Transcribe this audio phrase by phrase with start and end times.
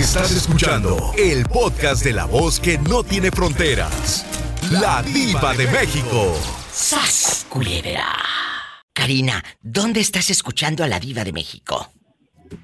[0.00, 4.24] Estás escuchando el podcast de la voz que no tiene fronteras.
[4.70, 6.34] La diva de México.
[6.72, 8.06] ¡Sas, culebra!
[8.94, 11.92] Karina, ¿dónde estás escuchando a la diva de México?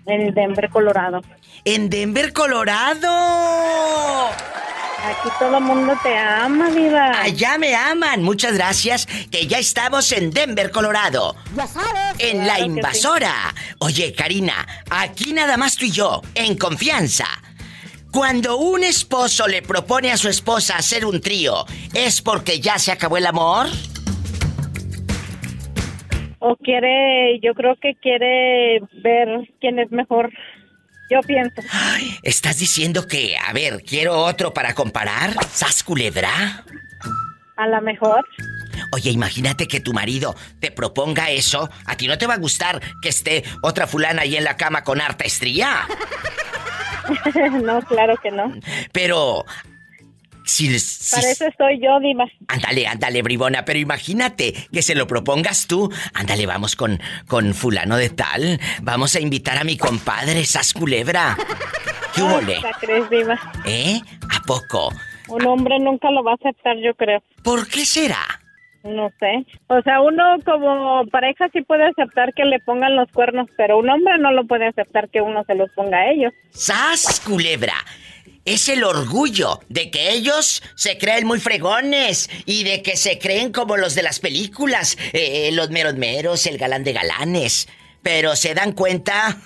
[0.06, 1.20] En Denver, Colorado.
[1.66, 4.30] En Denver, Colorado.
[5.06, 7.20] Aquí todo el mundo te ama, diva.
[7.20, 8.24] Allá me aman.
[8.24, 9.06] Muchas gracias.
[9.30, 11.36] Que ya estamos en Denver, Colorado.
[11.54, 12.16] Ya sabes.
[12.18, 13.54] En la invasora.
[13.78, 17.26] Oye, Karina, aquí nada más tú y yo, en confianza.
[18.10, 22.90] Cuando un esposo le propone a su esposa hacer un trío, ¿es porque ya se
[22.90, 23.68] acabó el amor?
[26.40, 29.28] O quiere, yo creo que quiere ver
[29.60, 30.32] quién es mejor.
[31.08, 31.62] Yo pienso.
[32.22, 35.34] ¿Estás diciendo que, a ver, quiero otro para comparar?
[35.52, 36.64] ¿Sas culebra?
[37.56, 38.26] A lo mejor.
[38.92, 41.70] Oye, imagínate que tu marido te proponga eso.
[41.86, 44.82] ¿A ti no te va a gustar que esté otra fulana ahí en la cama
[44.84, 45.86] con harta estría?
[47.62, 48.52] no, claro que no.
[48.92, 49.46] Pero
[50.46, 50.68] si,
[51.10, 52.24] Para eso estoy yo, Diva.
[52.46, 55.92] Ándale, ándale, bribona, pero imagínate que se lo propongas tú.
[56.14, 58.60] Ándale, vamos con, con fulano de tal.
[58.82, 61.36] Vamos a invitar a mi compadre, Sas Culebra.
[62.14, 62.38] ¿Qué hubo,
[62.80, 63.04] crees?
[63.66, 64.00] ¿Eh?
[64.30, 64.90] ¿A poco?
[65.28, 67.22] Un hombre nunca lo va a aceptar, yo creo.
[67.42, 68.24] ¿Por qué será?
[68.84, 69.44] No sé.
[69.66, 73.90] O sea, uno como pareja sí puede aceptar que le pongan los cuernos, pero un
[73.90, 76.32] hombre no lo puede aceptar que uno se los ponga a ellos.
[76.50, 77.74] ¡Sas, culebra!
[78.46, 83.52] Es el orgullo de que ellos se creen muy fregones y de que se creen
[83.52, 87.66] como los de las películas, eh, los meros meros, el galán de galanes.
[88.02, 89.36] Pero se dan cuenta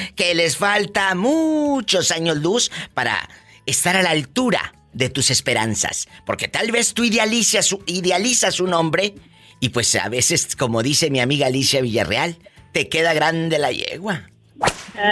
[0.14, 3.28] que les falta muchos años luz para
[3.66, 6.06] estar a la altura de tus esperanzas.
[6.24, 9.14] Porque tal vez tú idealizas, idealizas un hombre
[9.58, 12.38] y pues a veces, como dice mi amiga Alicia Villarreal,
[12.72, 14.30] te queda grande la yegua.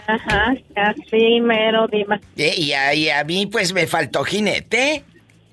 [0.06, 2.20] Ajá, así mero, Diva.
[2.36, 5.04] Y, a, y a mí pues me faltó jinete.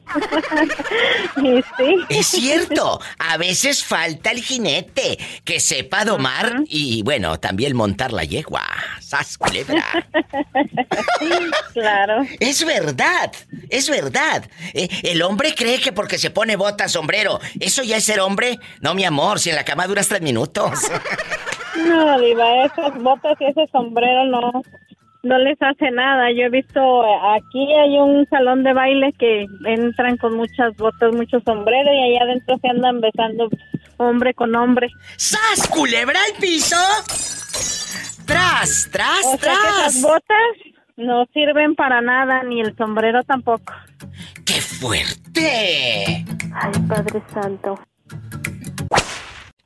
[1.35, 1.95] Sí.
[2.09, 8.23] Es cierto, a veces falta el jinete que sepa domar y bueno, también montar la
[8.23, 8.63] yegua.
[9.01, 9.83] ¡Sas culebra!
[11.73, 12.23] Claro.
[12.39, 13.31] Es verdad,
[13.69, 14.49] es verdad.
[14.73, 18.59] Eh, el hombre cree que porque se pone bota, sombrero, ¿eso ya es ser hombre?
[18.79, 20.79] No, mi amor, si en la cama duras tres minutos.
[21.77, 24.61] No, Diva, esas botas y ese sombrero no,
[25.23, 26.31] no les hace nada.
[26.31, 27.03] Yo he visto,
[27.33, 32.23] aquí hay un salón de baile que entran con muchas botas, muchos sombreros y allá
[32.23, 33.49] adentro se andan besando
[33.97, 34.89] hombre con hombre.
[35.17, 36.77] ¡Sas, culebra al piso!
[38.25, 39.95] ¡Tras, tras, O sea que tras!
[39.95, 43.73] esas botas no sirven para nada, ni el sombrero tampoco.
[44.45, 46.25] ¡Qué fuerte!
[46.53, 47.79] Ay, Padre Santo.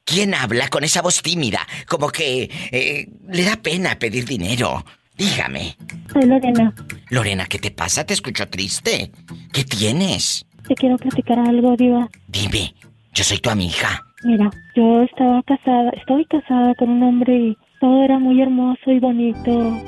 [0.10, 1.60] ¿Quién habla con esa voz tímida?
[1.88, 4.84] Como que eh, le da pena pedir dinero.
[5.18, 5.76] Dígame.
[6.12, 6.74] Soy Lorena.
[7.10, 8.06] Lorena, ¿qué te pasa?
[8.06, 9.12] Te escucho triste.
[9.54, 10.46] ¿Qué tienes?
[10.68, 12.10] Te quiero platicar algo, Diva.
[12.28, 12.74] Dime,
[13.14, 14.04] yo soy tu amiga.
[14.24, 19.00] Mira, yo estaba casada, estoy casada con un hombre y todo era muy hermoso y
[19.00, 19.82] bonito,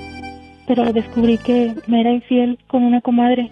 [0.67, 3.51] pero descubrí que me era infiel con una comadre.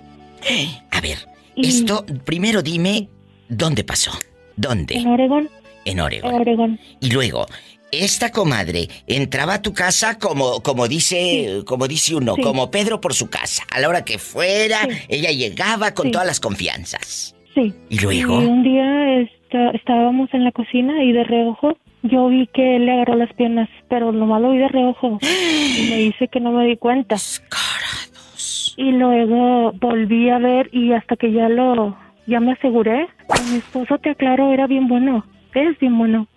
[0.92, 1.18] A ver,
[1.56, 3.10] Y- esto, primero dime,
[3.50, 4.12] ¿dónde pasó?
[4.14, 5.04] En ¿Dónde?
[5.08, 5.50] Oregón,
[5.86, 6.34] En Oregon.
[6.34, 6.80] Oregón.
[7.02, 7.46] Y luego,
[7.92, 12.42] esta comadre entraba a tu casa como, como dice, como dice uno, Sí.
[12.42, 13.64] como Pedro por su casa.
[13.72, 14.98] A la hora que fuera, Sí.
[15.10, 16.12] ella llegaba con Sí.
[16.12, 17.36] todas las confianzas.
[17.56, 17.74] Sí.
[17.90, 18.42] ¿Y luego?
[18.42, 22.86] Y un día esta- estábamos en la cocina y de reojo yo vi que él
[22.86, 25.18] le agarró las piernas, pero nomás lo vi de reojo.
[25.22, 27.16] Y me dice que no me di cuenta.
[27.16, 28.74] Descarados.
[28.78, 31.98] Y luego volví a ver y hasta que ya lo,
[32.28, 33.08] ya me aseguré,
[33.52, 36.28] mi esposo te aclaro era bien bueno, es bien bueno.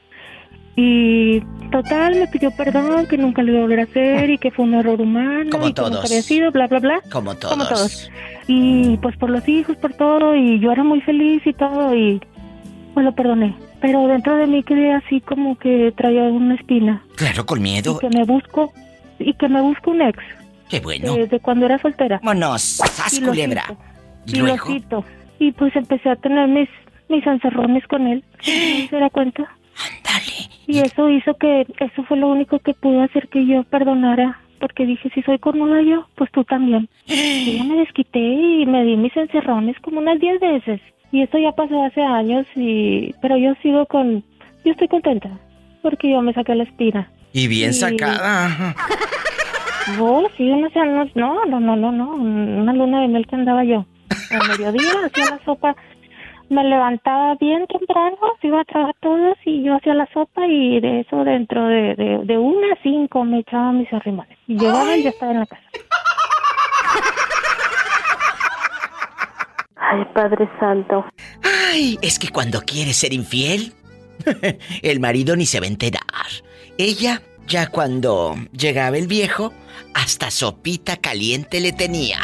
[0.75, 1.41] Y
[1.71, 4.65] total me pidió perdón, que nunca lo iba a volver a hacer y que fue
[4.65, 6.09] un error humano Como y todos.
[6.09, 7.01] sido, bla, bla, bla.
[7.13, 7.53] Como todos.
[7.53, 8.11] Como todos.
[8.47, 12.21] Y pues por los hijos, por todo, y yo era muy feliz y todo, y
[12.95, 13.55] pues lo perdoné.
[13.83, 17.05] Pero dentro de mí quedé así como que traía una espina.
[17.17, 17.99] Claro, con Y miedo.
[17.99, 18.73] que me busco,
[19.19, 20.19] y que me busco un ex,
[20.71, 21.15] Qué bueno.
[21.17, 22.19] desde cuando era soltera.
[22.23, 23.63] Vámonos, sas Y lo culebra.
[23.69, 23.79] cito.
[24.27, 25.05] Y Y lo luego, cito.
[25.39, 26.69] Y pues empecé a tener mis,
[27.13, 28.25] mis encerrones con él.
[28.39, 29.43] ¿No se da cuenta?
[29.43, 30.51] ándale.
[30.67, 34.39] Y eso hizo que, eso fue lo único que pudo hacer que yo perdonara.
[34.59, 36.89] Porque dije, si soy cornuda yo, pues tú también.
[37.07, 40.81] Y yo me desquité y me di mis encerrones como unas 10 veces.
[41.11, 43.13] Y esto ya pasó hace años y...
[43.21, 44.23] Pero yo sigo con...
[44.65, 45.31] Yo estoy contenta.
[45.83, 47.11] Porque yo me saqué la espina.
[47.33, 47.81] Y bien Sí.
[47.81, 48.75] sacada.
[50.01, 53.65] Oh, sí, unos años, no, no, no, no, no, una luna de miel que andaba
[53.65, 53.85] yo.
[54.31, 55.75] Al mediodía hacía la sopa,
[56.53, 61.01] me levantaba bien temprano, iba a trabajar todos y yo hacía la sopa y de
[61.01, 64.39] eso dentro de, de, de una a cinco me echaba mis arrimones.
[64.47, 65.63] Y llegaba y ya estaba en la casa.
[69.77, 71.05] Ay, Padre Santo.
[71.43, 73.73] Ay, es que cuando quiere ser infiel,
[74.83, 76.03] el marido ni se va a enterar.
[76.79, 79.53] Ella, ya cuando llegaba el viejo,
[79.95, 82.19] hasta sopita caliente le tenía.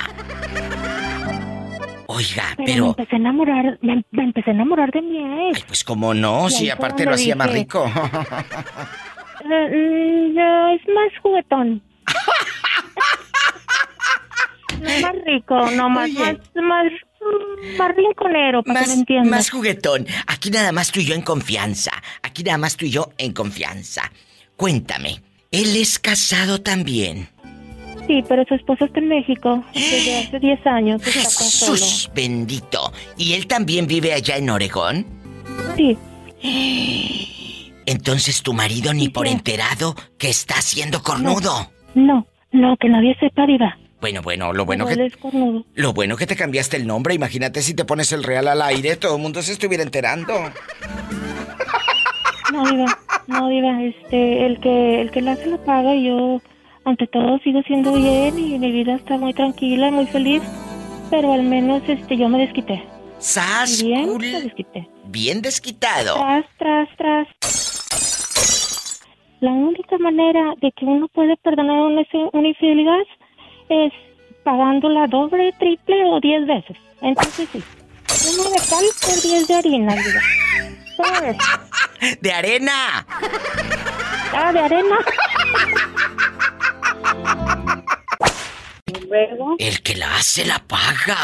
[2.10, 2.66] Oiga, pero...
[2.66, 2.84] pero...
[2.84, 5.58] Me empecé a enamorar, me, empecé a enamorar de mi ex.
[5.58, 7.86] Ay, pues como no, si aparte lo hacía más rico.
[9.44, 11.82] Mm, es más juguetón.
[14.80, 16.86] no es más rico, no más, más, más,
[17.78, 19.30] más rinconero, para más, que me entiendas.
[19.30, 20.06] Más juguetón.
[20.26, 21.92] Aquí nada más tú y yo en confianza.
[22.22, 24.10] Aquí nada más tú y yo en confianza.
[24.56, 27.28] Cuéntame, ¿él es casado también?
[28.08, 31.02] Sí, pero su esposo está en México desde hace 10 años.
[31.04, 32.92] Jesús bendito.
[33.18, 35.06] ¿Y él también vive allá en Oregón?
[35.76, 35.96] Sí.
[37.86, 41.70] Entonces tu marido ni por enterado que está haciendo cornudo.
[41.94, 43.78] No, no, que nadie sepa, diva.
[44.00, 45.10] Bueno, bueno, lo bueno que...
[45.74, 47.14] Lo bueno que te cambiaste el nombre.
[47.14, 50.34] Imagínate si te pones el real al aire, todo el mundo se estuviera enterando.
[52.52, 56.40] No, diva, no, diva, este, el que, el que la hace la paga y yo
[56.88, 60.42] ante todo sigo siendo bien y mi vida está muy tranquila, muy feliz,
[61.10, 62.82] pero al menos este yo me desquité.
[63.18, 63.82] ¡Sas!
[63.82, 64.88] Bien, me desquité.
[65.06, 66.14] Bien desquitado.
[66.14, 67.28] Tras, tras, tras.
[69.40, 72.02] La única manera de que uno puede perdonar una,
[72.32, 72.98] una infidelidad
[73.68, 73.92] es
[74.44, 76.76] pagándola doble, triple o diez veces.
[77.02, 77.62] Entonces sí.
[78.34, 80.18] Uno de cal por diez de harina, digo.
[82.20, 83.06] ¡De arena!
[84.32, 84.98] Ah, de arena.
[89.58, 91.16] El que la hace la paga.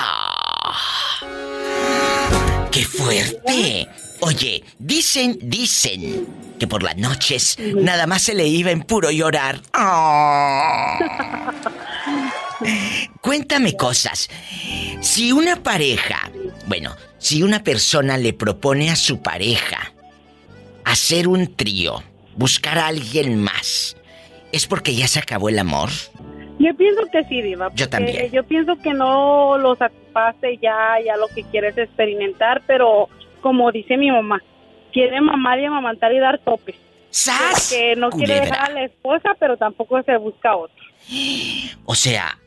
[2.70, 3.88] ¡Qué fuerte!
[4.20, 6.26] Oye, dicen, dicen
[6.58, 9.60] que por las noches nada más se le iba en puro llorar.
[13.20, 14.28] Cuéntame cosas.
[15.00, 16.30] Si una pareja,
[16.66, 19.92] bueno, si una persona le propone a su pareja
[20.84, 22.02] hacer un trío,
[22.36, 23.96] buscar a alguien más,
[24.54, 25.90] ¿es porque ya se acabó el amor?
[26.58, 27.70] Yo pienso que sí, Diva.
[27.74, 28.30] Yo también.
[28.30, 33.08] Yo pienso que no lo satisface ya, ya lo que quieres experimentar, pero
[33.40, 34.40] como dice mi mamá,
[34.92, 36.76] quiere mamar y amamantar y dar topes.
[37.10, 37.70] ¡Sas!
[37.70, 40.84] Que no quiere dejar a la esposa, pero tampoco se busca otro.
[41.86, 42.38] O sea,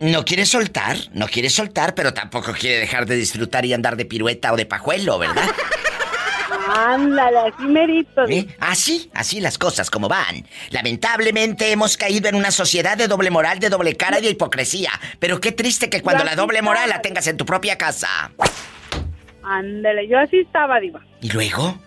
[0.00, 4.04] no quiere soltar, no quiere soltar, pero tampoco quiere dejar de disfrutar y andar de
[4.04, 5.48] pirueta o de pajuelo, ¿verdad?
[6.68, 8.28] Ándale, así merito.
[8.28, 8.46] ¿Eh?
[8.60, 10.46] Así, así las cosas como van.
[10.70, 14.90] Lamentablemente hemos caído en una sociedad de doble moral, de doble cara y de hipocresía.
[15.18, 18.32] Pero qué triste que cuando la doble moral la tengas en tu propia casa.
[19.42, 21.00] Ándale, yo así estaba, Diva.
[21.20, 21.78] ¿Y luego?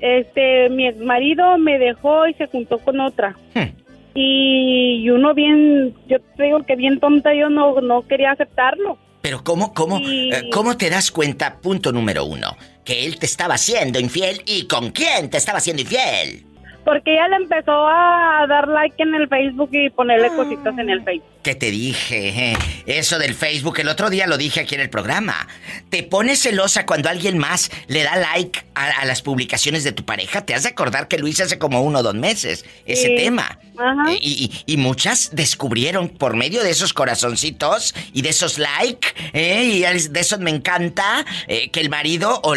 [0.00, 3.34] Este, mi marido me dejó y se juntó con otra.
[3.54, 3.70] Hmm.
[4.14, 8.98] Y uno bien, yo digo que bien tonta, yo no, no quería aceptarlo.
[9.26, 13.54] Pero ¿cómo, cómo, eh, cómo te das cuenta, punto número uno, que él te estaba
[13.54, 16.46] haciendo infiel y con quién te estaba haciendo infiel?
[16.84, 21.02] Porque ella le empezó a dar like en el Facebook y ponerle cositas en el
[21.02, 21.26] Facebook.
[21.46, 22.56] ¿Qué te dije?
[22.86, 25.46] Eso del Facebook, el otro día lo dije aquí en el programa.
[25.90, 30.44] ¿Te pones celosa cuando alguien más le da like a, las publicaciones de tu pareja?
[30.44, 33.60] Te has de acordar que Luis hace como uno o dos meses ese tema.
[33.78, 34.12] Ajá.
[34.20, 40.20] Y, muchas descubrieron por medio de esos corazoncitos y de esos like, eh, y de
[40.20, 42.56] esos me encanta, eh, que el marido o,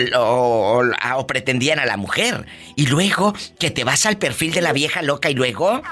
[1.15, 2.47] o pretendían a la mujer.
[2.75, 5.83] Y luego que te vas al perfil de la vieja loca y luego.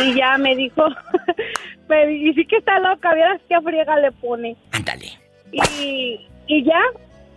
[0.00, 0.86] Y ya me dijo,
[2.10, 4.56] y sí que está loca, vieras qué friega le pone.
[4.72, 5.10] Ándale.
[5.52, 6.80] Y, y ya,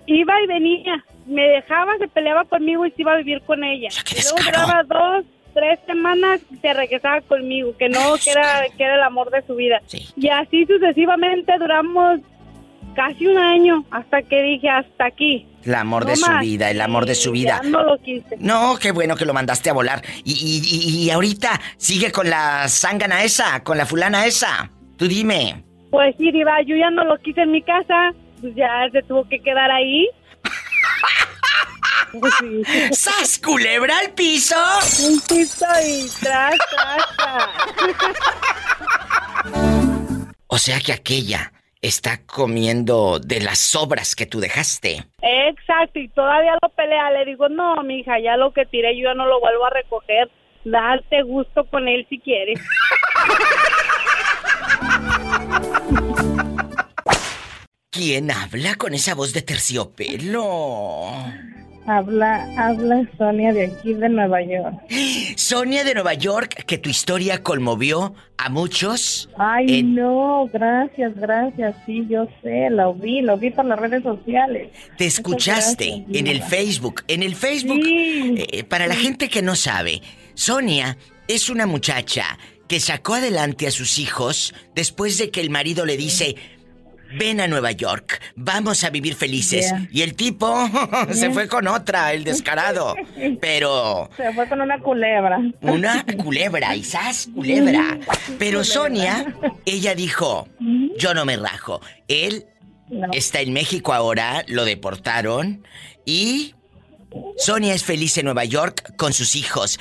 [0.06, 1.04] iba y venía.
[1.26, 3.90] Me dejaba, se peleaba conmigo y se iba a vivir con ella.
[4.12, 8.84] y luego duraba dos, tres semanas y se regresaba conmigo, que no, que era, que
[8.84, 9.82] era el amor de su vida.
[10.16, 12.20] Y así sucesivamente duramos
[12.96, 15.48] casi un año hasta que dije hasta aquí.
[15.64, 17.62] El amor de su vida, el amor de su vida.
[17.64, 18.38] no lo quise.
[18.40, 20.02] No, qué bueno que lo mandaste a volar.
[20.24, 24.70] Y, y, y, ahorita sigue con la zángana esa, con la fulana esa.
[24.98, 25.64] Tú dime.
[25.92, 28.12] Pues sí, Diva, yo ya no lo quise en mi casa.
[28.42, 30.08] Pues ya se tuvo que quedar ahí.
[32.92, 34.56] ¡Sas, culebra al piso!
[35.08, 37.02] Un piso y tras, tras.
[40.48, 41.52] o sea que aquella
[41.86, 45.04] está comiendo de las sobras que tú dejaste.
[45.22, 47.12] Exacto, y todavía lo pelea.
[47.12, 50.30] Le digo, no, mija, ya lo que tiré yo ya no lo vuelvo a recoger.
[50.63, 52.60] Darte gusto con él si quieres.
[57.92, 61.08] ¿Quién habla con esa voz de terciopelo?
[61.88, 64.75] Habla, habla Sonia de aquí de Nueva York.
[65.38, 69.30] Sonia de Nueva York, que tu historia conmovió a muchos.
[69.38, 71.75] Ay, no, gracias, gracias.
[71.86, 74.70] Sí, yo sé, lo vi, lo vi por las redes sociales.
[74.98, 77.04] Te escuchaste en el Facebook.
[77.08, 80.01] En el Facebook, eh, para la gente que no sabe,
[80.34, 82.38] Sonia es una muchacha
[82.68, 86.36] que sacó adelante a sus hijos después de que el marido le dice,
[87.18, 89.74] ven a Nueva York, vamos a vivir felices.
[89.92, 90.54] Y el tipo
[91.12, 92.96] se fue con otra, el descarado.
[93.42, 94.10] Pero...
[94.18, 95.40] Se fue con una culebra.
[95.62, 98.00] Una culebra, Isás, culebra.
[98.38, 99.36] Pero Sonia,
[99.66, 100.48] ella dijo,
[100.98, 101.82] yo no me rajo.
[102.08, 102.46] Él
[103.14, 105.66] está en México ahora, lo deportaron
[106.06, 106.54] y...
[107.38, 109.80] Sonia es feliz en Nueva York con sus hijos.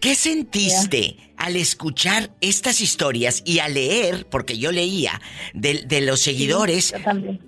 [0.00, 5.20] ¿Qué sentiste al escuchar estas historias y a leer, porque yo leía,
[5.54, 6.94] de, los seguidores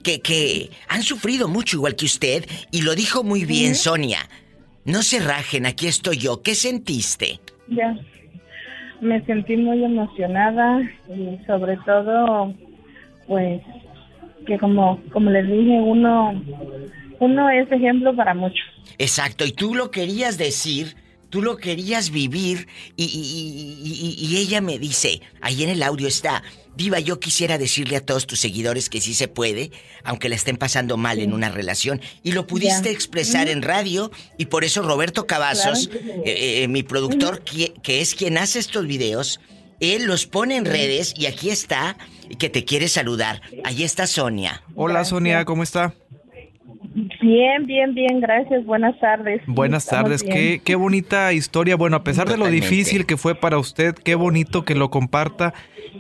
[0.02, 4.28] que, que, han sufrido mucho igual que usted, y lo dijo muy bien Sonia?
[4.85, 6.42] No se rajen, aquí estoy yo.
[6.42, 7.38] ¿Qué sentiste?
[7.69, 7.97] Ya,
[9.00, 12.52] me sentí muy emocionada y sobre todo,
[13.28, 13.62] pues,
[14.47, 16.42] que como, como les dije, uno,
[17.21, 18.66] uno es ejemplo para muchos.
[18.99, 20.97] Exacto, y tú lo querías decir
[21.30, 26.42] tú lo querías vivir y, ella me dice, ahí en el audio está,
[26.76, 29.70] Diva, yo quisiera decirle a todos tus seguidores que sí se puede,
[30.04, 34.46] aunque la estén pasando mal en una relación, y lo pudiste expresar en radio, y
[34.46, 35.90] por eso Roberto Cavazos,
[36.25, 39.40] eh, eh, mi productor, que, es quien hace estos videos,
[39.80, 41.96] él los pone en redes y aquí está,
[42.28, 43.42] y que te quiere saludar.
[43.64, 44.62] Ahí está Sonia.
[44.75, 45.94] Hola Sonia, ¿cómo está?
[47.21, 48.65] Bien, bien, bien, gracias.
[48.65, 49.43] Buenas tardes.
[49.47, 50.23] Buenas tardes.
[50.23, 51.77] Qué, qué, bonita historia.
[51.77, 55.53] Bueno, a pesar de lo difícil que fue para usted, qué bonito que lo comparta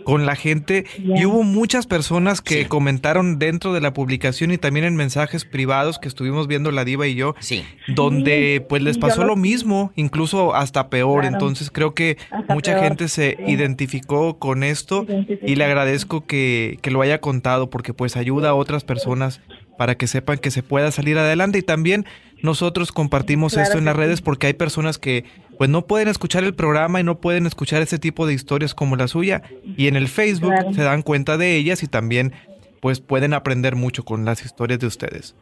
[0.04, 0.86] con la gente.
[0.98, 5.98] Y hubo muchas personas que comentaron dentro de la publicación y también en mensajes privados
[5.98, 7.64] que estuvimos viendo la diva y yo, sí.
[7.88, 11.24] donde pues les pasó lo mismo, incluso hasta peor.
[11.24, 12.16] Entonces creo que
[12.48, 15.06] mucha gente se identificó con esto
[15.42, 19.40] y le agradezco que, que lo haya contado porque pues ayuda a otras personas
[19.80, 21.56] para que sepan que se pueda salir adelante.
[21.56, 22.04] Y también
[22.42, 25.24] nosotros compartimos esto en las redes porque hay personas que
[25.56, 28.96] pues no pueden escuchar el programa y no pueden escuchar ese tipo de historias como
[28.96, 29.40] la suya.
[29.78, 32.34] Y en el Facebook se dan cuenta de ellas y también
[32.80, 35.34] pues pueden aprender mucho con las historias de ustedes.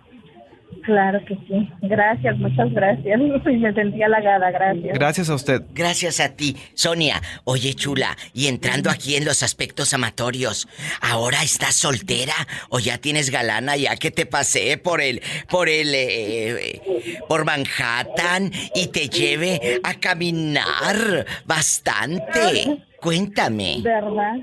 [0.85, 1.69] Claro que sí.
[1.83, 3.21] Gracias, muchas gracias.
[3.45, 4.95] Me sentí halagada, gracias.
[4.95, 5.63] Gracias a usted.
[5.75, 7.21] Gracias a ti, Sonia.
[7.45, 10.69] Oye, chula, y entrando aquí en los aspectos amatorios,
[11.01, 12.35] ¿ahora estás soltera
[12.71, 15.21] o ya tienes galana ya que te pasé por el,
[15.51, 16.81] por el, eh,
[17.29, 22.85] por Manhattan y te lleve a caminar bastante?
[23.01, 23.81] Cuéntame.
[23.83, 24.39] ¿Verdad?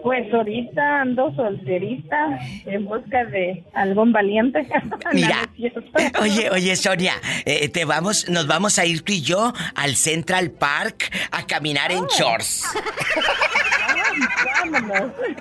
[0.00, 4.66] Pues ahorita ando solterita en busca de algún valiente.
[5.12, 5.48] Mira,
[6.20, 10.50] oye, oye Sonia, eh, te vamos, nos vamos a ir tú y yo al Central
[10.50, 12.64] Park a caminar en shorts.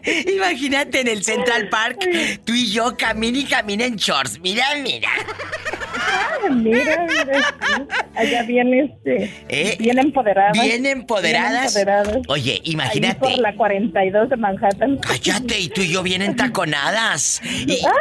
[0.35, 1.99] Imagínate en el Central Park,
[2.43, 4.39] tú y yo camina y camina en shorts.
[4.39, 5.09] Mira, mira.
[6.43, 7.05] Ah, mira,
[8.15, 9.77] allá viene este, ¿Eh?
[9.79, 10.53] bien empoderadas.
[10.53, 11.77] Bien empoderadas.
[12.27, 13.19] Oye, imagínate.
[13.19, 14.97] por la 42 de Manhattan.
[14.97, 17.41] Cállate, y tú y yo bien entaconadas.
[17.43, 17.79] Y...
[17.85, 17.91] Ah,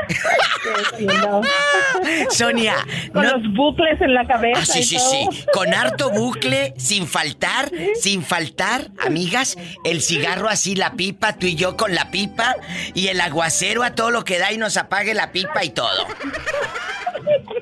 [2.30, 2.76] Sonia.
[3.12, 4.60] Con los bucles en la cabeza.
[4.62, 5.44] Ah, sí, sí, sí.
[5.52, 11.54] Con harto bucle, sin faltar, sin faltar, amigas, el cigarro así, la pipa, tú y
[11.54, 12.56] yo con la pipa,
[12.94, 16.06] y el aguacero a todo lo que da y nos apague la pipa y todo.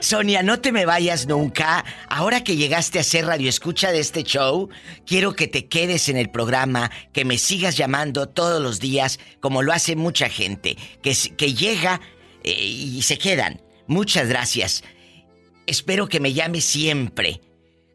[0.00, 1.84] Sonia, no te me vayas nunca.
[2.08, 4.68] Ahora que llegaste a ser radio escucha de este show,
[5.06, 9.62] quiero que te quedes en el programa, que me sigas llamando todos los días, como
[9.62, 12.00] lo hace mucha gente, que, que llega
[12.44, 13.60] eh, y se quedan.
[13.86, 14.84] Muchas gracias.
[15.66, 17.40] Espero que me llames siempre.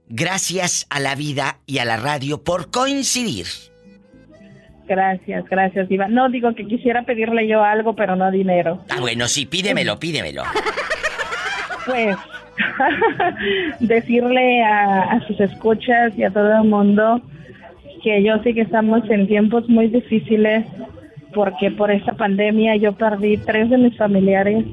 [0.10, 3.48] Gracias a la vida y a la radio por coincidir.
[4.88, 6.14] Gracias, gracias, Iván.
[6.14, 8.84] No, digo que quisiera pedirle yo algo, pero no dinero.
[8.90, 10.44] Ah, bueno, sí, pídemelo, pídemelo.
[11.86, 12.16] Pues,
[13.80, 17.22] decirle a, sus escuchas y a todo el mundo
[18.02, 20.66] que yo sé que estamos en tiempos muy difíciles
[21.34, 24.66] porque por esta pandemia yo perdí tres de mis familiares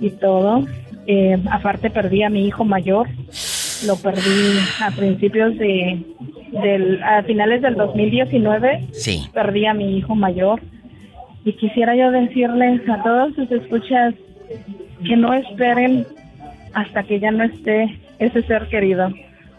[0.00, 0.64] y todo.
[1.06, 3.08] Eh, aparte perdí a mi hijo mayor,
[3.86, 6.04] lo perdí a principios de
[6.62, 9.28] del, a finales del 2019 sí.
[9.32, 10.60] perdí a mi hijo mayor
[11.44, 14.14] y quisiera yo decirles a todos sus escuchas
[15.04, 16.06] que no esperen
[16.74, 19.12] hasta que ya no esté ese ser querido,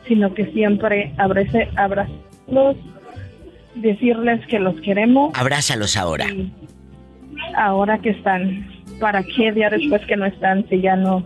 [0.08, 2.76] sino que siempre abrace, abrazarlos,
[3.76, 5.32] decirles que los queremos.
[5.34, 6.26] Abrázalos ahora.
[7.56, 8.66] Ahora que están
[9.00, 11.24] ¿para qué día después que no están si ya no,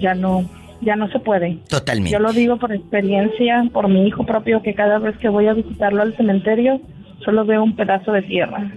[0.00, 0.48] ya no,
[0.82, 1.58] ya no se puede?
[1.68, 2.10] Totalmente.
[2.10, 5.54] Yo lo digo por experiencia, por mi hijo propio, que cada vez que voy a
[5.54, 6.80] visitarlo al cementerio,
[7.24, 8.70] solo veo un pedazo de tierra.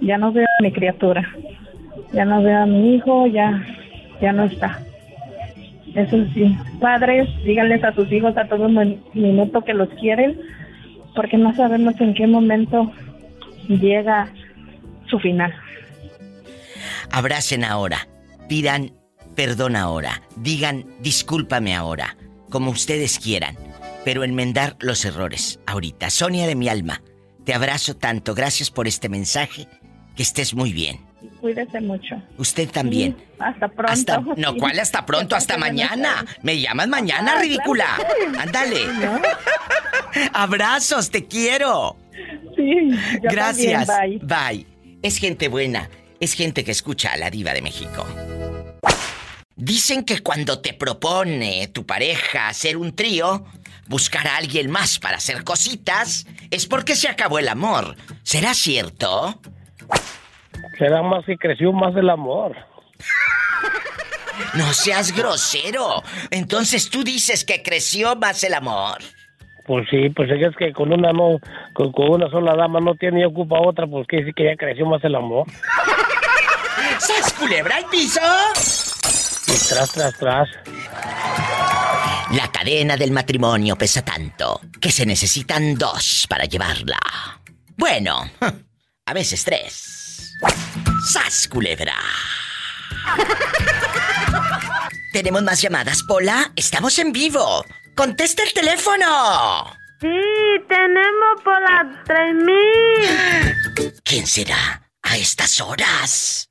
[0.00, 1.28] Ya no veo a mi criatura.
[2.12, 3.64] Ya no veo a mi hijo, ya,
[4.20, 4.80] ya no está.
[5.94, 8.68] Eso sí, padres, díganles a sus hijos a todo
[9.14, 10.38] minuto que los quieren,
[11.14, 12.92] porque no sabemos en qué momento
[13.68, 14.28] llega
[15.08, 15.52] su final.
[17.10, 18.06] Abracen ahora,
[18.48, 18.90] pidan
[19.38, 22.16] perdón ahora, digan discúlpame ahora,
[22.50, 23.56] como ustedes quieran,
[24.04, 26.10] pero enmendar los errores ahorita.
[26.10, 27.02] Sonia de mi alma,
[27.44, 29.68] te abrazo tanto, gracias por este mensaje,
[30.16, 30.98] que estés muy bien.
[31.40, 32.20] Cuídese mucho.
[32.36, 33.16] Usted también.
[33.38, 34.34] hasta pronto.
[34.36, 35.36] no, ¿cuál hasta pronto?
[35.36, 36.26] Hasta mañana.
[36.42, 37.86] Me llamas mañana, ah, ridícula.
[38.40, 38.80] Ándale.
[40.32, 41.96] Abrazos, te quiero.
[42.56, 42.90] Sí.
[43.22, 43.86] Gracias.
[43.86, 44.18] bye.
[44.18, 44.66] Bye.
[45.00, 45.88] Es gente buena.
[46.18, 48.04] Es gente que escucha a la diva de México.
[49.58, 53.44] Dicen que cuando te propone tu pareja hacer un trío,
[53.88, 57.96] buscar a alguien más para hacer cositas, es porque se acabó el amor.
[58.22, 59.40] ¿Será cierto?
[60.78, 62.54] Será más que creció más el amor.
[64.54, 66.04] No seas grosero.
[66.30, 68.98] Entonces tú dices que creció más el amor.
[69.66, 71.40] Pues sí, pues es que con una no,
[71.72, 74.86] con, una sola dama no tiene y ocupa otra, pues que sí que ya creció
[74.86, 75.48] más el amor.
[77.00, 78.20] ¡Sas culebra el piso!
[79.48, 80.48] Y tras, tras, tras.
[82.32, 86.98] La cadena del matrimonio pesa tanto que se necesitan dos para llevarla.
[87.76, 88.30] Bueno,
[89.06, 90.34] a veces tres.
[91.10, 91.94] ¡Sas, culebra!
[95.12, 96.52] Tenemos más llamadas, Pola.
[96.54, 97.64] Estamos en vivo.
[97.94, 99.72] ¡Contesta el teléfono!
[100.00, 100.08] Sí,
[100.68, 103.94] tenemos Pola 3000.
[104.04, 106.50] ¿Quién será a estas horas?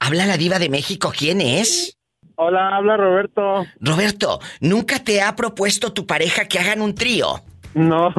[0.00, 1.12] Habla la diva de México.
[1.16, 1.96] ¿Quién es?
[2.36, 3.66] Hola, habla Roberto.
[3.80, 7.42] Roberto, ¿nunca te ha propuesto tu pareja que hagan un trío?
[7.74, 8.12] No.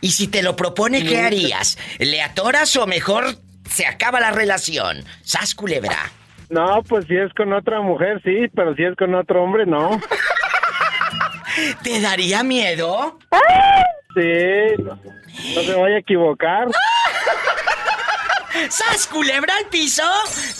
[0.00, 1.78] ¿Y si te lo propone, qué harías?
[1.98, 3.36] ¿Le atoras o mejor
[3.70, 4.98] se acaba la relación.
[5.22, 5.96] Sas culebra.
[6.50, 10.00] No, pues si es con otra mujer, sí, pero si es con otro hombre, no.
[11.82, 13.18] ¿Te daría miedo?
[14.14, 14.98] Sí, no,
[15.62, 16.66] se vaya a equivocar.
[18.68, 20.02] ¡Sas culebra al piso!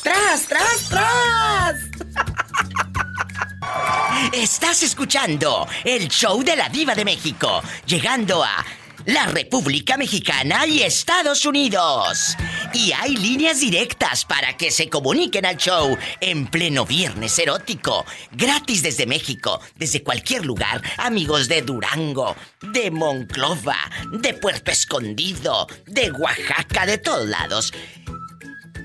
[0.03, 1.75] ¡Tras, tras, tras!
[4.33, 8.65] Estás escuchando el show de la diva de México, llegando a
[9.07, 12.37] la República Mexicana y Estados Unidos.
[12.73, 18.83] Y hay líneas directas para que se comuniquen al show en pleno viernes erótico, gratis
[18.83, 23.77] desde México, desde cualquier lugar, amigos de Durango, de Monclova,
[24.13, 27.73] de Puerto Escondido, de Oaxaca, de todos lados.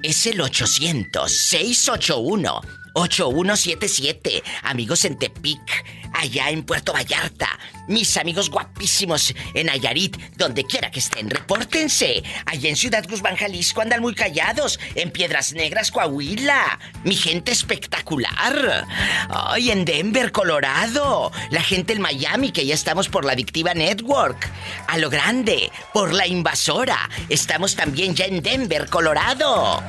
[0.02, 4.44] Es el 800 681 8177.
[4.64, 7.48] Amigos en Tepic, allá en Puerto Vallarta.
[7.88, 12.24] Mis amigos guapísimos en Ayarit, donde quiera que estén, repórtense.
[12.46, 14.80] Allá en Ciudad Guzmán, Jalisco, andan muy callados.
[14.96, 16.80] En Piedras Negras, Coahuila.
[17.04, 18.88] Mi gente espectacular.
[19.30, 21.32] Ay, en Denver, Colorado.
[21.52, 24.50] La gente en Miami, que ya estamos por la Adictiva Network.
[24.88, 27.10] A lo grande, por la invasora.
[27.28, 29.84] Estamos también ya en Denver, Colorado.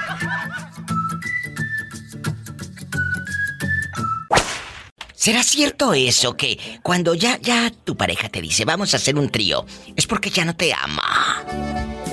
[5.21, 9.29] ¿Será cierto eso que cuando ya ya tu pareja te dice vamos a hacer un
[9.29, 9.63] trío
[9.95, 11.43] es porque ya no te ama?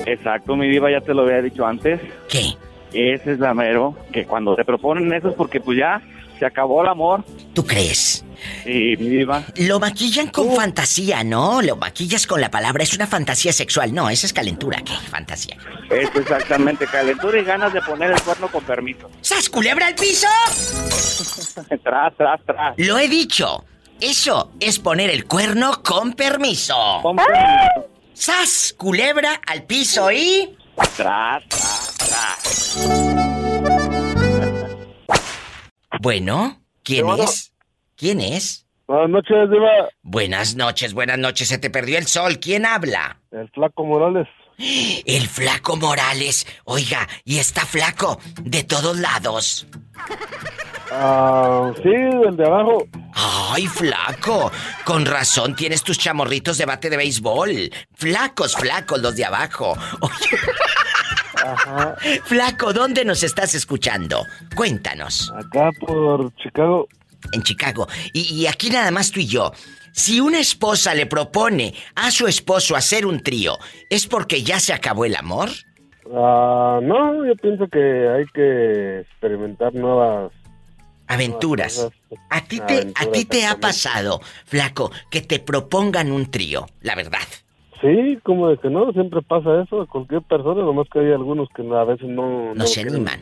[0.05, 1.99] Exacto, mi diva ya te lo había dicho antes.
[2.29, 2.53] ¿Qué?
[2.93, 5.99] Ese es la mero, que cuando te proponen eso es porque pues ya
[6.37, 7.25] se acabó el amor.
[7.55, 8.23] ¿Tú crees?
[8.63, 9.43] Sí, mi diva.
[9.55, 11.61] Lo maquillan con fantasía, ¿no?
[11.61, 13.93] Lo maquillas con la palabra, es una fantasía sexual.
[13.93, 14.93] No, esa es calentura, ¿qué?
[15.09, 15.57] Fantasía.
[15.89, 19.09] Es exactamente, calentura y ganas de poner el cuerno con permiso.
[19.21, 20.27] ¿Sas culebra al piso?
[21.83, 22.73] tras, tras, tras.
[22.77, 23.65] Lo he dicho.
[24.01, 26.99] Eso es poner el cuerno con permiso.
[27.01, 27.89] Con permiso.
[28.13, 28.75] ¡Sas!
[28.77, 30.57] Culebra al piso y.
[30.95, 32.77] Tras, tras, tras.
[36.01, 37.48] Bueno, ¿quién es?
[37.99, 38.65] ¿Quién es?
[38.87, 39.89] Buenas noches, Diva.
[40.03, 41.49] Buenas noches, buenas noches.
[41.49, 42.39] Se te perdió el sol.
[42.39, 43.19] ¿Quién habla?
[43.29, 44.25] El Flaco Morales.
[45.05, 46.47] El Flaco Morales.
[46.63, 49.67] Oiga, y está flaco de todos lados.
[50.91, 52.85] Ah, sí, el de abajo.
[53.13, 54.49] Ay, flaco.
[54.85, 57.69] Con razón tienes tus chamorritos de bate de béisbol.
[57.93, 59.77] Flacos, flacos los de abajo.
[61.35, 61.95] Ajá.
[62.25, 64.25] Flaco, ¿dónde nos estás escuchando?
[64.55, 65.31] Cuéntanos.
[65.35, 66.87] Acá por Chicago.
[67.31, 67.87] En Chicago.
[68.13, 69.51] Y, aquí nada más tú y yo.
[69.91, 73.57] Si una esposa le propone a su esposo hacer un trío,
[73.89, 75.49] ¿es porque ya se acabó el amor?
[76.13, 80.31] Ah, no, yo pienso que hay que experimentar nuevas
[81.07, 81.89] aventuras.
[82.29, 86.95] a ti te, a ti te ha pasado, flaco, que te propongan un trío, la
[86.95, 87.27] verdad.
[87.81, 91.47] Sí, como de que no, siempre pasa eso a cualquier persona, nomás que hay algunos
[91.55, 92.53] que a veces no...
[92.53, 93.21] No, se animan.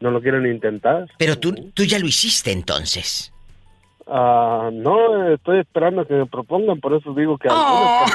[0.00, 1.06] No lo quieren intentar.
[1.18, 3.32] Pero tú, tú ya lo hiciste entonces.
[4.06, 8.06] Ah, no, estoy esperando a que me propongan, por eso digo que oh.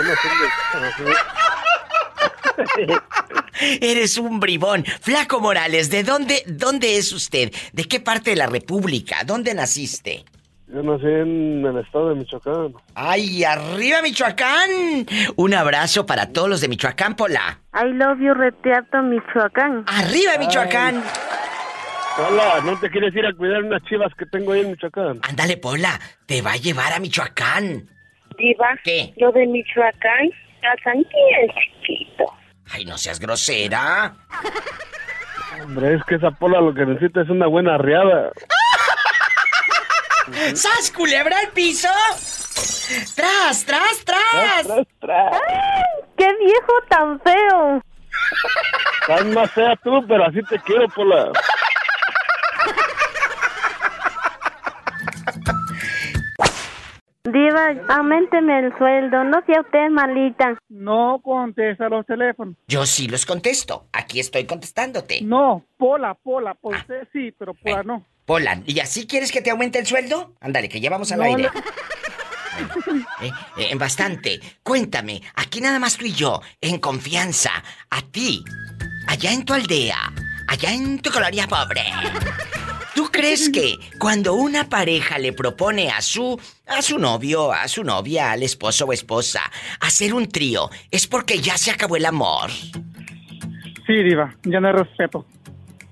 [3.81, 4.83] Eres un bribón.
[5.01, 7.51] Flaco Morales, ¿de dónde, dónde es usted?
[7.73, 9.23] ¿De qué parte de la República?
[9.25, 10.25] ¿Dónde naciste?
[10.67, 12.73] Yo nací en el estado de Michoacán.
[12.95, 15.05] ¡Ay, arriba Michoacán!
[15.35, 17.59] Un abrazo para todos los de Michoacán, Pola.
[17.75, 19.85] I love you, Reteato, Michoacán.
[19.85, 21.03] ¡Arriba Michoacán!
[22.15, 25.19] Hola, ¿no te quieres ir a cuidar unas chivas que tengo ahí en Michoacán?
[25.27, 27.89] Ándale, Pola, te va a llevar a Michoacán.
[28.37, 29.13] Diva, ¿qué?
[29.17, 30.29] Lo de Michoacán,
[30.83, 31.49] tan bien
[31.81, 32.25] chiquito.
[32.71, 34.13] Ay, no seas grosera.
[35.63, 38.31] Hombre, es que esa Pola lo que necesita es una buena arriada.
[40.53, 41.89] ¡Sas, culebra al piso!
[43.15, 44.65] ¡Tras, tras, tras!
[44.67, 45.41] ¡Tras, tras,
[46.15, 47.81] ¡Qué viejo tan feo!
[49.01, 51.31] Estás más fea tú, pero así te quiero, Pola.
[57.25, 60.59] Diva, aumenteme el sueldo, no sea usted malita.
[60.67, 62.55] No contesta los teléfonos.
[62.67, 63.87] Yo sí los contesto.
[63.93, 65.21] Aquí estoy contestándote.
[65.21, 66.79] No, Pola, Pola, por ah.
[66.79, 68.05] usted sí, pero Pola no.
[68.25, 70.33] Pola, ¿y así quieres que te aumente el sueldo?
[70.41, 71.49] Ándale, que llevamos al aire.
[73.21, 74.39] Eh, eh, en bastante.
[74.61, 77.51] Cuéntame, aquí nada más tú y yo, en confianza,
[77.89, 78.43] a ti,
[79.07, 80.13] allá en tu aldea,
[80.47, 81.83] allá en tu colonia pobre.
[82.95, 87.83] ¿Tú crees que cuando una pareja le propone a su a su novio, a su
[87.83, 89.41] novia, al esposo o esposa
[89.79, 92.51] hacer un trío, es porque ya se acabó el amor?
[92.51, 95.25] Sí, diva, ya no hay respeto.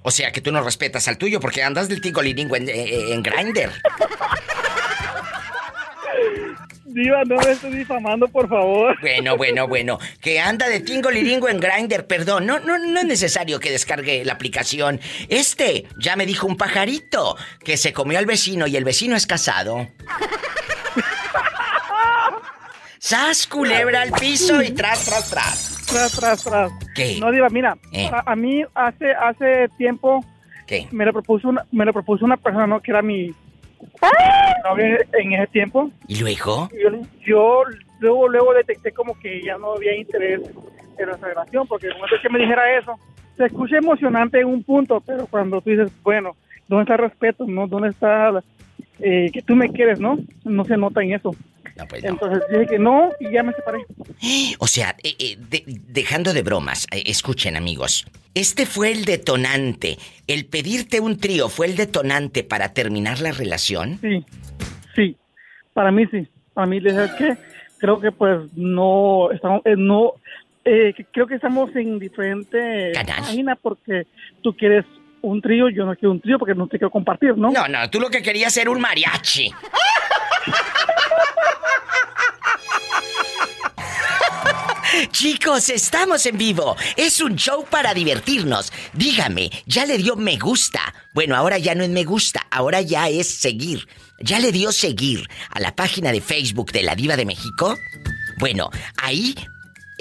[0.03, 3.23] O sea que tú no respetas al tuyo porque andas del tingoliringo en, en, en
[3.23, 3.71] Grinder.
[6.93, 8.97] Diva, no me estés difamando, por favor.
[9.01, 9.99] Bueno, bueno, bueno.
[10.21, 12.45] Que anda de tingo liringo en Grinder, perdón.
[12.45, 14.99] No, no, no es necesario que descargue la aplicación.
[15.29, 19.27] Este, ya me dijo un pajarito que se comió al vecino y el vecino es
[19.27, 19.87] casado.
[22.99, 25.85] ¡Sas, culebra al piso y tras, tras, tras!
[25.87, 26.71] Tras, tras, tras.
[26.95, 27.17] ¿Qué?
[27.19, 28.09] No, Diva, mira, eh.
[28.13, 30.23] a, mí hace, hace tiempo...
[30.67, 30.87] ¿Qué?
[30.91, 32.79] Me lo propuso una, me lo propuso una persona, ¿no?
[32.79, 33.33] Que era mi,
[35.13, 35.91] en ese tiempo.
[36.07, 36.69] ¿Y luego?
[37.25, 37.63] Yo,
[37.99, 40.41] luego, luego detecté como que ya no había interés
[40.97, 42.95] en nuestra relación, porque el momento que me dijera eso,
[43.37, 46.35] se escucha emocionante en un punto, pero cuando tú dices, bueno,
[46.67, 47.45] ¿dónde está el respeto?
[47.47, 47.67] ¿no?
[47.67, 48.31] ¿Dónde está
[48.99, 50.17] eh, que tú me quieres, no?
[50.43, 51.31] No se nota en eso.
[51.89, 53.85] Pues Entonces dije que no y ya me separé.
[54.59, 60.99] O sea, eh, eh, dejando de bromas, escuchen amigos, este fue el detonante, el pedirte
[60.99, 63.99] un trío fue el detonante para terminar la relación.
[64.01, 64.25] Sí,
[64.95, 65.17] sí,
[65.73, 67.37] para mí sí, para mí, ¿sabes qué?
[67.79, 70.13] Creo que pues no, estamos, no,
[70.63, 74.05] creo que estamos en diferentes páginas porque
[74.41, 74.85] tú quieres
[75.21, 77.51] un trío, yo no quiero un trío porque no te quiero compartir, ¿no?
[77.51, 79.51] No, no, tú lo que querías era un mariachi.
[85.11, 86.75] Chicos, estamos en vivo.
[86.95, 88.71] Es un show para divertirnos.
[88.93, 90.93] Dígame, ¿ya le dio me gusta?
[91.13, 93.87] Bueno, ahora ya no es me gusta, ahora ya es seguir.
[94.19, 97.75] ¿Ya le dio seguir a la página de Facebook de la Diva de México?
[98.37, 99.35] Bueno, ahí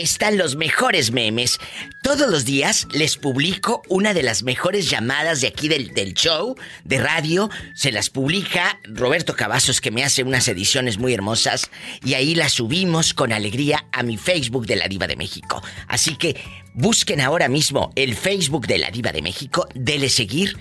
[0.01, 1.59] están los mejores memes.
[2.03, 6.99] Todos los días les publico una de las mejores llamadas de aquí del, show de
[6.99, 7.51] radio.
[7.75, 11.71] Se las publica Roberto Cavazos que me hace unas ediciones muy hermosas
[12.05, 15.63] y ahí las subimos con alegría a mi Facebook de la Diva de México.
[15.87, 16.37] Así que
[16.75, 20.57] busquen ahora mismo el Facebook de la Diva de México, dele seguir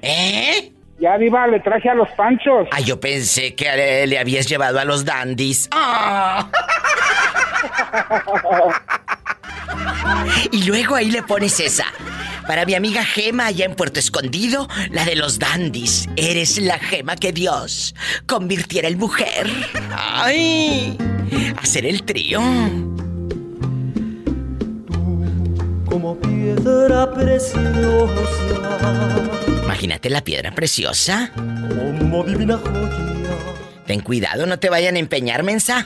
[0.02, 0.72] ¿Eh?
[0.98, 2.66] Ya, Diva, le traje a los panchos.
[2.72, 5.68] Ah, yo pensé que le, le habías llevado a los dandies.
[5.72, 6.50] ¡Ah!
[10.52, 11.86] Y luego ahí le pones esa.
[12.46, 16.08] Para mi amiga Gema allá en Puerto Escondido, la de los dandies.
[16.16, 17.94] Eres la gema que Dios
[18.26, 19.48] convirtiera en mujer.
[19.92, 20.98] ¡Ay!
[21.62, 22.40] Hacer el trío.
[25.86, 28.14] Como piedra preciosa.
[29.64, 31.30] Imagínate la piedra preciosa.
[31.34, 33.10] Como divina joya.
[33.90, 35.84] Ten cuidado, no te vayan a empeñar, mensa.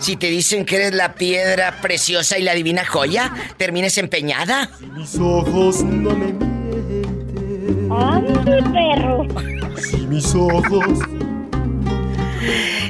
[0.00, 4.70] Si te dicen que eres la piedra preciosa y la divina joya, termines empeñada.
[4.92, 7.92] Mis ojos no me mienten.
[7.92, 8.24] ¡Ay,
[8.72, 9.28] perro!
[9.80, 10.98] Si mis ojos.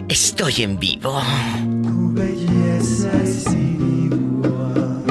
[0.09, 1.20] Estoy en vivo.
[1.83, 5.05] Tu belleza es igual.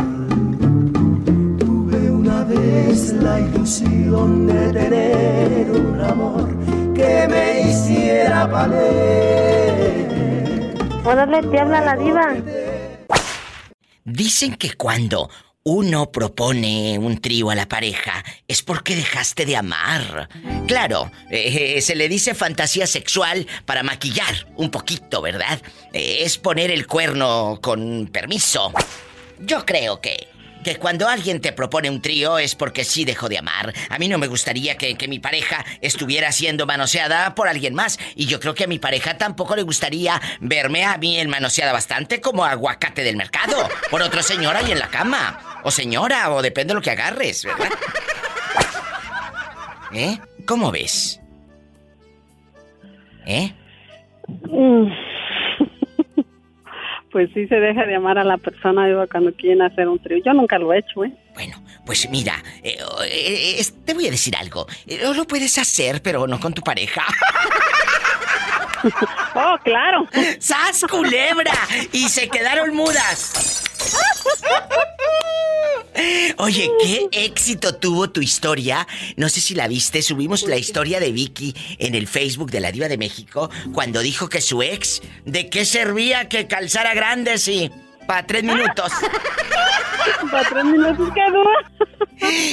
[1.60, 6.50] Tuve una vez la ilusión de tener un amor
[6.96, 7.53] que me
[7.94, 9.94] hiciera valer.
[11.06, 12.36] Órale, te habla la diva.
[14.06, 15.30] Dicen que cuando
[15.64, 20.30] uno propone un trío a la pareja es porque dejaste de amar.
[20.68, 25.62] Claro, eh, se le dice fantasía sexual para maquillar un poquito, ¿verdad?
[25.94, 28.74] Eh, es poner el cuerno con permiso.
[29.40, 30.28] Yo creo que
[30.63, 33.73] que cuando alguien te propone un trío es porque sí dejó de amar.
[33.89, 37.99] A mí no me gustaría que, que, mi pareja estuviera siendo manoseada por alguien más.
[38.15, 41.73] Y yo creo que a mi pareja tampoco le gustaría verme a mí en manoseada
[41.73, 43.69] bastante como aguacate del mercado.
[43.91, 45.62] Por otro señor ahí en la cama.
[45.63, 47.69] O señora, o depende de lo que agarres, ¿verdad?
[49.93, 50.17] ¿Eh?
[50.45, 51.21] ¿Cómo ves?
[53.26, 53.54] ¿Eh?
[54.28, 55.12] Mm.
[57.13, 60.17] Pues sí se deja de amar a la persona digo, cuando quieren hacer un trío.
[60.26, 61.13] Yo nunca lo he hecho, ¿eh?
[61.36, 64.65] Bueno, pues mira, eh, eh, te voy a decir algo.
[64.88, 67.06] Eh, lo puedes hacer, pero no con tu pareja.
[69.36, 70.08] oh, claro.
[70.39, 71.54] ¡Sas, culebra!
[71.91, 73.63] Y se quedaron mudas.
[76.38, 78.86] Oye, qué éxito tuvo tu historia.
[79.15, 82.72] No sé si la viste, subimos la historia de Vicky en el Facebook de la
[82.72, 87.72] Diva de México cuando dijo que su ex, ¿de qué servía que calzara grandes y
[88.08, 88.91] para tres minutos?
[90.32, 91.43] para tres minutos quedó.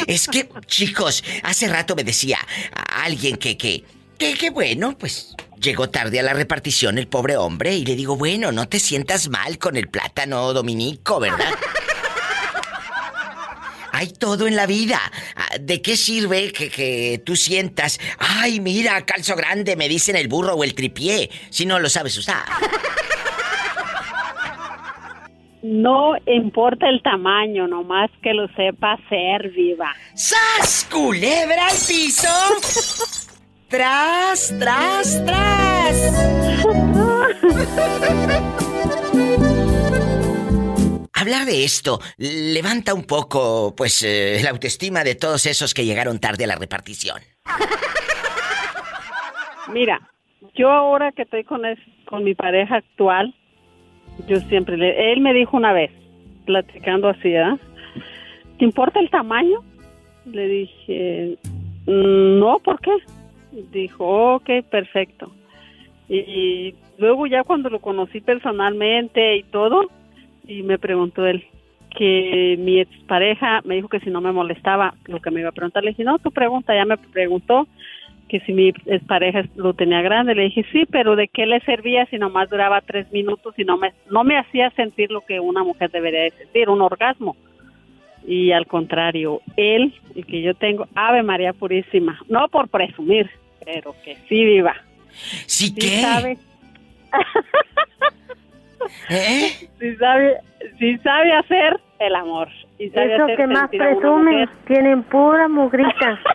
[0.06, 2.38] Es que, chicos, hace rato me decía
[2.72, 3.84] a alguien que, que,
[4.18, 8.16] que, que bueno, pues Llegó tarde a la repartición el pobre hombre y le digo,
[8.16, 11.50] bueno, no te sientas mal con el plátano dominico, ¿verdad?
[13.92, 14.98] Hay todo en la vida.
[15.60, 20.54] ¿De qué sirve que, que, tú sientas, ay, mira, calzo grande, me dicen el burro
[20.54, 22.44] o el tripié, si no lo sabes usar?
[25.62, 29.94] No importa el tamaño, nomás que lo sepa hacer, viva.
[30.14, 30.88] ¡Sas!
[30.90, 32.28] ¡Culebra al piso!
[33.70, 35.96] ¡Tras, tras, tras!
[41.14, 46.18] Hablar de esto levanta un poco, pues, eh, la autoestima de todos esos que llegaron
[46.18, 47.20] tarde a la repartición.
[49.72, 50.00] Mira,
[50.56, 51.62] yo ahora que estoy con,
[52.06, 53.32] con mi pareja actual,
[54.26, 55.12] yo siempre le...
[55.12, 55.92] Él me dijo una vez,
[56.44, 57.56] platicando así, ¿ah?
[58.58, 59.62] ¿Te importa el tamaño?
[60.24, 61.38] Le dije,
[61.86, 62.90] mm, no, ¿por qué?
[63.52, 65.32] Dijo, ok, perfecto.
[66.08, 69.88] Y luego ya cuando lo conocí personalmente y todo,
[70.46, 71.44] y me preguntó él
[71.96, 75.52] que mi expareja me dijo que si no me molestaba lo que me iba a
[75.52, 77.66] preguntar, le dije, no, tu pregunta, ya me preguntó
[78.28, 78.72] que si mi
[79.08, 82.80] pareja lo tenía grande, le dije sí, pero ¿de qué le servía si nomás duraba
[82.80, 86.30] tres minutos y no me, no me hacía sentir lo que una mujer debería de
[86.30, 87.34] sentir, un orgasmo?
[88.26, 93.30] Y al contrario, él, el que yo tengo, Ave María Purísima, no por presumir,
[93.64, 94.74] pero que sí viva.
[95.46, 96.00] ¿Sí, qué?
[96.00, 96.38] Sabe,
[99.10, 99.68] ¿Eh?
[99.78, 100.36] sí sabe,
[100.78, 102.48] sí sabe hacer el amor.
[102.78, 106.20] Y sabe Eso hacer que más presumen, tienen pura mugrita.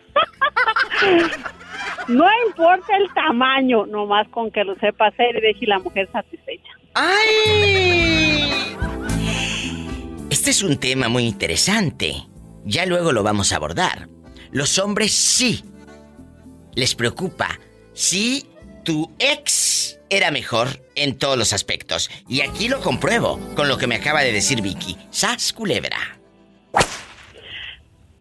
[2.08, 6.71] No importa el tamaño, nomás con que lo sepa hacer y deje la mujer satisfecha.
[6.93, 8.14] ¡Ay!
[10.45, 12.13] Este es un tema muy interesante.
[12.65, 14.08] Ya luego lo vamos a abordar.
[14.51, 15.63] Los hombres sí.
[16.75, 17.60] Les preocupa
[17.93, 18.45] si
[18.84, 22.12] tu ex era mejor en todos los aspectos.
[22.29, 24.95] Y aquí lo compruebo con lo que me acaba de decir Vicky.
[25.10, 25.97] ¡Sas culebra!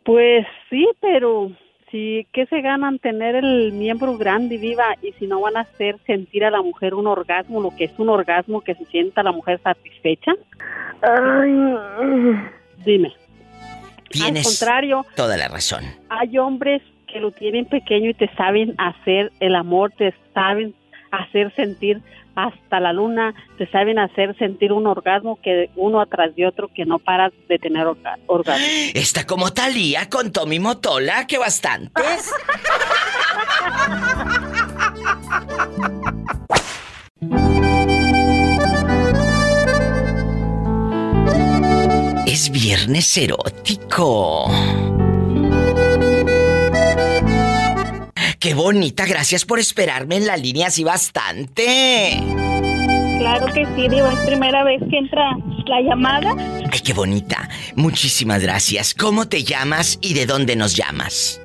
[0.07, 1.51] Pues sí, pero
[1.95, 5.61] sí, ¿qué se ganan tener el miembro grande y viva y si no van a
[5.61, 9.23] hacer sentir a la mujer un orgasmo, lo que es un orgasmo, que se sienta
[9.23, 10.33] la mujer satisfecha?
[12.85, 13.13] Dime.
[14.11, 15.85] Tienes Al contrario, toda la razón.
[16.09, 20.75] hay hombres que lo tienen pequeño y te saben hacer el amor, te saben
[21.13, 22.01] hacer sentir
[22.37, 26.85] hasta la luna, te saben hacer sentir un orgasmo que uno atrás de otro que
[26.85, 28.65] no paras de tener orga- orgasmo.
[28.95, 32.33] Está como Talía con Tommy Motola, que bastantes.
[42.27, 44.47] Es viernes erótico.
[48.45, 52.21] Qué bonita, gracias por esperarme en la línea así bastante.
[53.19, 55.31] Claro que sí, Diva, es primera vez que entra
[55.65, 56.37] la llamada.
[56.71, 57.49] Ay, qué bonita.
[57.75, 58.93] Muchísimas gracias.
[58.93, 61.41] ¿Cómo te llamas y de dónde nos llamas?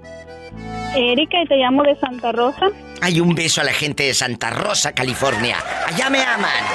[0.93, 2.65] Erika, y te llamo de Santa Rosa.
[2.99, 5.55] Hay un beso a la gente de Santa Rosa, California.
[5.87, 6.65] Allá me aman.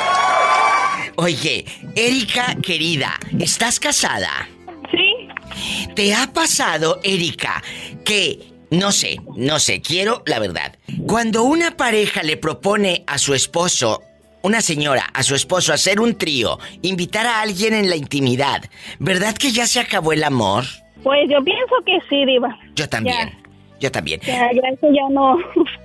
[1.17, 4.49] Oye, Erika, querida, ¿estás casada?
[4.91, 5.91] Sí.
[5.95, 7.63] ¿Te ha pasado, Erika,
[8.07, 13.35] que, no sé, no sé, quiero la verdad, cuando una pareja le propone a su
[13.35, 14.03] esposo,
[14.43, 18.63] una señora, a su esposo hacer un trío, invitar a alguien en la intimidad,
[18.99, 20.65] ¿verdad que ya se acabó el amor?
[21.03, 22.59] Pues yo pienso que sí, Diva.
[22.75, 23.33] Yo también,
[23.81, 24.21] yo también.
[24.21, 25.39] Ya, ya eso ya no.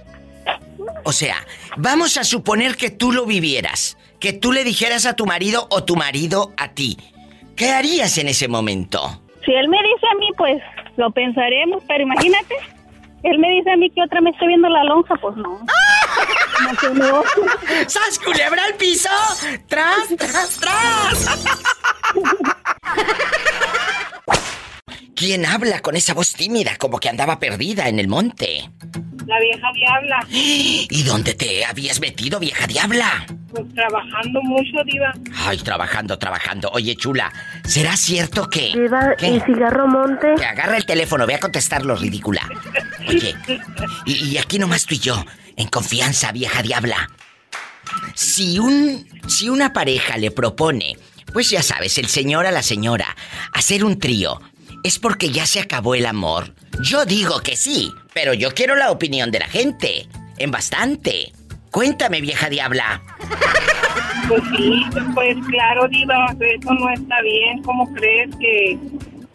[1.03, 1.35] O sea,
[1.77, 5.83] vamos a suponer que tú lo vivieras, que tú le dijeras a tu marido o
[5.83, 6.97] tu marido a ti.
[7.55, 9.21] ¿Qué harías en ese momento?
[9.45, 10.61] Si él me dice a mí, pues
[10.97, 12.55] lo pensaremos, pero imagínate,
[13.23, 15.59] él me dice a mí que otra me estoy viendo la lonja, pues no.
[17.87, 19.09] ¡Sas culebra al piso!
[19.67, 21.39] ¡Tras, tras, tras!
[25.15, 28.69] ¿Quién habla con esa voz tímida como que andaba perdida en el monte?
[29.25, 33.25] La vieja diabla, ¿Y dónde te habías metido, vieja diabla?
[33.49, 35.11] pues trabajando mucho, Diva.
[35.35, 36.69] Ay, trabajando, trabajando.
[36.71, 37.31] Oye, chula,
[37.65, 38.71] ¿será cierto que...
[38.75, 39.27] Diva, ¿Qué?
[39.27, 40.35] ¿y cigarro monte?
[40.37, 42.47] Que agarra el teléfono, ve a contestarlo, ridícula.
[43.07, 43.33] Oye,
[44.05, 45.25] y, y aquí nomás tú y yo,
[45.55, 47.09] en confianza, vieja diabla.
[48.13, 49.07] Si un.
[49.27, 50.97] Si una pareja le propone,
[51.33, 53.15] pues ya sabes, el señor a la señora,
[53.53, 54.41] hacer un trío,
[54.83, 56.53] ¿es porque ya se acabó el amor?
[56.81, 60.07] Yo digo que sí, pero yo quiero la opinión de la gente.
[60.37, 61.33] En bastante.
[61.71, 63.01] Cuéntame, vieja diabla.
[64.27, 64.81] Pues sí,
[65.13, 67.61] pues claro, Diva, eso no está bien.
[67.63, 68.77] ¿Cómo crees que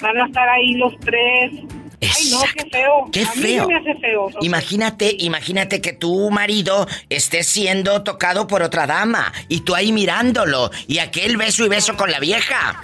[0.00, 1.52] van a estar ahí los tres?
[2.00, 3.08] Ay, no, qué feo.
[3.12, 3.66] Qué A mí feo.
[3.66, 4.28] se me hace feo.
[4.42, 10.70] Imagínate, imagínate que tu marido esté siendo tocado por otra dama y tú ahí mirándolo
[10.86, 12.80] y aquel beso y beso con la vieja.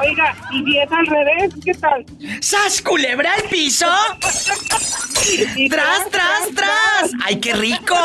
[0.00, 2.04] Oiga, y si es al revés, ¿qué tal?
[2.40, 3.86] ¡Sas, culebra al piso!
[5.70, 7.10] ¡Tras, tras, tras!
[7.24, 7.96] ¡Ay, qué rico!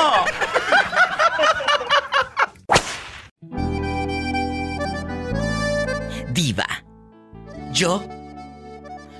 [7.76, 8.02] Yo.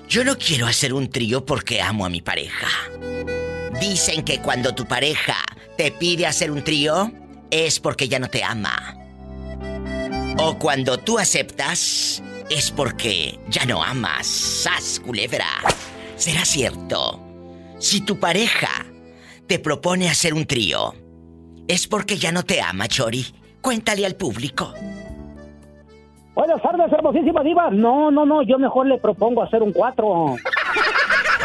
[0.08, 2.70] Yo no quiero hacer un trío porque amo a mi pareja.
[3.82, 5.36] Dicen que cuando tu pareja
[5.78, 7.12] te pide hacer un trío
[7.52, 8.96] es porque ya no te ama.
[10.38, 14.28] O cuando tú aceptas es porque ya no amas.
[14.28, 15.48] ¡Sas, culebra!
[16.16, 17.20] ¿Será cierto?
[17.80, 18.86] Si tu pareja
[19.48, 20.94] te propone hacer un trío,
[21.68, 23.26] es porque ya no te ama, Chori.
[23.62, 24.74] Cuéntale al público.
[26.36, 27.70] Buenas tardes, hermosísima diva.
[27.72, 30.36] No, no, no, yo mejor le propongo hacer un cuatro.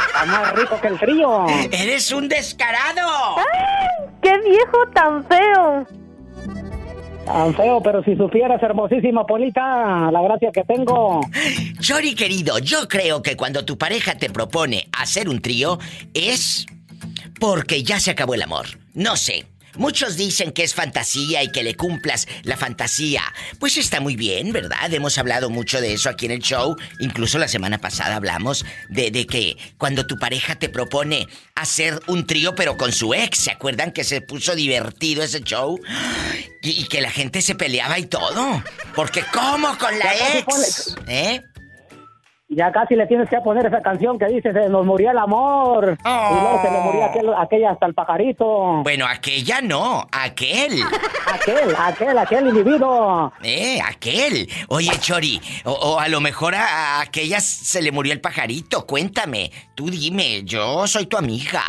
[0.06, 1.46] Está más rico que el trío.
[1.70, 3.36] ¡Eres un descarado!
[4.20, 5.86] ¡Qué viejo tan feo!
[7.32, 11.20] Tan feo, pero si supieras, hermosísima Polita, la gracia que tengo.
[11.78, 15.78] Chori querido, yo creo que cuando tu pareja te propone hacer un trío
[16.12, 16.66] es
[17.38, 18.66] porque ya se acabó el amor.
[18.94, 19.46] No sé.
[19.76, 23.22] Muchos dicen que es fantasía y que le cumplas la fantasía.
[23.58, 24.92] Pues está muy bien, ¿verdad?
[24.92, 26.76] Hemos hablado mucho de eso aquí en el show.
[26.98, 32.26] Incluso la semana pasada hablamos de, de que cuando tu pareja te propone hacer un
[32.26, 35.78] trío pero con su ex, ¿se acuerdan que se puso divertido ese show?
[36.62, 38.62] Y, y que la gente se peleaba y todo.
[38.94, 40.94] Porque ¿cómo con la ex?
[41.06, 41.42] ¿Eh?
[42.52, 45.96] Ya casi le tienes que poner esa canción que dice se nos murió el amor.
[46.04, 48.82] Y luego se le murió aquel, aquella hasta el pajarito.
[48.82, 50.82] Bueno, aquella no, aquel.
[51.32, 53.32] Aquel, aquel, aquel individuo.
[53.44, 54.48] Eh, aquel.
[54.68, 58.84] Oye, Chori, o, o a lo mejor a, a aquella se le murió el pajarito.
[58.84, 59.52] Cuéntame.
[59.76, 61.62] Tú dime, yo soy tu amiga.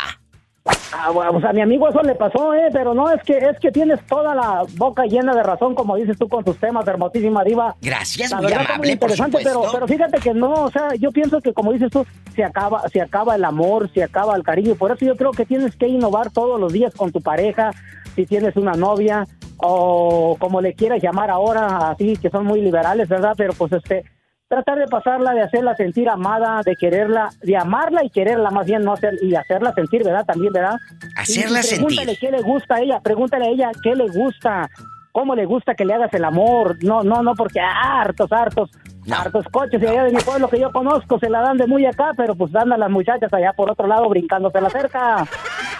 [0.92, 3.36] Ah, bueno, o sea, a mi amigo eso le pasó, eh, pero no, es que
[3.38, 6.86] es que tienes toda la boca llena de razón, como dices tú con tus temas,
[6.86, 7.74] hermosísima diva.
[7.80, 11.10] Gracias, La muy verdad, está amable, interesante, pero, pero fíjate que no, o sea, yo
[11.10, 12.06] pienso que como dices tú,
[12.36, 15.46] se acaba, se acaba el amor, se acaba el cariño, por eso yo creo que
[15.46, 17.72] tienes que innovar todos los días con tu pareja,
[18.14, 23.08] si tienes una novia, o como le quieras llamar ahora, así que son muy liberales,
[23.08, 23.34] ¿verdad?
[23.36, 24.04] Pero pues este,
[24.52, 28.84] tratar de pasarla, de hacerla sentir amada, de quererla, de amarla y quererla más bien,
[28.84, 30.26] no hacer, y hacerla sentir, ¿verdad?
[30.26, 30.76] También, ¿verdad?
[31.16, 32.18] Hacerla Y Pregúntale sentir.
[32.18, 34.68] qué le gusta a ella, pregúntale a ella qué le gusta,
[35.10, 36.76] cómo le gusta que le hagas el amor.
[36.84, 38.68] No, no, no, porque hartos, hartos,
[39.10, 41.86] hartos coches de allá de mi pueblo que yo conozco se la dan de muy
[41.86, 45.26] acá, pero pues andan las muchachas allá por otro lado brincándose la cerca.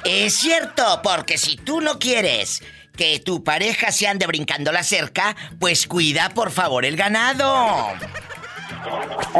[0.04, 2.62] Es cierto, porque si tú no quieres
[2.96, 7.54] que tu pareja se ande brincando la cerca, pues cuida por favor el ganado.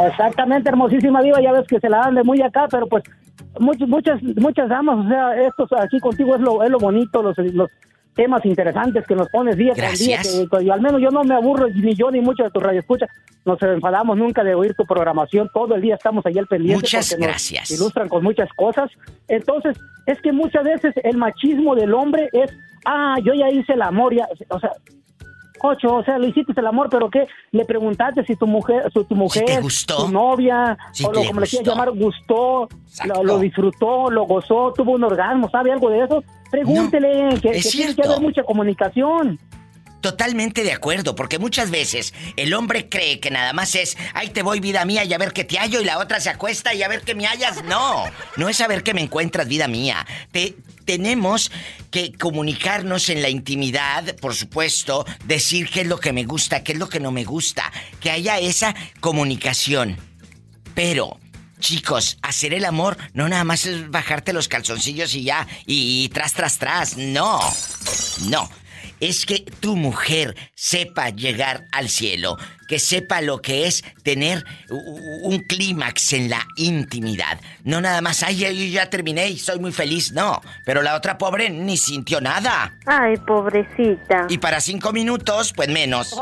[0.07, 3.03] Exactamente, hermosísima diva, ya ves que se la dan de muy acá, pero pues
[3.59, 7.37] muchas, muchas, muchas damas, o sea, estos aquí contigo es lo, es lo bonito, los,
[7.37, 7.69] los
[8.15, 10.47] temas interesantes que nos pones día con día, Gracias.
[10.51, 13.09] que, que al menos yo no me aburro, ni yo ni muchos de tus radioescuchas,
[13.45, 16.75] nos enfadamos nunca de oír tu programación, todo el día estamos ahí al pendiente.
[16.75, 17.71] Muchas porque nos gracias.
[17.71, 18.89] ilustran con muchas cosas,
[19.27, 22.51] entonces es que muchas veces el machismo del hombre es,
[22.85, 24.71] ah, yo ya hice el amor, ya, o sea,
[25.65, 27.25] Ocho, o sea, le hiciste el amor, pero ¿qué?
[27.51, 30.05] Le preguntaste si tu mujer, si tu mujer, gustó.
[30.05, 32.67] tu novia, Si o lo, como le quieras llamar, gustó,
[33.05, 36.21] lo, lo disfrutó, lo gozó, tuvo un orgasmo, ¿sabe algo de eso?
[36.51, 39.39] Pregúntele, que, es que tiene que haber mucha comunicación.
[40.03, 44.41] Totalmente de acuerdo, porque muchas veces el hombre cree que nada más es, ay, te
[44.41, 46.83] voy vida mía y a ver qué te hallo y la otra se acuesta y
[46.83, 47.63] a ver qué me hallas.
[47.63, 48.03] No,
[48.35, 50.05] no es a ver qué me encuentras vida mía.
[50.33, 51.51] Te- tenemos
[51.89, 56.73] que comunicarnos en la intimidad, por supuesto, decir qué es lo que me gusta, qué
[56.73, 59.95] es lo que no me gusta, que haya esa comunicación.
[60.75, 61.17] Pero,
[61.61, 66.33] chicos, hacer el amor no nada más es bajarte los calzoncillos y ya, y, tras,
[66.33, 66.97] tras, tras.
[66.97, 67.39] No,
[68.27, 68.49] no.
[69.03, 72.37] Es que tu mujer sepa llegar al cielo,
[72.69, 77.37] que sepa lo que es tener un clímax en la intimidad.
[77.65, 80.39] No nada más, ay, ay, ya terminé y soy muy feliz, no.
[80.65, 82.77] Pero la otra pobre ni sintió nada.
[82.85, 84.27] Ay, pobrecita.
[84.29, 86.17] Y para cinco minutos, pues menos.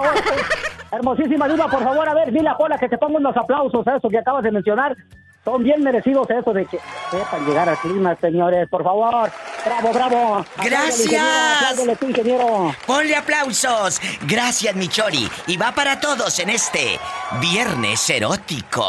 [0.91, 3.97] Hermosísima diva, por favor, a ver, dile a Pola que te ponga unos aplausos a
[3.97, 4.97] eso que acabas de mencionar.
[5.43, 6.77] Son bien merecidos eso de que
[7.09, 9.31] sepan llegar al clima, señores, por favor.
[9.65, 10.45] Bravo, bravo.
[10.63, 11.99] Gracias.
[11.99, 12.71] tú, ingeniero.
[12.85, 13.99] Ponle aplausos.
[14.27, 15.27] Gracias, mi Chori.
[15.47, 16.99] Y va para todos en este
[17.41, 18.85] Viernes Erótico.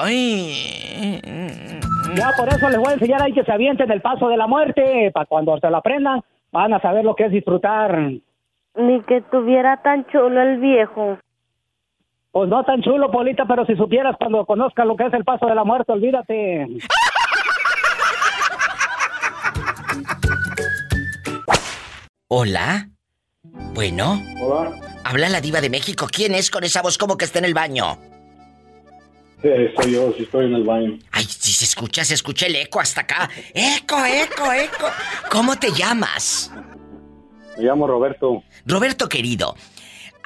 [0.00, 1.80] Ay.
[2.16, 4.48] Ya por eso les voy a enseñar ahí que se avienten el paso de la
[4.48, 5.10] muerte.
[5.12, 7.96] Para cuando se lo aprendan, van a saber lo que es disfrutar.
[7.98, 11.18] Ni que tuviera tan chulo el viejo.
[12.36, 15.46] Pues no tan chulo, Polita, pero si supieras cuando conozcas lo que es el paso
[15.46, 16.66] de la muerte, olvídate.
[22.28, 22.90] Hola.
[23.72, 24.20] Bueno.
[24.38, 24.70] Hola.
[25.02, 26.08] Habla la diva de México.
[26.12, 27.96] ¿Quién es con esa voz como que está en el baño?
[29.40, 30.98] Sí, soy yo, sí estoy en el baño.
[31.12, 33.30] Ay, si se escucha, se escucha el eco hasta acá.
[33.54, 34.88] Eco, eco, eco.
[35.30, 36.52] ¿Cómo te llamas?
[37.56, 38.42] Me llamo Roberto.
[38.66, 39.54] Roberto querido,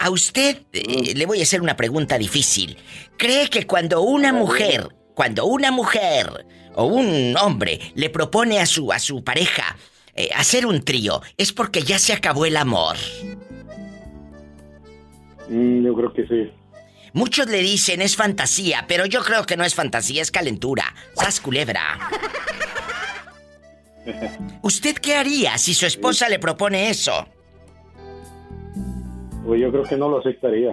[0.01, 2.78] a usted eh, le voy a hacer una pregunta difícil.
[3.18, 8.92] ¿Cree que cuando una mujer, cuando una mujer o un hombre le propone a su
[8.92, 9.76] a su pareja
[10.14, 12.96] eh, hacer un trío, es porque ya se acabó el amor?
[15.51, 16.51] Mm, yo creo que sí.
[17.12, 20.94] Muchos le dicen es fantasía, pero yo creo que no es fantasía, es calentura.
[21.14, 22.09] ¡Sas culebra!
[24.62, 27.28] ¿Usted qué haría si su esposa le propone eso?
[29.45, 30.72] Pues yo creo que no lo aceptaría.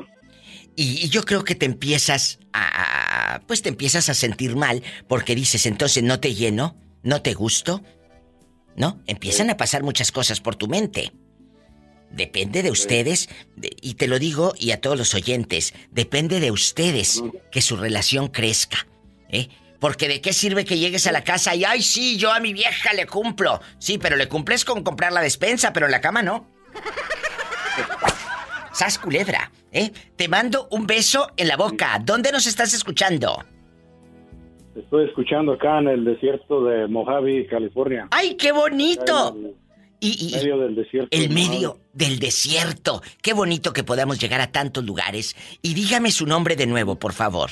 [0.76, 5.66] Y, yo creo que te empiezas a, Pues te empiezas a sentir mal porque dices,
[5.66, 7.82] entonces no te lleno, no te gusto.
[8.76, 9.02] ¿No?
[9.08, 11.12] Empiezan a pasar muchas cosas por tu mente.
[12.12, 13.28] Depende de ustedes,
[13.82, 18.28] y te lo digo y a todos los oyentes, depende de ustedes que su relación
[18.28, 18.88] crezca.
[19.30, 19.50] ¿eh?
[19.80, 22.54] Porque de qué sirve que llegues a la casa y, ay, sí, yo a mi
[22.54, 23.62] vieja le cumplo.
[23.80, 26.48] Sí, pero le cumples con comprar la despensa, pero en la cama no.
[28.78, 29.92] Sas culebra, ¿eh?
[30.16, 32.00] Te mando un beso en la boca.
[32.00, 33.44] ¿Dónde nos estás escuchando?
[34.76, 38.08] Estoy escuchando acá en el desierto de Mojave, California.
[38.12, 39.36] ¡Ay, qué bonito!
[40.00, 41.10] Y, medio del desierto.
[41.10, 43.02] El medio del desierto.
[43.24, 45.36] Qué bonito que podamos llegar a tantos lugares.
[45.64, 47.50] Y dígame su nombre de nuevo, por favor.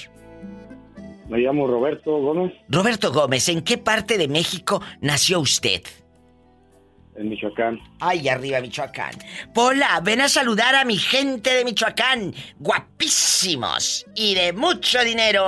[1.28, 2.54] Me llamo Roberto Gómez.
[2.70, 5.82] Roberto Gómez, ¿en qué parte de México nació usted?
[7.18, 7.80] En Michoacán.
[8.00, 9.14] Ay, arriba Michoacán.
[9.54, 12.34] Pola, ven a saludar a mi gente de Michoacán.
[12.60, 15.44] Guapísimos y de mucho dinero.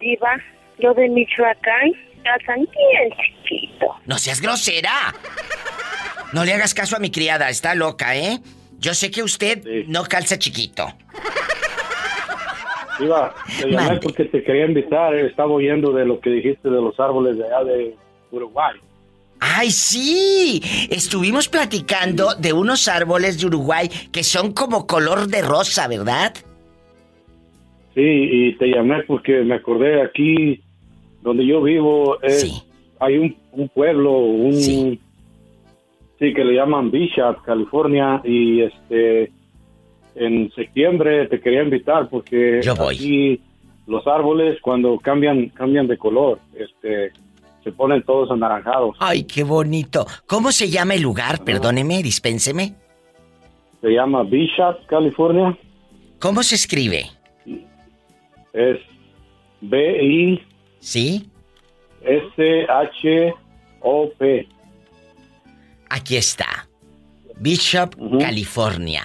[0.00, 0.36] Diva,
[0.78, 1.92] yo de Michoacán
[2.24, 3.94] calzan bien chiquito.
[4.06, 5.14] No seas grosera.
[6.32, 8.38] No le hagas caso a mi criada, está loca, ¿eh?
[8.78, 10.92] Yo sé que usted no calza chiquito.
[12.98, 15.14] Iba, te llamé porque te quería invitar.
[15.14, 17.96] Eh, estaba oyendo de lo que dijiste de los árboles de allá de
[18.30, 18.76] Uruguay.
[19.40, 20.60] ¡Ay, sí!
[20.90, 26.34] Estuvimos platicando de unos árboles de Uruguay que son como color de rosa, ¿verdad?
[27.94, 30.60] Sí, y te llamé porque me acordé aquí
[31.22, 32.18] donde yo vivo.
[33.00, 34.54] Hay un, pueblo, un.
[34.54, 35.00] Sí.
[36.18, 36.34] sí.
[36.34, 39.32] que le llaman Bishop, California, y este
[40.14, 42.60] en septiembre te quería invitar porque
[42.90, 43.40] aquí
[43.86, 47.12] los árboles cuando cambian cambian de color, este
[47.64, 48.96] se ponen todos anaranjados.
[49.00, 50.06] Ay, qué bonito.
[50.26, 51.44] ¿Cómo se llama el lugar?
[51.44, 52.74] Perdóneme, dispénseme.
[53.80, 55.56] Se llama Bishop, California.
[56.18, 57.06] ¿Cómo se escribe?
[58.52, 58.78] Es
[59.60, 60.46] B I
[60.80, 61.30] Sí.
[62.02, 63.34] S H
[63.80, 64.48] O P.
[65.88, 66.68] Aquí está.
[67.36, 69.02] Bishop, California.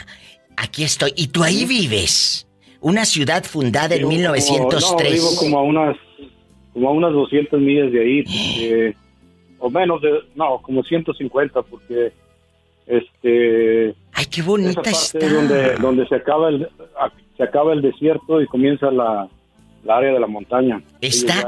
[0.58, 1.14] Aquí estoy.
[1.16, 2.47] ¿Y tú ahí vives?
[2.82, 5.10] Una ciudad fundada en 1903.
[5.10, 5.97] no, vivo como a unas,
[6.76, 8.23] como a unas 200 millas de ahí.
[9.59, 12.11] o menos de, no, como 150 porque
[12.86, 16.69] este ay qué bonita esa parte donde donde se acaba el
[17.36, 19.28] se acaba el desierto y comienza la
[19.84, 20.84] la área de la montaña.
[20.99, 21.47] Está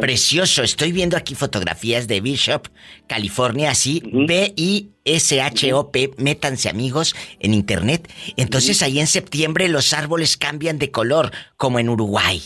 [0.00, 0.62] precioso.
[0.62, 2.68] Estoy viendo aquí fotografías de Bishop,
[3.06, 6.12] California, así, B-I-S-H-O-P.
[6.16, 8.10] Métanse, amigos, en internet.
[8.38, 12.40] Entonces, ahí en septiembre los árboles cambian de color, como en Uruguay.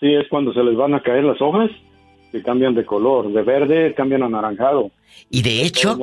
[0.00, 1.70] Sí, es cuando se les van a caer las hojas
[2.34, 3.32] que cambian de color.
[3.32, 4.90] De verde cambian a anaranjado.
[5.30, 5.96] Y de hecho,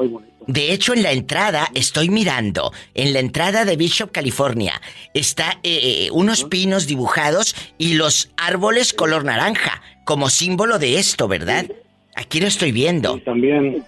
[0.47, 4.79] de hecho en la entrada estoy mirando, en la entrada de Bishop, California,
[5.13, 11.27] está eh, eh, unos pinos dibujados y los árboles color naranja, como símbolo de esto,
[11.27, 11.65] ¿verdad?
[12.15, 13.19] Aquí lo estoy viendo.
[13.19, 13.83] también,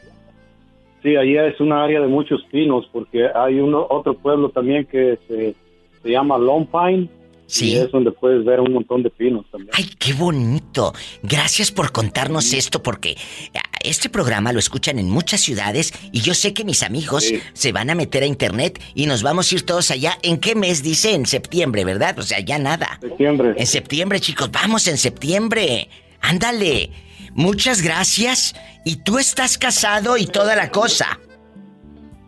[1.02, 5.18] sí, ahí es una área de muchos pinos, porque hay uno, otro pueblo también que
[5.30, 5.56] se,
[6.02, 7.08] se llama Long Pine
[7.46, 7.76] Sí.
[7.76, 9.72] es donde puedes ver un montón de pinos también.
[9.74, 10.94] ¡Ay, qué bonito!
[11.22, 13.16] Gracias por contarnos esto porque
[13.56, 17.72] ah, este programa lo escuchan en muchas ciudades y yo sé que mis amigos se
[17.72, 20.18] van a meter a internet y nos vamos a ir todos allá.
[20.24, 21.14] ¿En qué mes dice?
[21.14, 22.18] En septiembre, ¿verdad?
[22.20, 22.98] O sea, ya nada.
[23.02, 23.54] Septiembre.
[23.58, 25.90] En septiembre, chicos, vamos en septiembre.
[26.22, 26.90] Ándale.
[27.34, 28.56] Muchas gracias.
[28.86, 31.20] Y tú estás casado y toda la cosa.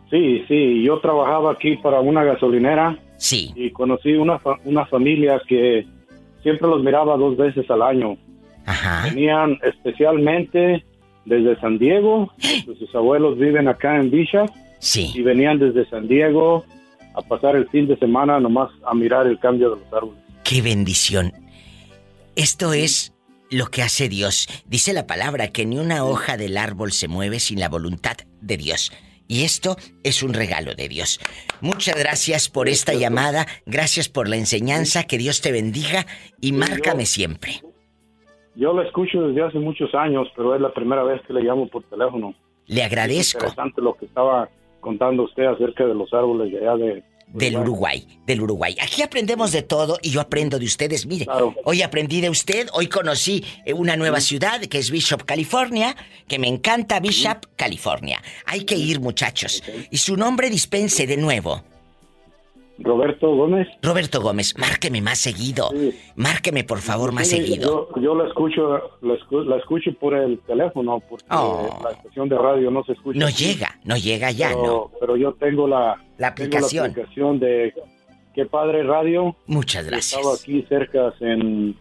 [0.10, 3.52] Sí, sí, yo trabajaba aquí para una gasolinera Sí.
[3.56, 5.86] Y conocí una, una familia que
[6.44, 8.18] siempre los miraba dos veces al año.
[8.66, 9.10] Ajá.
[9.10, 10.84] Venían especialmente
[11.26, 12.32] desde San Diego,
[12.66, 14.46] sus abuelos viven acá en Villa.
[14.80, 15.12] Sí.
[15.16, 16.66] Y venían desde San Diego
[17.16, 20.22] a pasar el fin de semana nomás a mirar el cambio de los árboles.
[20.44, 21.34] ¡Qué bendición!
[22.36, 23.14] Esto es
[23.50, 24.48] lo que hace Dios.
[24.66, 28.58] Dice la palabra que ni una hoja del árbol se mueve sin la voluntad de
[28.58, 28.92] Dios.
[29.28, 31.20] Y esto es un regalo de Dios.
[31.62, 36.06] Muchas gracias por esta llamada, gracias por la enseñanza, que Dios te bendiga
[36.42, 37.62] y márcame siempre.
[38.56, 41.68] Yo lo escucho desde hace muchos años, pero es la primera vez que le llamo
[41.68, 42.34] por teléfono.
[42.68, 43.40] Le agradezco.
[43.40, 44.50] Es interesante lo que estaba
[44.80, 47.04] contando usted acerca de los árboles de allá de,
[47.36, 48.76] Del Uruguay, del Uruguay.
[48.82, 51.06] Aquí aprendemos de todo y yo aprendo de ustedes.
[51.06, 51.28] Mire,
[51.64, 55.96] hoy aprendí de usted, hoy conocí eh, una nueva ciudad que es Bishop, California,
[56.28, 58.22] que me encanta Bishop, California.
[58.46, 59.64] Hay que ir, muchachos.
[59.92, 61.62] Y su nombre dispense de nuevo.
[62.78, 63.68] Roberto Gómez.
[63.82, 65.70] Roberto Gómez, márqueme más seguido.
[66.16, 67.90] Márqueme, por favor, más seguido.
[67.96, 71.80] Yo, yo la, escucho, la, escucho, por el teléfono, porque oh.
[71.84, 73.18] la estación de radio no se escucha.
[73.18, 74.92] No llega, no llega ya, pero, ¿no?
[75.00, 76.86] Pero yo tengo la, la aplicación.
[76.86, 77.74] la aplicación de
[78.34, 79.36] Qué Padre Radio.
[79.48, 80.20] Muchas gracias.
[80.20, 81.76] Estaba aquí cerca en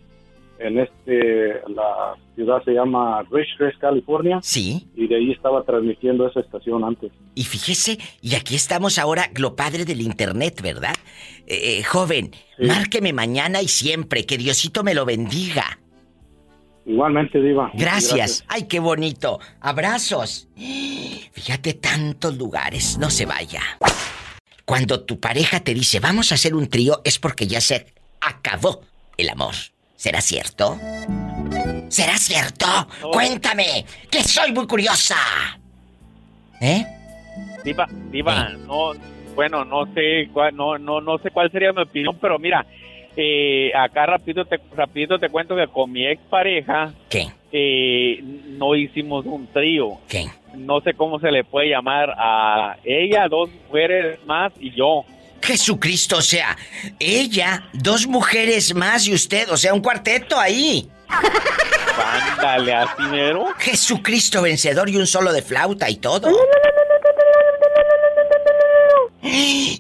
[0.59, 4.39] en este, la ciudad se llama Richcrest, California.
[4.43, 4.89] Sí.
[4.95, 7.13] Y de ahí estaba transmitiendo esa estación antes.
[7.35, 10.95] Y fíjese, y aquí estamos ahora, lo padre del internet, ¿verdad?
[11.47, 15.79] Eh, eh, joven, márqueme mañana y siempre, que Diosito me lo bendiga.
[16.87, 17.71] Igualmente, Diva.
[17.75, 18.45] Gracias.
[18.47, 19.41] Ay, qué bonito.
[19.61, 20.49] Abrazos.
[21.33, 23.63] Fíjate tantos lugares, no se vaya.
[24.65, 27.87] Cuando tu pareja te dice, vamos a hacer un trío, es porque ya se
[28.21, 28.81] acabó
[29.17, 29.55] el amor.
[29.97, 30.79] ¿Será cierto?
[31.89, 32.67] ¿Será cierto?
[33.13, 35.17] Cuéntame, que soy muy curiosa.
[36.61, 36.85] ¿Eh?
[37.63, 38.57] Diva, Diva, ¿Eh?
[38.67, 38.93] no,
[39.35, 42.67] bueno, no sé cuál, no, no, no sé cuál sería mi opinión, pero mira,
[43.17, 47.29] eh, acá rápido te, rapidito te cuento que con mi expareja ¿Qué?
[47.53, 48.21] Eh,
[48.59, 49.99] no hicimos un trío.
[50.09, 50.29] ¿Qué?
[50.57, 55.05] No sé cómo se le puede llamar a ella, dos mujeres más y yo.
[55.43, 56.57] Jesucristo, o sea,
[56.99, 60.89] ella, dos mujeres más y usted, o sea, un cuarteto ahí.
[62.03, 63.47] Ándale, así mero.
[63.59, 66.31] Jesucristo vencedor y un solo de flauta y todo.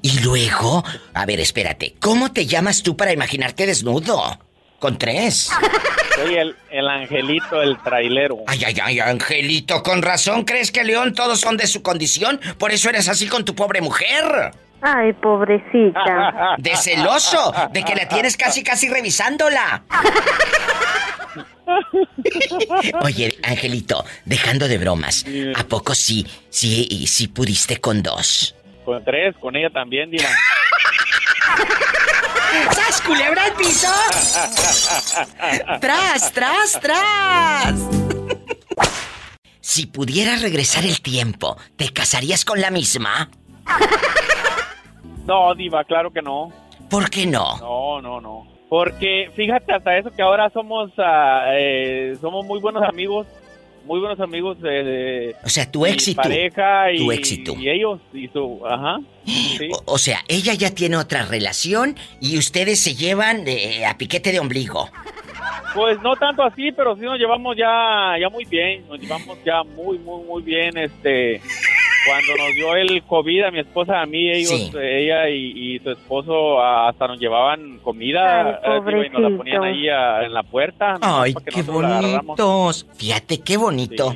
[0.06, 4.38] Y luego, a ver, espérate, ¿cómo te llamas tú para imaginarte desnudo?
[4.84, 5.50] Con tres.
[6.14, 8.40] Soy el, el angelito, el trailero.
[8.46, 12.70] Ay, ay, ay, angelito, con razón crees que León todos son de su condición, por
[12.70, 14.50] eso eres así con tu pobre mujer.
[14.82, 16.56] Ay, pobrecita.
[16.58, 19.84] De celoso, de que la tienes casi, casi revisándola.
[23.00, 25.24] Oye, Angelito, dejando de bromas,
[25.56, 28.54] ¿a poco sí, sí, sí pudiste con dos?
[28.84, 30.28] Con tres, con ella también, Diva.
[32.72, 33.88] ¡Sas, culebra el piso!
[35.80, 37.74] ¡Tras, tras, tras!
[39.60, 43.30] Si pudieras regresar el tiempo, ¿te casarías con la misma?
[45.24, 46.52] No, Diva, claro que no.
[46.90, 47.56] ¿Por qué no?
[47.58, 48.46] No, no, no.
[48.68, 53.26] Porque fíjate hasta eso que ahora somos ah, eh, somos muy buenos amigos,
[53.84, 58.28] muy buenos amigos de, o sea, tu éxito, pareja y, tu éxito y ellos y
[58.28, 58.98] su, ajá.
[59.86, 63.44] O, sea, ella ya tiene otra relación y ustedes se llevan
[63.86, 64.88] a piquete de ombligo.
[65.74, 69.62] Pues no tanto así, pero sí nos llevamos ya ya muy bien, nos llevamos ya
[69.62, 71.40] muy muy muy bien, este
[72.06, 76.62] cuando nos dio el COVID a mi esposa, a mí, ellos, ella y, su esposo
[76.62, 80.98] hasta nos llevaban comida Ay, y nos la ponían ahí en la puerta.
[81.00, 82.86] Ay, qué bonitos.
[82.96, 84.14] Fíjate qué bonito.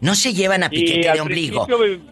[0.00, 1.66] No se llevan a piquete de ombligo.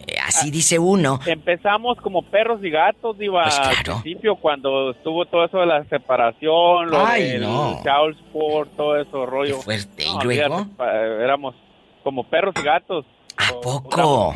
[0.07, 1.21] Eh, así dice uno.
[1.27, 5.85] Empezamos como perros y gatos, iba pues al principio cuando estuvo todo eso de la
[5.85, 7.83] separación, lo Ay, del no.
[7.83, 9.59] child support, todo eso rollo.
[9.59, 10.05] Qué fuerte.
[10.07, 10.59] No, ¿Y luego?
[10.65, 11.55] fíjate, éramos
[12.03, 13.05] como perros y gatos.
[13.37, 14.35] ¿A poco?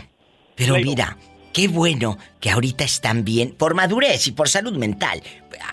[0.59, 1.16] Pero mira,
[1.54, 5.22] qué bueno que ahorita están bien por madurez y por salud mental.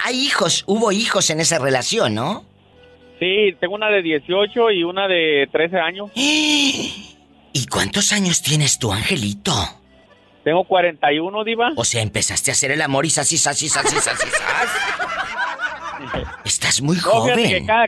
[0.05, 2.45] Hay hijos, hubo hijos en esa relación, ¿no?
[3.19, 6.11] Sí, tengo una de 18 y una de 13 años.
[6.15, 9.53] ¿Y cuántos años tienes tú, Angelito?
[10.43, 11.71] Tengo 41, Diva.
[11.75, 14.27] O sea, empezaste a hacer el amor y sasí, sasí, sasí, sasí,
[16.43, 17.36] Estás muy No, joven.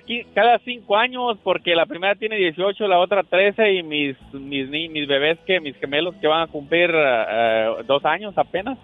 [0.05, 4.69] que cada, cinco años, porque la primera tiene 18, la otra 13 y mis mis,
[4.69, 8.77] ni- mis bebés, que mis gemelos que van a cumplir eh, eh, dos años apenas.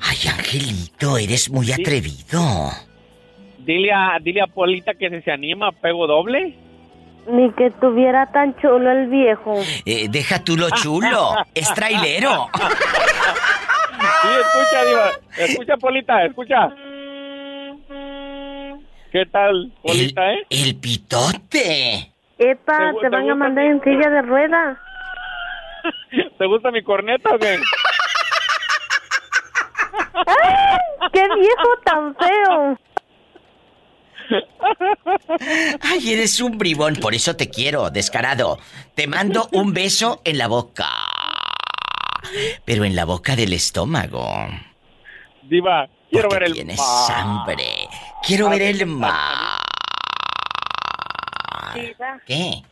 [0.00, 2.70] Ay, Angelito, eres muy atrevido.
[3.58, 6.54] Dile a, dile a Polita que si se anima, pego doble.
[7.28, 9.54] Ni que tuviera tan chulo el viejo.
[9.84, 11.30] Eh, deja tú lo chulo.
[11.54, 12.48] es trailero.
[14.22, 15.10] Sí, escucha, Diva.
[15.38, 16.68] Escucha, Polita, escucha.
[19.16, 20.46] ¿Qué tal, Polita, eh?
[20.50, 22.12] El pitote.
[22.36, 24.76] Epa, ¿Te van a mandar mi- en silla de ruedas.
[26.38, 27.58] ¿Te gusta mi corneta o qué?
[31.14, 32.78] ¡Qué viejo tan feo!
[35.80, 38.58] Ay, eres un bribón, por eso te quiero, descarado.
[38.94, 40.90] Te mando un beso en la boca.
[42.66, 44.28] Pero en la boca del estómago.
[45.44, 47.12] Diva, quiero ver el tienes mar.
[47.12, 47.88] hambre.
[48.22, 49.58] Quiero ver el mar.
[51.74, 52.62] Diva, ¿Qué?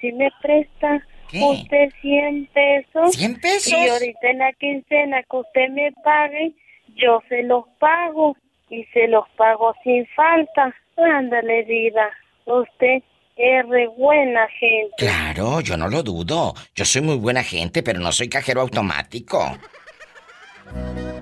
[0.00, 1.02] si me presta
[1.42, 3.16] Usted 100 pesos.
[3.16, 3.72] 100 pesos.
[3.72, 6.54] Y ahorita en la quincena que usted me pague,
[6.96, 8.36] yo se los pago.
[8.70, 10.74] Y se los pago sin falta.
[10.96, 12.08] Ándale, vida.
[12.46, 13.02] Usted
[13.36, 14.94] es re buena gente.
[14.96, 16.54] Claro, yo no lo dudo.
[16.74, 19.58] Yo soy muy buena gente, pero no soy cajero automático.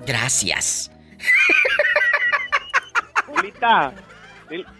[0.05, 0.91] Gracias.
[3.27, 3.93] Polita,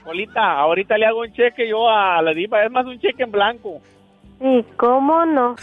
[0.03, 3.31] Polita, ahorita le hago un cheque yo a la diva, es más un cheque en
[3.31, 3.81] blanco.
[4.39, 5.55] ¿Y cómo no?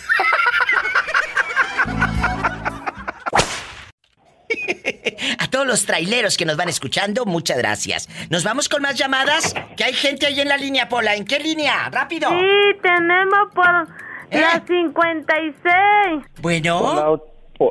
[5.39, 8.09] A todos los traileros que nos van escuchando, muchas gracias.
[8.31, 11.15] Nos vamos con más llamadas, que hay gente ahí en la línea, Pola.
[11.15, 11.89] ¿En qué línea?
[11.91, 12.29] ¡Rápido!
[12.31, 13.89] Sí, tenemos por
[14.31, 16.25] la 56.
[16.41, 16.79] Bueno.
[16.79, 17.21] Hola,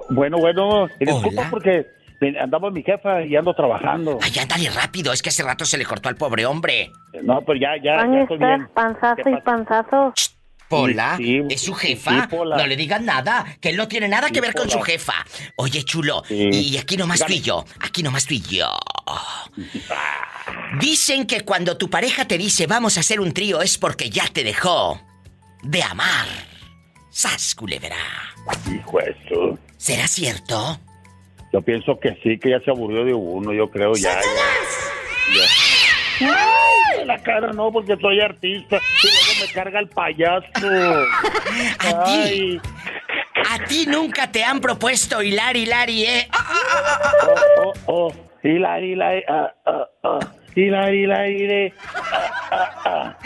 [0.10, 0.88] bueno, bueno.
[1.00, 1.86] Disculpa porque
[2.42, 4.20] andaba mi jefa y ando trabajando.
[4.22, 6.92] Ay, ándale rápido, es que hace rato se le cortó al pobre hombre.
[7.24, 8.68] No, pero ya, ya, Van ya a estoy bien.
[8.74, 10.14] panzazo y panzazo.
[10.68, 12.28] Pola, Sí, sí, es su jefa.
[12.30, 14.74] sí, no le digan nada, que él no tiene nada que ver con Pola.
[14.80, 15.14] su jefa.
[15.56, 16.50] Oye, chulo, Sí.
[16.52, 18.70] y aquí nomás tú y yo, aquí nomás tú y yo.
[20.80, 24.28] Dicen que cuando tu pareja te dice vamos a hacer un trío es porque ya
[24.28, 25.02] te dejó
[25.64, 26.28] de amar.
[27.10, 27.96] Sas, culebra.
[28.72, 29.00] Hijo
[29.78, 30.80] ¿Será cierto?
[31.52, 34.14] Yo pienso que sí, que ya se aburrió de uno, yo creo ya.
[34.14, 34.22] ya,
[36.22, 36.36] ya.
[37.00, 38.78] Ay, la cara no, porque soy artista.
[39.04, 40.48] Y luego me carga el payaso.
[41.80, 42.60] A ti.
[43.50, 46.28] A ti nunca te han propuesto hilar, hilar y eh.
[47.28, 48.14] Oh, oh, oh.
[48.44, 50.20] Hilari, hilari, ah, ah, ah.
[50.56, 51.74] Hilari, hilari, de.
[51.94, 53.18] Ah, ah, ah.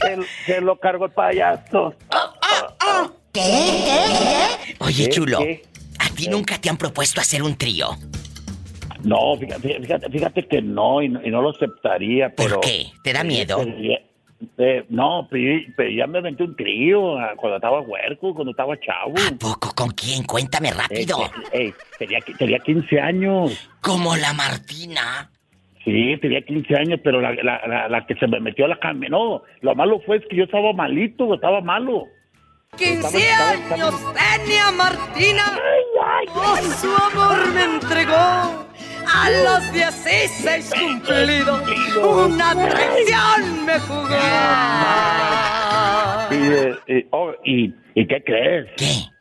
[0.00, 1.94] Se, se lo cargo el payaso.
[4.78, 5.08] Oye, ¿Qué?
[5.10, 5.62] chulo, ¿Qué?
[6.16, 7.90] Ti nunca te han propuesto hacer un trío.
[9.04, 12.56] No, fíjate, fíjate, fíjate que no, y no, y no lo aceptaría, pero...
[12.56, 12.86] ¿Por qué?
[13.04, 13.62] ¿Te da miedo?
[13.62, 14.04] Eh,
[14.58, 18.78] eh, no, pero, pero ya me aventé un trío ah, cuando estaba huerco, cuando estaba
[18.80, 19.14] chavo.
[19.16, 19.72] ¿A poco?
[19.74, 20.24] ¿Con quién?
[20.24, 21.18] Cuéntame rápido.
[21.52, 23.70] Eh, tenía, tenía 15 años.
[23.80, 25.30] Como la Martina.
[25.84, 28.78] Sí, tenía 15 años, pero la, la, la, la que se me metió a la
[28.80, 32.06] cama, no, lo malo fue es que yo estaba malito, estaba malo.
[32.76, 35.58] 15 años tenía Martina.
[36.34, 38.66] Oh, su amor me entregó.
[39.08, 41.62] A los 16 cumplidos,
[41.96, 44.16] una traición me jugó.
[46.88, 48.66] Y, oh, y, ¿y qué crees?
[48.76, 49.15] ¿Qué?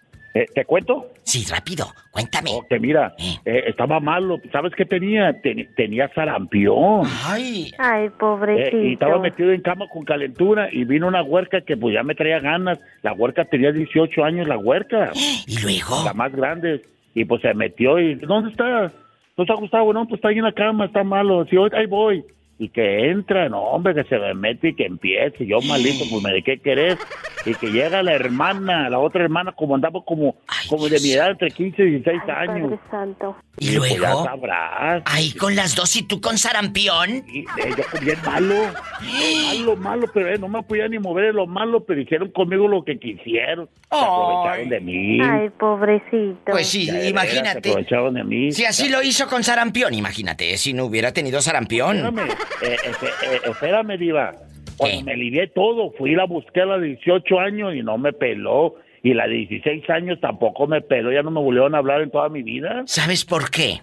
[0.53, 1.07] ¿Te cuento?
[1.23, 2.51] Sí, rápido, cuéntame.
[2.69, 3.13] que mira,
[3.45, 4.39] eh, estaba malo.
[4.51, 5.39] ¿Sabes qué tenía?
[5.41, 7.03] Ten- tenía sarampión.
[7.25, 7.71] Ay.
[7.77, 8.77] Ay, Eh, pobrecito.
[8.81, 12.15] y estaba metido en cama con calentura y vino una huerca que pues ya me
[12.15, 12.79] traía ganas.
[13.01, 15.11] La huerca tenía 18 años, la huerca.
[15.47, 16.03] ¿Y luego?
[16.05, 16.81] La más grande.
[17.13, 18.91] Y pues se metió y ¿dónde está?
[19.37, 19.93] ¿No está Gustavo?
[19.93, 21.45] No, pues está ahí en la cama, está malo.
[21.49, 22.23] Sí, ahí voy.
[22.57, 25.45] Y que entra, no, hombre, que se me mete y que empiece.
[25.45, 26.97] Yo malito, pues me de qué querés.
[27.45, 30.37] Y que llega la hermana, la otra hermana, como andaba como,
[30.69, 32.71] como de mi edad, entre 15 y 16 años.
[32.71, 33.35] Padre santo.
[33.57, 34.23] ¿Y pues, luego?
[34.23, 35.03] ya sabrás.
[35.05, 37.23] Ahí con las dos y tú con sarampión.
[37.27, 37.45] Y, eh,
[37.77, 38.55] yo bien malo,
[39.01, 42.67] malo, malo, pero eh, no me podía ni mover de lo malo, pero hicieron conmigo
[42.67, 43.69] lo que quisieron.
[43.89, 45.21] Se aprovecharon de mí.
[45.21, 46.51] Ay, pobrecito.
[46.51, 47.61] Pues sí, Ya imagínate.
[47.61, 48.51] Se aprovecharon de mí.
[48.51, 51.97] Si así lo hizo con sarampión, imagínate, si no hubiera tenido sarampión.
[51.97, 52.29] Espérame,
[52.61, 54.33] eh, eh, eh, espérame, Diva.
[54.77, 58.11] Cuando me alivié todo, fui y la busqué a de 18 años y no me
[58.11, 58.75] peló.
[59.05, 62.09] Y la de 16 años tampoco me peló, ya no me volvieron a hablar en
[62.09, 62.81] toda mi vida.
[62.87, 63.79] ¿Sabes por qué?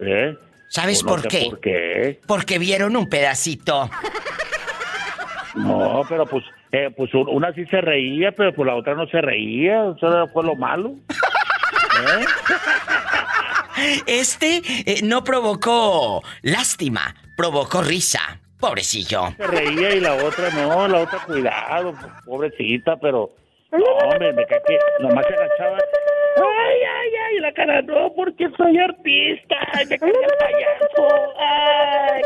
[0.00, 0.34] ¿Eh?
[0.68, 1.46] ¿Sabes Pues no por sé qué?
[1.50, 2.20] ¿Por qué?
[2.26, 3.88] Porque vieron un pedacito.
[5.54, 9.06] No, pero pues, eh, pues un- una sí se reía, pero pues la otra no
[9.06, 9.94] se reía.
[9.96, 10.94] Eso fue lo malo.
[10.98, 12.24] ¿Eh?
[14.06, 18.40] Este eh, no provocó lástima, provocó risa.
[18.58, 19.34] Pobrecillo.
[19.36, 23.30] Se reía y la otra no, la otra cuidado, pobrecita, pero...
[23.76, 25.78] No, hombre, me cae que nomás se agachaba.
[26.36, 29.56] Ay, ay, ay, la cara no, porque soy artista.
[29.72, 31.34] Ay, me cae el payaso.
[31.38, 32.22] Ay.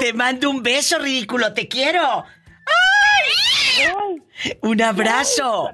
[0.00, 2.24] Te mando un beso, ridículo, te quiero.
[2.66, 4.22] ¡Ay!
[4.62, 5.70] Un abrazo.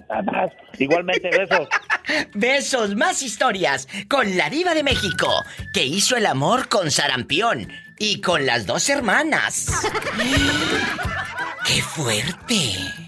[0.78, 1.68] Igualmente, besos.
[2.34, 8.20] Besos, más historias con la diva de México, que hizo el amor con sarampión y
[8.20, 9.68] con las dos hermanas.
[11.66, 13.03] ¡Qué fuerte!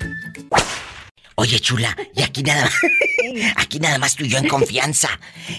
[1.37, 2.75] Oye, chula, y aquí nada más.
[3.57, 5.09] Aquí nada más tú y yo en confianza.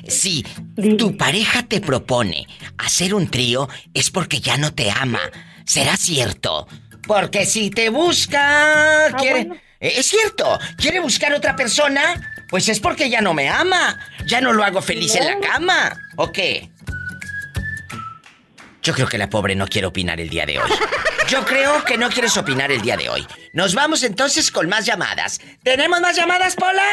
[0.08, 0.44] Si
[0.98, 2.48] tu pareja te propone
[2.78, 5.20] hacer un trío, es porque ya no te ama.
[5.66, 6.68] ¿Será cierto?
[7.06, 9.12] Porque si te busca.
[9.20, 9.42] quiere.
[9.80, 14.00] Eh, Es cierto, quiere buscar otra persona, pues es porque ya no me ama.
[14.26, 16.00] Ya no lo hago feliz en la cama.
[16.16, 16.72] ¿O qué?
[18.88, 20.72] Yo creo que la pobre no quiere opinar el día de hoy.
[21.28, 23.28] Yo creo que no quieres opinar el día de hoy.
[23.52, 25.42] Nos vamos entonces con más llamadas.
[25.62, 26.88] ¿Tenemos más llamadas, Pola?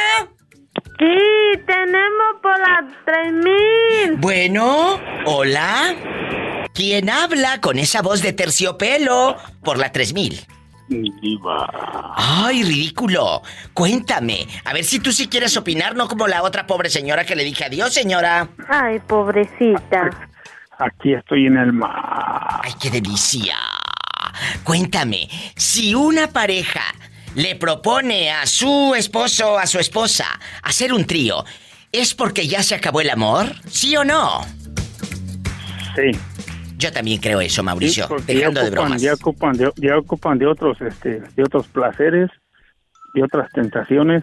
[0.99, 4.16] Sí, tenemos por las 3000.
[4.16, 5.95] Bueno, hola.
[6.74, 10.45] ¿Quién habla con esa voz de terciopelo por la 3000?
[10.88, 12.12] Diva.
[12.16, 13.40] Ay, ridículo.
[13.72, 14.49] Cuéntame.
[14.64, 17.45] A ver si tú sí quieres opinar, no como la otra pobre señora que le
[17.45, 18.49] dije adiós, señora.
[18.68, 20.11] Ay, pobrecita.
[20.79, 22.61] Aquí estoy en el mar.
[22.62, 23.57] Ay, qué delicia.
[24.64, 26.83] Cuéntame, si una pareja
[27.35, 30.27] le propone a su esposo o a su esposa
[30.62, 31.45] hacer un trío,
[31.93, 33.47] ¿es porque ya se acabó el amor?
[33.68, 34.41] ¿Sí o no?
[35.95, 36.18] Sí.
[36.77, 38.09] Yo también creo eso, Mauricio.
[38.09, 39.03] Sí, dejando ya de ocupan, bromas.
[39.03, 42.31] Ya ocupan de, ya ocupan de otros, este, de otros placeres,
[43.14, 44.22] de otras tentaciones.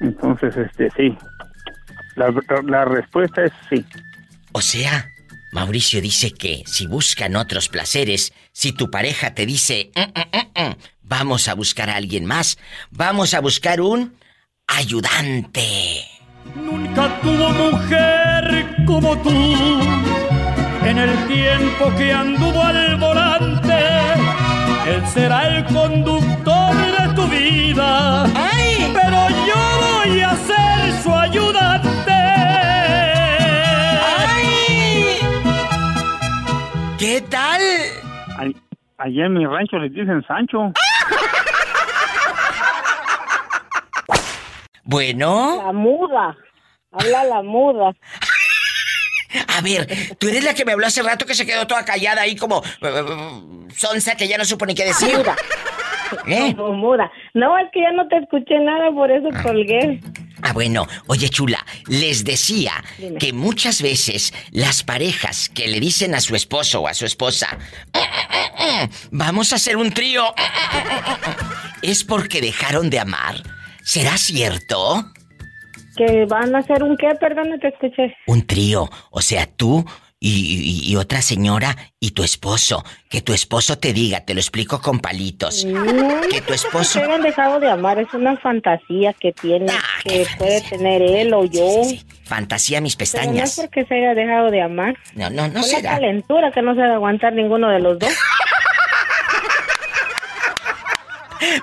[0.00, 1.16] Entonces, este, sí.
[2.14, 2.32] La,
[2.64, 3.84] la respuesta es sí.
[4.52, 5.08] O sea,
[5.52, 10.76] Mauricio dice que si buscan otros placeres, si tu pareja te dice, "Mm, mm, mm,
[11.02, 12.58] vamos a buscar a alguien más,
[12.90, 14.16] vamos a buscar un
[14.66, 16.04] ayudante.
[16.54, 19.30] Nunca tuvo mujer como tú
[20.84, 23.78] en el tiempo que anduvo al volante.
[24.86, 28.24] Él será el conductor de tu vida.
[28.92, 30.57] Pero yo voy a ser
[38.98, 40.72] Allá en mi rancho les dicen Sancho.
[44.82, 45.62] Bueno.
[45.64, 46.36] La muda.
[46.92, 47.92] Habla la muda.
[49.56, 49.86] A ver,
[50.18, 52.62] tú eres la que me habló hace rato que se quedó toda callada ahí como
[52.80, 53.04] eh,
[53.74, 55.10] sonsa que ya no supo ni qué decir.
[56.26, 56.54] ¿Eh?
[56.56, 57.12] Como muda.
[57.34, 60.00] No, es que ya no te escuché nada, por eso colgué.
[60.42, 63.18] Ah, bueno, oye chula, les decía Dime.
[63.18, 67.58] que muchas veces las parejas que le dicen a su esposo o a su esposa,
[69.10, 70.24] vamos a hacer un trío,
[71.82, 73.36] es porque dejaron de amar.
[73.82, 75.04] ¿Será cierto?
[75.96, 78.14] Que van a hacer un qué, perdón, no te escuché.
[78.26, 79.84] Un trío, o sea, tú
[80.20, 82.84] y, y- y otra señora y tu esposo.
[83.08, 85.64] Que tu esposo te diga, te lo explico con palitos.
[85.64, 86.98] No, Que tu esposo...
[86.98, 91.32] se hayan dejado de amar, es una fantasía que tiene, Ah, que puede tener él
[91.32, 91.82] o yo.
[92.24, 93.56] Fantasía mis Pero no es pestañas.
[93.56, 94.94] porque se haya dejado de amar.
[95.14, 95.92] No, no, no Fue será.
[95.94, 98.12] la calentura que no se ha de aguantar ninguno de los dos.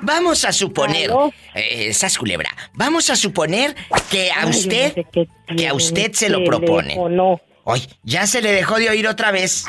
[0.01, 1.11] Vamos a suponer,
[1.53, 3.76] eh, culebra, vamos a suponer
[4.09, 6.95] que a Ay, yo no usted, sé que a usted se lo propone.
[6.97, 7.41] o no.
[7.65, 9.65] Ay, ya se le dejó de oír otra vez.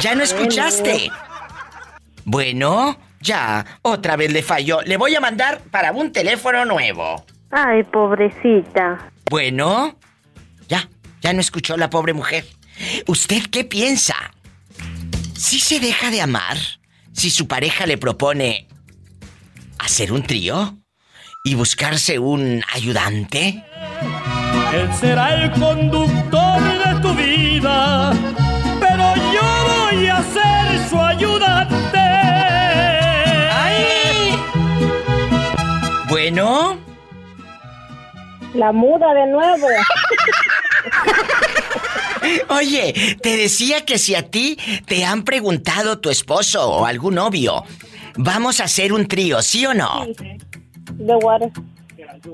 [0.00, 1.10] Ya no escuchaste.
[2.24, 4.80] Bueno, ya, otra vez le falló.
[4.82, 7.24] Le voy a mandar para un teléfono nuevo.
[7.50, 9.10] Ay, pobrecita.
[9.28, 9.98] Bueno,
[10.68, 10.88] ya,
[11.20, 12.46] ya no escuchó la pobre mujer.
[13.06, 14.14] ¿Usted qué piensa?
[15.36, 16.56] ¿Si se deja de amar?
[17.12, 18.68] Si su pareja le propone
[19.80, 20.76] hacer un trío
[21.44, 23.64] y buscarse un ayudante.
[24.72, 28.12] Él será el conductor de tu vida.
[28.80, 31.98] Pero yo voy a ser su ayudante.
[36.08, 36.78] Bueno,
[38.54, 39.66] La muda de nuevo.
[42.48, 47.64] oye, te decía que si a ti te han preguntado tu esposo o algún novio,
[48.16, 50.06] vamos a hacer un trío, ¿sí o no?
[50.94, 51.50] De water.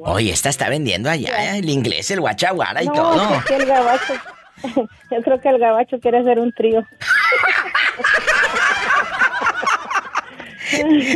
[0.05, 1.59] Oye, esta está vendiendo allá ¿eh?
[1.59, 3.35] el inglés, el guachaguara y no, todo.
[3.37, 4.15] es que el gabacho.
[5.11, 6.85] Yo creo que el gabacho quiere hacer un trío.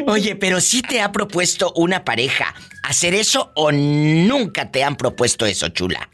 [0.06, 2.54] Oye, pero sí te ha propuesto una pareja
[2.84, 6.08] hacer eso o nunca te han propuesto eso, chula.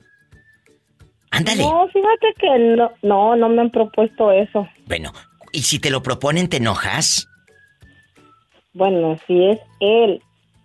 [1.30, 1.62] Ándale.
[1.62, 4.66] No, fíjate que no, no, no me han propuesto eso.
[4.86, 5.12] Bueno,
[5.53, 7.28] ¿y si te lo proponen te enojas?
[8.77, 10.22] Bueno, si es él,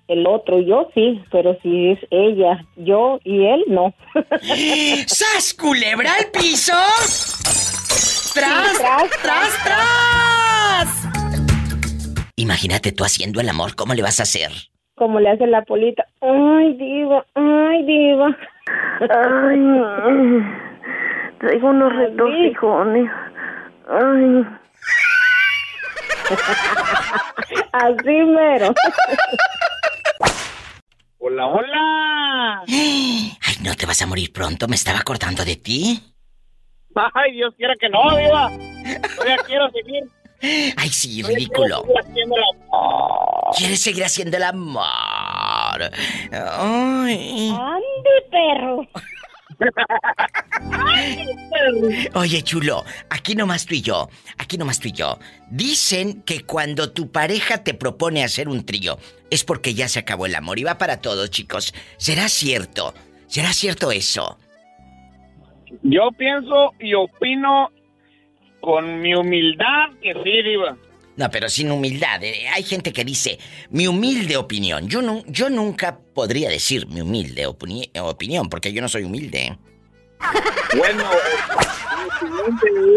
[0.09, 3.93] el otro, yo sí, pero si es ella, yo y él, no.
[5.07, 6.73] ¡Sas, culebra al piso!
[8.33, 11.07] ¡Tras, tras, tras, tras!
[12.35, 14.51] Imagínate tú haciendo el amor, ¿cómo le vas a hacer?
[14.95, 16.05] Como le hace la polita.
[16.19, 18.37] Ay, diva, ay, diva.
[18.99, 20.43] Ay,
[21.39, 23.09] traigo unos retorcijones.
[23.87, 24.60] Ay.
[27.73, 28.73] Así mero.
[31.19, 32.63] Hola, hola.
[32.67, 36.01] Ay, no te vas a morir pronto, me estaba acordando de ti.
[37.13, 38.49] Ay, Dios quiera que no, Diva.
[39.15, 40.03] Todavía quiero seguir.
[40.75, 41.83] Ay, sí, todavía ridículo.
[41.83, 43.55] quiero seguir haciendo el amor.
[43.57, 45.91] ¿Quieres seguir haciendo el amor?
[46.31, 47.49] Ay.
[47.57, 48.87] Ande, perro.
[52.13, 55.19] Oye, chulo, aquí nomás tú y yo, aquí nomás tú y yo.
[55.49, 58.97] Dicen que cuando tu pareja te propone hacer un trío
[59.29, 61.73] es porque ya se acabó el amor y va para todos, chicos.
[61.97, 62.93] ¿Será cierto?
[63.27, 64.37] ¿Será cierto eso?
[65.83, 67.69] Yo pienso y opino
[68.59, 70.77] con mi humildad que sí, Diva.
[71.17, 72.23] No, pero sin humildad.
[72.23, 73.37] Eh, hay gente que dice,
[73.69, 74.87] mi humilde opinión.
[74.87, 79.57] Yo, no, yo nunca podría decir mi humilde opinión, porque yo no soy humilde.
[80.77, 81.03] Bueno,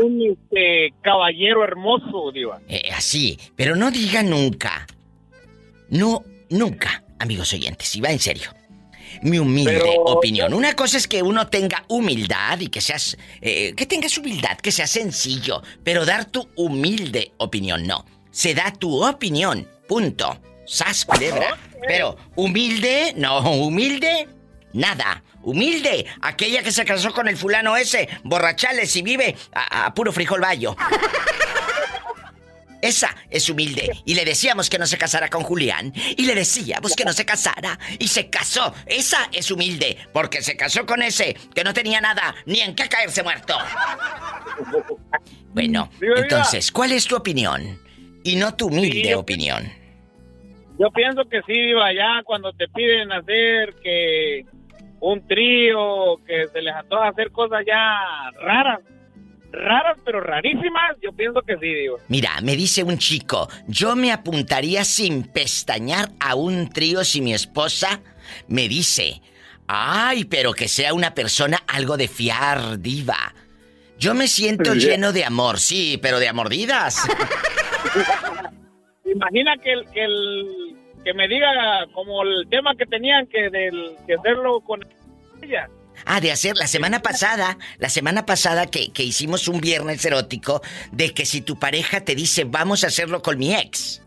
[0.04, 2.60] un este, caballero hermoso, Diva.
[2.68, 4.86] Eh, así, pero no diga nunca.
[5.88, 8.50] No, nunca, amigos oyentes, y va en serio
[9.22, 10.54] mi humilde opinión.
[10.54, 13.16] Una cosa es que uno tenga humildad y que seas.
[13.40, 15.62] Eh, que tengas humildad, que sea sencillo.
[15.82, 18.04] Pero dar tu humilde opinión, no.
[18.30, 19.68] Se da tu opinión.
[19.88, 20.40] Punto.
[20.66, 21.58] Sas culebra.
[21.86, 24.28] Pero humilde, no, humilde,
[24.72, 25.22] nada.
[25.42, 30.10] Humilde, aquella que se casó con el fulano ese, borrachales y vive a, a puro
[30.10, 30.74] frijol bayo.
[32.82, 33.90] Esa es humilde.
[34.04, 35.92] Y le decíamos que no se casara con Julián.
[36.16, 37.78] Y le decíamos que no se casara.
[37.98, 38.74] Y se casó.
[38.86, 39.96] Esa es humilde.
[40.12, 43.56] Porque se casó con ese que no tenía nada ni en qué caerse muerto.
[45.52, 47.78] Bueno, entonces, ¿cuál es tu opinión?
[48.22, 49.70] Y no tu humilde opinión.
[50.78, 54.44] Yo pienso que sí, Viva, ya cuando te piden hacer que
[55.00, 57.98] un trío, que se les antoja hacer cosas ya
[58.40, 58.80] raras,
[59.54, 61.98] raras, pero rarísimas, yo pienso que sí, digo.
[62.08, 67.34] Mira, me dice un chico, yo me apuntaría sin pestañear a un trío si mi
[67.34, 68.00] esposa
[68.48, 69.20] me dice,
[69.66, 73.34] ay, pero que sea una persona algo de fiar, diva.
[73.98, 77.08] Yo me siento lleno de amor, sí, pero de amordidas.
[79.04, 80.74] Imagina que el, que el
[81.04, 84.80] que me diga como el tema que tenían que del que hacerlo con
[85.42, 85.68] ella.
[86.06, 90.62] Ah, de hacer la semana pasada, la semana pasada que, que hicimos un viernes erótico,
[90.92, 94.02] de que si tu pareja te dice vamos a hacerlo con mi ex.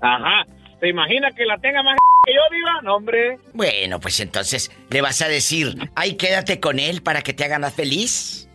[0.00, 0.46] Ajá.
[0.80, 2.82] ¿Te imaginas que la tenga más que yo, viva?
[2.82, 3.38] No, hombre.
[3.52, 7.62] Bueno, pues entonces le vas a decir, ay, quédate con él para que te hagan
[7.62, 8.48] más feliz.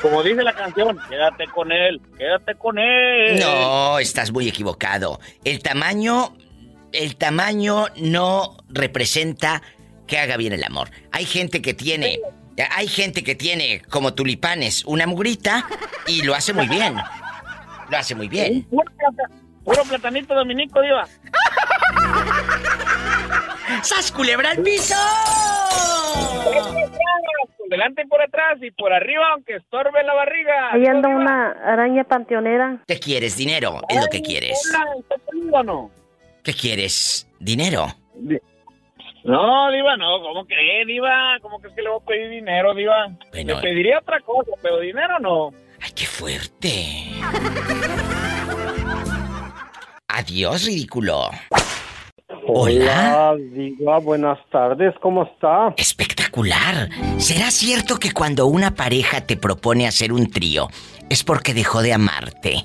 [0.00, 3.38] Como dice la canción, quédate con él, quédate con él.
[3.38, 5.20] No, estás muy equivocado.
[5.44, 6.36] El tamaño,
[6.92, 9.62] el tamaño no representa
[10.06, 10.90] que haga bien el amor.
[11.10, 12.20] Hay gente que tiene,
[12.70, 15.66] hay gente que tiene como tulipanes una mugrita
[16.06, 16.96] y lo hace muy bien.
[17.90, 18.66] Lo hace muy bien.
[19.64, 21.06] Puro, platanito dominico, diva.
[23.82, 24.94] ¡Sas culebra al piso!
[27.58, 30.72] Por delante y por atrás y por arriba, aunque estorbe la barriga.
[30.72, 32.82] Ahí anda una araña panteonera.
[32.86, 33.36] ¿Qué quieres?
[33.36, 33.80] ¿Dinero?
[33.88, 34.58] Es lo que quieres.
[36.42, 37.28] ¿Qué quieres?
[37.38, 37.94] ¿Dinero?
[39.24, 41.38] No, Diva, no, ¿cómo crees, Diva?
[41.40, 43.08] ¿Cómo crees que le voy a pedir dinero, Diva?
[43.32, 45.50] Le pediría otra cosa, pero dinero no.
[45.80, 47.08] ¡Ay, qué fuerte!
[50.08, 51.30] Adiós, ridículo.
[52.48, 55.72] Hola, Diva, buenas tardes, ¿cómo está?
[55.76, 56.88] Espectacular.
[57.18, 60.68] ¿Será cierto que cuando una pareja te propone hacer un trío
[61.08, 62.64] es porque dejó de amarte?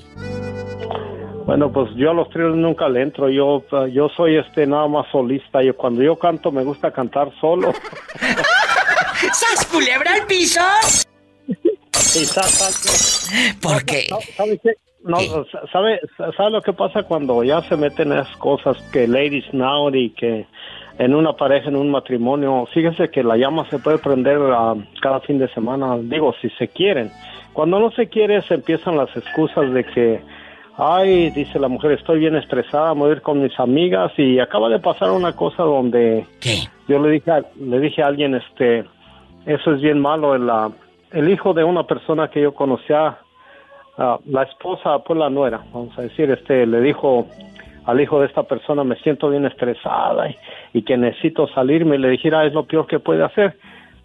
[1.48, 3.30] Bueno, pues yo a los tríos nunca le entro.
[3.30, 5.62] Yo, yo soy este nada más solista.
[5.62, 7.72] Yo cuando yo canto me gusta cantar solo.
[9.32, 10.60] ¿Sas culebra al piso?
[13.62, 14.08] ¿Por qué?
[14.36, 14.74] ¿Sabe qué?
[15.02, 15.16] No,
[15.72, 16.00] ¿sabe,
[16.36, 20.46] ¿sabe lo que pasa cuando ya se meten esas cosas que ladies now y que
[20.98, 25.20] en una pareja, en un matrimonio, fíjese que la llama se puede prender ah, cada
[25.20, 27.10] fin de semana, digo, si se quieren.
[27.54, 30.20] Cuando no se quiere, se empiezan las excusas de que
[30.78, 34.68] ay, dice la mujer, estoy bien estresada, voy a ir con mis amigas y acaba
[34.68, 36.24] de pasar una cosa donde
[36.86, 38.84] yo le dije, a, le dije a alguien, este,
[39.44, 40.48] eso es bien malo, el,
[41.10, 43.18] el hijo de una persona que yo conocía,
[43.98, 47.26] uh, la esposa, pues la nuera, vamos a decir, este, le dijo
[47.84, 50.36] al hijo de esta persona, me siento bien estresada y,
[50.74, 53.58] y que necesito salirme, y le dijera, es lo peor que puede hacer.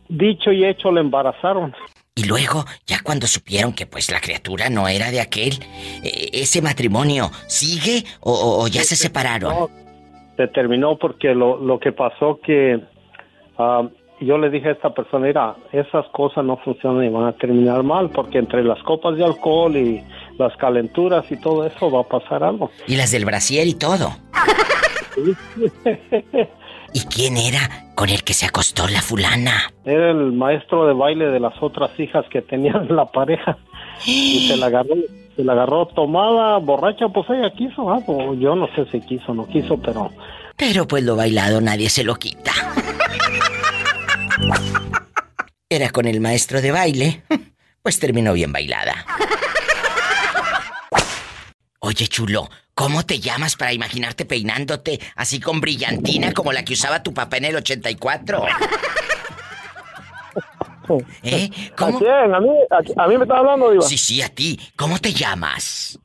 [0.07, 1.73] Dicho y hecho, le embarazaron.
[2.15, 5.53] Y luego, ya cuando supieron que pues la criatura no era de aquel,
[6.03, 9.67] e, ¿ese matrimonio sigue o, ya se separaron?
[10.37, 12.79] se terminó porque lo, lo que pasó que
[13.57, 13.87] ah,
[14.19, 17.83] yo le dije a esta persona, mira, esas cosas no funcionan y van a terminar
[17.83, 20.03] mal porque entre las copas de alcohol y
[20.37, 22.71] las calenturas y todo eso va a pasar algo.
[22.87, 24.09] Y las del brasier y todo.
[26.93, 29.71] ¿Y quién era con el que se acostó la fulana?
[29.83, 33.57] Era el maestro de baile de las otras hijas que tenían la pareja.
[34.05, 34.95] Y se la agarró,
[35.35, 39.31] se la agarró tomada, borracha, pues ella quiso, ah, pues, yo no sé si quiso
[39.31, 40.11] o no quiso, pero...
[40.55, 42.51] Pero pues lo bailado nadie se lo quita.
[45.69, 47.23] era con el maestro de baile,
[47.81, 48.93] pues terminó bien bailada.
[51.79, 57.03] Oye, chulo, ¿cómo te llamas para imaginarte peinándote así con brillantina como la que usaba
[57.03, 58.43] tu papá en el 84?
[61.23, 61.49] ¿Eh?
[61.77, 61.97] ¿Cómo?
[61.97, 62.35] ¿A quién?
[62.35, 62.49] ¿A mí?
[62.97, 63.83] ¿A, mí me estás hablando, Diva?
[63.83, 64.59] Sí, sí, a ti.
[64.75, 65.97] ¿Cómo te llamas?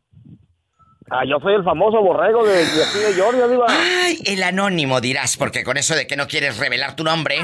[1.11, 3.67] Ah, yo soy el famoso borrego de, de aquí de Georgia, Diva.
[3.69, 7.39] Ay, el anónimo dirás, porque con eso de que no quieres revelar tu nombre.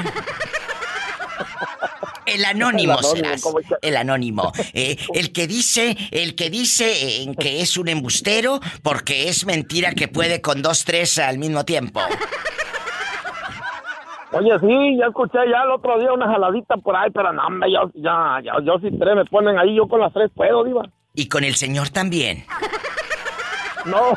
[2.25, 3.43] El anónimo, serás.
[3.81, 4.51] El anónimo.
[4.77, 9.93] Eh, el que dice, el que dice eh, que es un embustero porque es mentira
[9.93, 12.01] que puede con dos, tres al mismo tiempo.
[14.31, 17.71] Oye, sí, ya escuché ya el otro día una jaladita por ahí, pero no, hombre,
[17.71, 20.89] yo, ya, ya, yo si tres me ponen ahí, yo con las tres puedo, diva.
[21.13, 22.45] Y con el señor también.
[23.85, 24.09] No,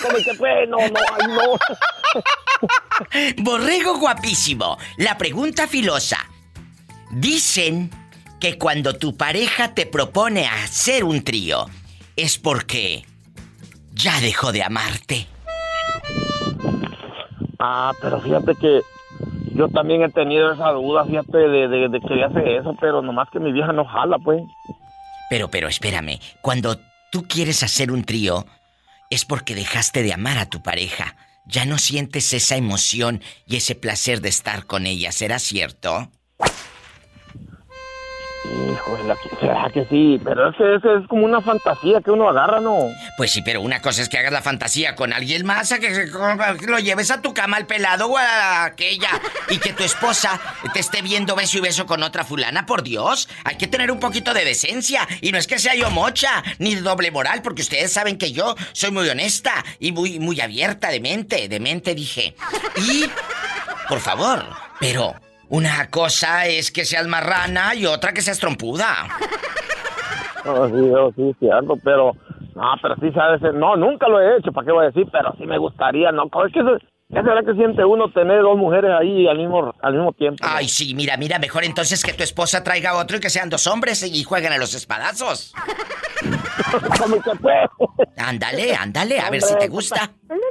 [0.00, 1.56] como que pues, no, no, ay, no.
[3.42, 6.18] Borrego guapísimo, la pregunta filosa.
[7.12, 7.90] Dicen
[8.40, 11.66] que cuando tu pareja te propone hacer un trío,
[12.16, 13.04] es porque
[13.92, 15.26] ya dejó de amarte.
[17.58, 18.80] Ah, pero fíjate que
[19.54, 23.28] yo también he tenido esa duda, fíjate, de, de, de que hace eso, pero nomás
[23.30, 24.42] que mi vieja no jala, pues.
[25.28, 26.18] Pero, pero, espérame.
[26.40, 26.78] Cuando
[27.10, 28.46] tú quieres hacer un trío,
[29.10, 31.14] es porque dejaste de amar a tu pareja.
[31.46, 35.12] Ya no sientes esa emoción y ese placer de estar con ella.
[35.12, 36.08] ¿Será cierto?
[38.44, 42.88] Híjole, será que sí, pero ese, es como una fantasía que uno agarra, ¿no?
[43.16, 46.06] Pues sí, pero una cosa es que hagas la fantasía con alguien más, que,
[46.66, 49.10] lo lleves a tu cama al pelado o a aquella
[49.48, 50.40] y que tu esposa
[50.72, 53.28] te esté viendo beso y beso con otra fulana, por Dios.
[53.44, 56.74] Hay que tener un poquito de decencia y no es que sea yo mocha ni
[56.74, 60.98] doble moral, porque ustedes saben que yo soy muy honesta y muy, muy abierta de
[60.98, 62.34] mente, de mente dije.
[62.76, 63.04] Y,
[63.88, 64.44] por favor,
[64.80, 65.14] pero
[65.52, 68.86] una cosa es que seas marrana y otra que seas trompuda.
[70.46, 72.16] No, sí, yo sí, cierto, pero...
[72.54, 73.42] No, pero sí sabes...
[73.54, 75.06] No, nunca lo he hecho, ¿para qué voy a decir?
[75.12, 76.30] Pero sí me gustaría, ¿no?
[76.46, 76.62] Es que...
[77.12, 80.42] ¿Qué será que siente uno tener dos mujeres ahí al mismo, al mismo tiempo?
[80.48, 83.66] Ay, sí, mira, mira, mejor entonces que tu esposa traiga otro y que sean dos
[83.66, 85.52] hombres y jueguen a los espadazos.
[86.98, 87.68] ¿Cómo se puede?
[88.16, 90.10] Ándale, ándale, a ver si te gusta.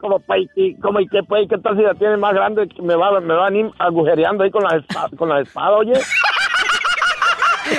[0.00, 0.22] como
[0.54, 3.72] y como y qué qué tal si la tiene más grande me va me van
[3.78, 5.94] agujereando ahí con la espada, con la espada, oye.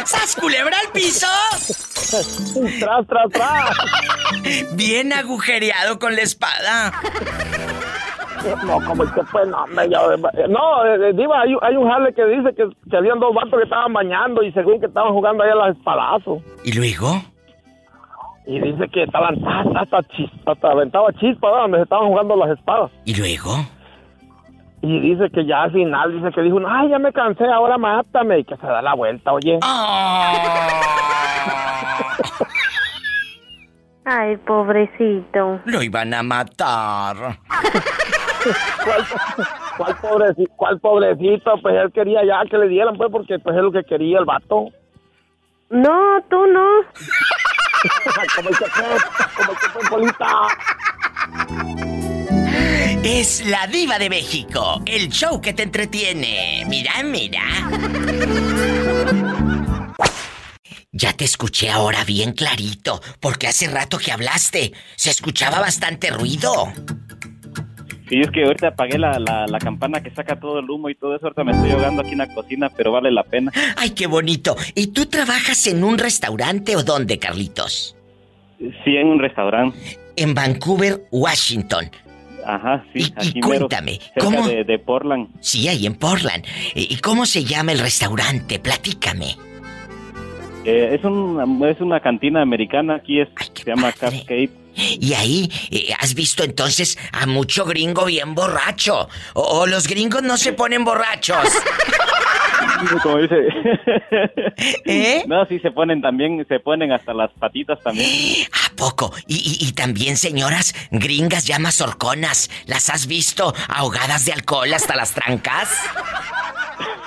[0.06, 1.28] ¡Sas culebra al piso!
[2.80, 4.76] tras, tras, tras.
[4.76, 6.92] Bien agujereado con la espada.
[8.66, 10.16] No, como que pues, no, me, yo,
[10.48, 13.64] no, eh, Diva, hay, hay, un jale que dice que, que habían dos vatos que
[13.64, 16.42] estaban bañando y según que estaban jugando ahí a las espadazos.
[16.64, 17.22] ¿Y luego?
[18.46, 19.36] Y dice que estaban
[19.78, 20.00] hasta,
[20.46, 22.92] hasta, aventaba chispa donde se estaban jugando las espadas.
[23.06, 23.52] ¿Y luego?
[24.82, 28.40] Y dice que ya al final, dice que dijo, ay, ya me cansé, ahora mátame.
[28.40, 29.60] Y que se da la vuelta, oye.
[34.06, 35.60] Ay, pobrecito.
[35.66, 37.16] Lo iban a matar.
[38.84, 39.06] ¿Cuál,
[39.78, 41.52] cuál, pobrecito, ¿Cuál pobrecito?
[41.62, 44.26] Pues él quería ya que le dieran, pues, porque pues es lo que quería el
[44.26, 44.70] vato.
[45.70, 46.68] No, tú no.
[48.36, 48.56] como el
[49.90, 51.79] como el
[53.04, 56.66] Es la diva de México, el show que te entretiene.
[56.68, 57.42] Mira, mira.
[60.92, 64.74] Ya te escuché ahora bien clarito, porque hace rato que hablaste.
[64.98, 66.74] Se escuchaba bastante ruido.
[68.10, 71.16] Sí, es que ahorita apagué la, la, campana que saca todo el humo y todo
[71.16, 71.28] eso.
[71.28, 73.52] Ahorita me estoy ahogando aquí en la cocina, pero vale la pena.
[73.78, 74.58] ¡Ay, qué bonito!
[74.76, 77.96] ¿Y tú trabajas en un restaurante o dónde, Carlitos?
[78.58, 79.78] Sí, en un restaurante.
[80.18, 81.90] En Vancouver, Washington.
[82.50, 83.14] Ajá, sí.
[83.36, 84.48] Y, cuéntame, ¿cómo?
[84.48, 85.28] De, Portland.
[85.40, 86.44] Sí, ahí en Portland.
[86.74, 88.58] ¿Y cómo se llama el restaurante?
[88.58, 89.38] Platícame.
[90.66, 94.50] Eh, es, un, es una cantina americana, aquí es, se llama Cascade.
[94.76, 99.10] Y ahí eh, has visto entonces a mucho gringo bien borracho.
[99.36, 101.38] O, los gringos no se ponen borrachos.
[103.04, 103.36] Como dice.
[104.86, 105.24] ¿Eh?
[105.28, 108.08] No, sí se ponen también, se ponen hasta las patitas también.
[108.52, 109.12] ¿A poco?
[109.28, 112.50] Y, y, también señoras gringas ya mazorconas.
[112.68, 115.70] ¿Las has visto ahogadas de alcohol hasta las trancas?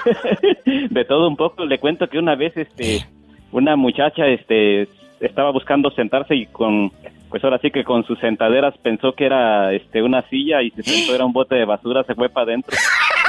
[0.90, 1.64] de todo un poco.
[1.64, 3.06] Le cuento que una vez, este,
[3.50, 4.88] una muchacha, este,
[5.20, 6.92] estaba buscando sentarse y con
[7.32, 10.82] pues ahora sí que con sus sentaderas pensó que era este una silla y se
[10.82, 12.76] sentó era un bote de basura, se fue para adentro.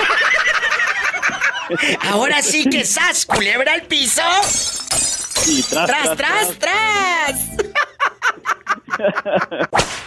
[2.02, 4.22] Ahora sí que sas, culebra al piso.
[5.48, 6.60] Y tras, tras, tras.
[6.60, 7.40] tras.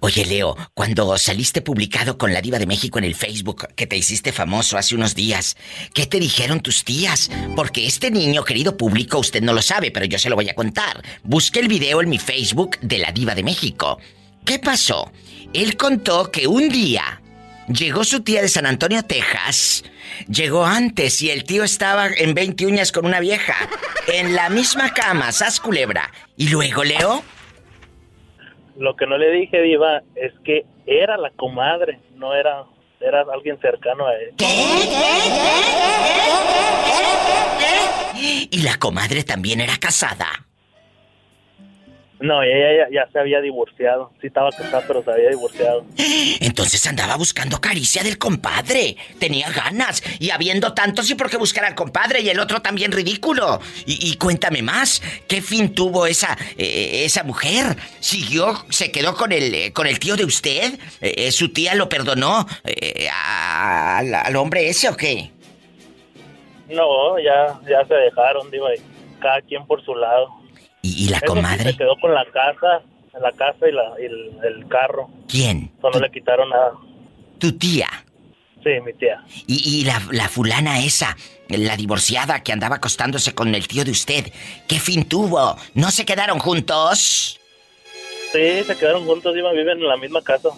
[0.00, 3.96] Oye, Leo, cuando saliste publicado con la Diva de México en el Facebook, que te
[3.96, 5.56] hiciste famoso hace unos días,
[5.94, 7.30] ¿qué te dijeron tus tías?
[7.56, 10.54] Porque este niño, querido público, usted no lo sabe, pero yo se lo voy a
[10.54, 11.02] contar.
[11.22, 13.98] Busque el video en mi Facebook de la Diva de México.
[14.44, 15.10] ¿Qué pasó?
[15.52, 17.20] Él contó que un día
[17.72, 19.84] llegó su tía de San Antonio, Texas.
[20.28, 23.54] Llegó antes y el tío estaba en 20 uñas con una vieja.
[24.06, 26.10] En la misma cama, sas culebra.
[26.36, 27.22] Y luego, Leo.
[28.76, 32.64] Lo que no le dije, Diva, es que era la comadre, no era,
[33.00, 34.34] era alguien cercano a él.
[38.50, 40.26] Y la comadre también era casada.
[42.20, 44.12] No, ella ya, ya se había divorciado.
[44.20, 45.86] Sí estaba casada, pero se había divorciado.
[46.40, 48.96] Entonces andaba buscando caricia del compadre.
[49.18, 50.02] Tenía ganas.
[50.18, 52.20] Y habiendo tantos, ¿y por qué buscar al compadre?
[52.20, 53.60] Y el otro también ridículo.
[53.86, 55.02] Y, y cuéntame más.
[55.28, 57.76] ¿Qué fin tuvo esa, eh, esa mujer?
[58.00, 60.74] ¿Siguió, se quedó con el, eh, con el tío de usted?
[61.00, 62.46] Eh, eh, ¿Su tía lo perdonó
[63.10, 65.30] a- al, al hombre ese o qué?
[66.68, 68.66] No, ya, ya se dejaron, digo,
[69.20, 70.38] cada quien por su lado.
[70.82, 71.70] ¿Y, y la Eso sí, comadre?
[71.72, 72.82] se quedó con la casa,
[73.20, 75.08] la casa y, la, y el, el carro.
[75.28, 75.70] ¿Quién?
[75.82, 76.72] No, no le quitaron nada.
[77.38, 77.88] ¿Tu tía?
[78.62, 79.22] Sí, mi tía.
[79.46, 81.16] Y, y la, la fulana esa,
[81.48, 84.32] la divorciada que andaba acostándose con el tío de usted,
[84.68, 85.56] ¿qué fin tuvo?
[85.74, 87.38] ¿No se quedaron juntos?
[88.32, 90.50] Sí, se quedaron juntos, iban, viven en la misma casa.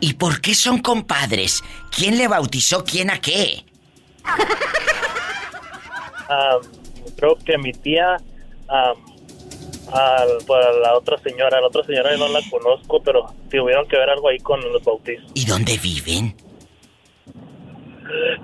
[0.00, 1.62] ¿Y por qué son compadres?
[1.90, 3.64] ¿Quién le bautizó quién a qué?
[7.16, 8.16] Creo que mi tía,
[8.68, 8.94] al-
[10.46, 14.10] para la otra señora, la otra señora yo no la conozco, pero tuvieron que ver
[14.10, 15.30] algo ahí con los bautizos.
[15.34, 16.36] ¿Y dónde viven?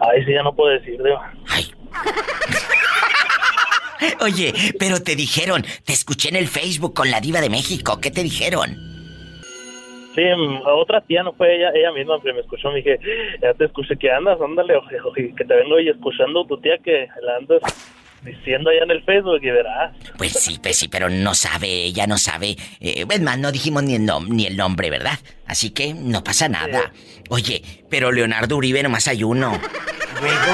[0.01, 0.99] Ay, sí, ya no puedo decir.
[4.21, 8.11] Oye, pero te dijeron, te escuché en el Facebook con la diva de México, ¿qué
[8.11, 8.77] te dijeron?
[10.15, 12.99] Sí, mm, a otra tía no fue ella, ella misma que me escuchó, me dije,
[13.41, 16.77] ya te escuché que andas, ándale, oje, oje, que te vengo y escuchando tu tía
[16.79, 17.63] que la andas
[18.23, 19.93] diciendo allá en el Facebook y verás.
[20.19, 22.57] Pues sí, pues sí, pero no sabe, ella no sabe.
[22.81, 25.19] Eh, es más, no dijimos ni el, nom- ni el nombre, ¿verdad?
[25.47, 26.93] Así que no pasa nada.
[27.31, 29.59] Oye, pero Leonardo Uribe nomás hay uno.
[30.21, 30.53] Luego.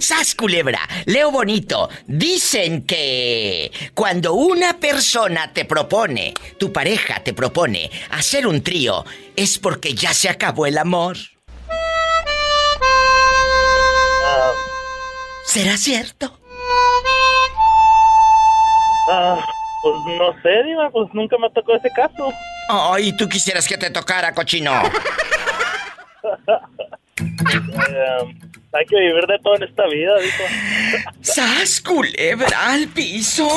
[0.00, 0.80] ¡Sas, culebra!
[1.06, 8.62] Leo Bonito, dicen que cuando una persona te propone, tu pareja te propone hacer un
[8.62, 9.04] trío,
[9.36, 11.16] es porque ya se acabó el amor.
[15.44, 16.38] ¿Será cierto?
[19.10, 19.44] Ah,
[19.82, 22.32] pues no sé, Diva, pues nunca me tocó ese caso.
[22.68, 24.82] Ay, tú quisieras que te tocara, cochino.
[27.20, 28.34] Eh,
[28.72, 30.44] hay que vivir de todo en esta vida, dijo.
[31.22, 33.48] ¡Sas, culebra al piso!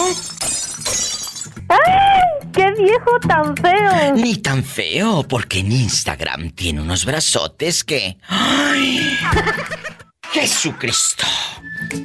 [1.69, 2.49] ¡Ay!
[2.53, 4.15] ¡Qué viejo tan feo!
[4.15, 8.17] Ni tan feo, porque en Instagram tiene unos brazotes que.
[8.27, 9.17] ¡Ay!
[10.31, 11.25] ¡Jesucristo!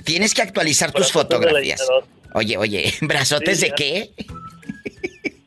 [0.04, 1.80] Tienes que actualizar tus fotografías.
[2.34, 4.10] Oye, oye, ¿brazotes Sí, de qué?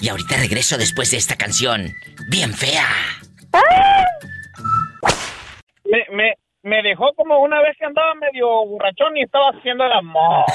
[0.00, 1.94] Y ahorita regreso después de esta canción.
[2.28, 2.86] Bien fea.
[5.84, 9.92] Me, me, me dejó como una vez que andaba medio borrachón y estaba haciendo el
[9.92, 10.44] amor.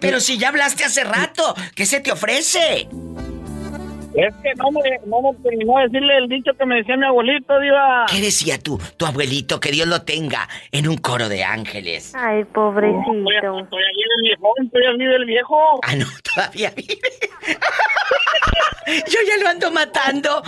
[0.00, 2.88] Pero si ya hablaste hace rato, ¿qué se te ofrece?
[4.14, 7.04] Es que no me, no me terminó de decirle el dicho que me decía mi
[7.04, 8.06] abuelito, Diva.
[8.08, 12.14] ¿Qué decía tú, tu abuelito, que Dios lo tenga en un coro de ángeles?
[12.14, 13.10] Ay, pobrecito.
[13.10, 15.80] Estoy allí del viejo, estoy allí del viejo.
[15.82, 17.00] Ah, no, todavía vive.
[18.86, 20.42] Yo ya lo ando matando.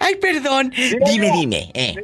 [0.00, 0.72] Ay, perdón.
[1.06, 1.70] Dime, dime.
[1.74, 1.94] Eh.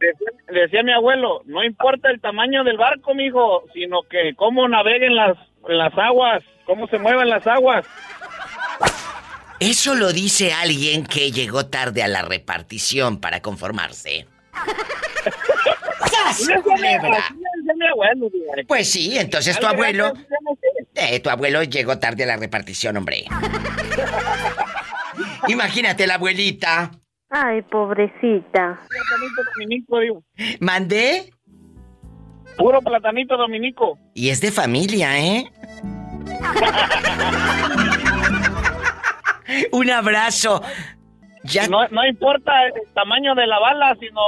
[0.00, 5.16] Decía, decía mi abuelo, no importa el tamaño del barco, mijo, sino que cómo naveguen
[5.16, 5.36] las,
[5.66, 7.86] las aguas, cómo se mueven las aguas.
[9.60, 14.26] Eso lo dice alguien que llegó tarde a la repartición para conformarse.
[16.10, 17.24] ¡Sas, culebra!
[18.66, 20.12] Pues sí, entonces tu abuelo.
[20.94, 23.24] Eh, tu abuelo llegó tarde a la repartición, hombre.
[25.48, 26.90] Imagínate la abuelita.
[27.30, 28.80] Ay, pobrecita.
[28.88, 30.22] Platanito dominico, digo.
[30.60, 31.32] ¿Mandé?
[32.56, 33.98] Puro platanito dominico.
[34.14, 35.50] Y es de familia, ¿eh?
[39.72, 40.62] Un abrazo.
[41.44, 41.68] Ya...
[41.68, 44.20] No, no importa el tamaño de la bala, sino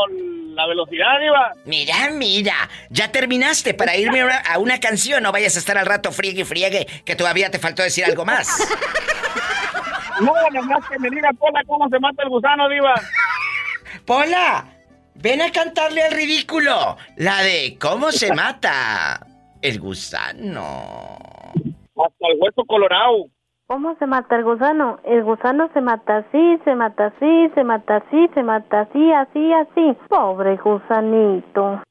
[0.54, 1.52] la velocidad, Diva.
[1.64, 2.54] Mira, mira.
[2.90, 5.22] Ya terminaste para irme a una, a una canción.
[5.22, 8.24] No vayas a estar al rato friegue y friegue, que todavía te faltó decir algo
[8.24, 8.48] más.
[10.20, 12.94] No, nomás que me diga Pola cómo se mata el gusano, Diva.
[14.06, 14.64] Pola,
[15.14, 16.96] ven a cantarle al ridículo.
[17.16, 19.26] La de cómo se mata
[19.60, 21.18] el gusano.
[21.96, 23.26] Hasta el hueso colorado.
[23.68, 25.00] ¿Cómo se mata el gusano?
[25.02, 29.52] El gusano se mata así, se mata así, se mata así, se mata así, así,
[29.52, 29.98] así.
[30.08, 31.82] Pobre gusanito.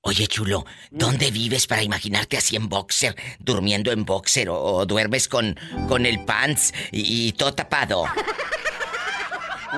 [0.00, 5.28] Oye, chulo, ¿dónde vives para imaginarte así en boxer, durmiendo en boxer o, o duermes
[5.28, 5.54] con,
[5.88, 8.02] con el pants y, y todo tapado?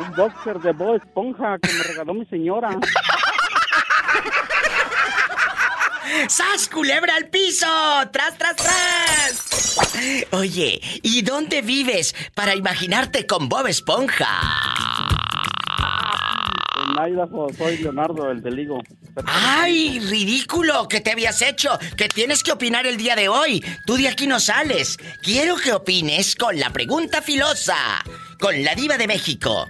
[0.01, 2.71] Un boxer de Bob Esponja que me regaló mi señora.
[6.29, 7.67] ¡Sas, culebra al piso!
[8.13, 10.27] ¡Tras, tras, tras!
[10.33, 14.29] Oye, ¿y dónde vives para imaginarte con Bob Esponja?
[16.77, 18.83] En Idaho soy Leonardo, el del higo.
[19.27, 20.89] ¡Ay, ridículo!
[20.89, 21.79] ¿Qué te habías hecho?
[21.97, 23.65] Que tienes que opinar el día de hoy.
[23.87, 24.99] Tú de aquí no sales.
[25.23, 27.77] Quiero que opines con la pregunta filosa.
[28.39, 29.67] Con la diva de México.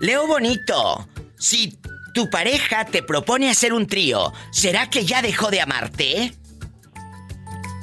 [0.00, 1.08] Leo Bonito,
[1.38, 1.78] si
[2.16, 6.32] tu pareja te propone hacer un trío, ¿será que ya dejó de amarte?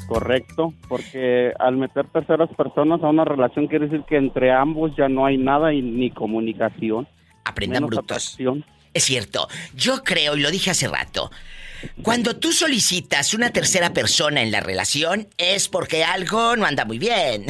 [0.08, 5.08] Correcto, porque al meter terceras personas a una relación quiere decir que entre ambos ya
[5.08, 7.08] no hay nada y ni comunicación.
[7.46, 8.06] Aprendan brutos.
[8.06, 8.66] atracción.
[8.92, 11.30] Es cierto, yo creo, y lo dije hace rato,
[12.02, 16.98] cuando tú solicitas una tercera persona en la relación es porque algo no anda muy
[16.98, 17.46] bien.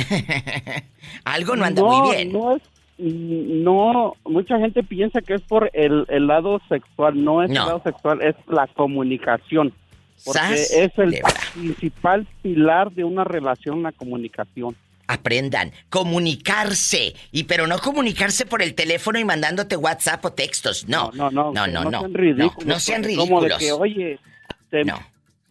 [1.24, 2.34] algo no anda muy bien.
[2.34, 2.62] No es,
[2.98, 7.62] no, mucha gente piensa que es por el, el lado sexual, no es No.
[7.62, 9.74] el lado sexual, es la comunicación.
[10.26, 11.20] Porque Sas, es el
[11.54, 14.76] principal pilar de una relación, la comunicación.
[15.08, 17.14] Aprendan, comunicarse.
[17.32, 20.88] Y pero no comunicarse por el teléfono y mandándote WhatsApp o textos.
[20.88, 21.84] No, no, no, no, no.
[21.92, 22.66] No, sean ridículos.
[22.66, 23.58] no sean Como de ridículos.
[23.60, 24.20] que, oye,
[24.70, 24.84] te,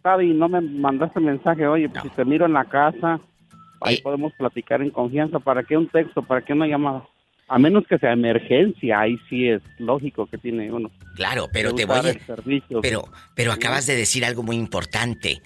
[0.01, 3.19] Javi, no me mandaste mensaje, oye, pues si te miro en la casa,
[3.81, 4.01] ahí Eh.
[4.03, 5.39] podemos platicar en confianza.
[5.39, 6.21] ¿Para qué un texto?
[6.23, 7.03] ¿Para qué una llamada?
[7.53, 10.89] A menos que sea emergencia, ahí sí es lógico que tiene uno.
[11.15, 12.81] Claro, pero que te voy a...
[12.81, 13.03] Pero,
[13.35, 15.43] pero acabas de decir algo muy importante.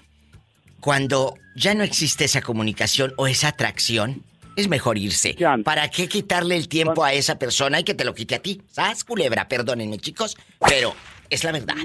[0.80, 4.22] Cuando ya no existe esa comunicación o esa atracción,
[4.56, 5.36] es mejor irse.
[5.64, 8.62] ¿Para qué quitarle el tiempo a esa persona y que te lo quite a ti?
[8.68, 9.46] ¿Sabes, culebra?
[9.46, 10.34] Perdónenme, chicos,
[10.66, 10.94] pero
[11.28, 11.76] es la verdad.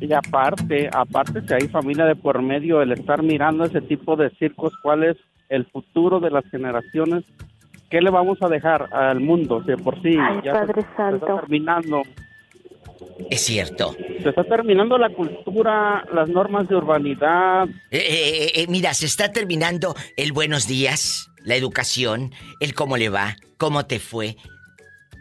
[0.00, 4.30] Y aparte, aparte si hay familia de por medio, el estar mirando ese tipo de
[4.38, 5.18] circos, ¿cuál es
[5.50, 7.24] el futuro de las generaciones?
[7.90, 9.60] ¿Qué le vamos a dejar al mundo?
[9.62, 11.16] Si de por sí Ay, ya se- Padre se, Santo.
[11.26, 12.02] está terminando,
[13.30, 13.94] Es cierto.
[14.22, 17.68] se está terminando la cultura, las normas de urbanidad.
[17.90, 23.08] Eh, eh, eh, mira, se está terminando el buenos días, la educación, el cómo le
[23.08, 24.36] va, cómo te fue.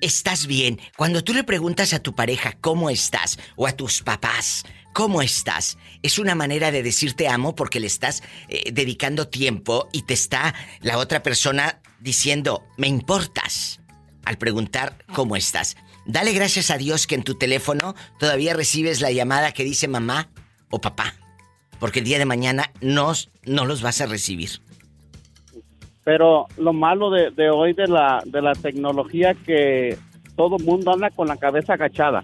[0.01, 0.79] ¿Estás bien?
[0.97, 4.63] Cuando tú le preguntas a tu pareja cómo estás o a tus papás
[4.93, 9.89] cómo estás, es una manera de decir te amo porque le estás eh, dedicando tiempo
[9.91, 13.81] y te está la otra persona diciendo me importas
[14.23, 15.75] al preguntar cómo estás.
[16.05, 20.29] Dale gracias a Dios que en tu teléfono todavía recibes la llamada que dice mamá
[20.69, 21.15] o papá.
[21.79, 23.11] Porque el día de mañana no,
[23.45, 24.49] no los vas a recibir.
[26.03, 29.97] Pero lo malo de, de hoy de la, de la tecnología que
[30.35, 32.23] todo mundo anda con la cabeza agachada.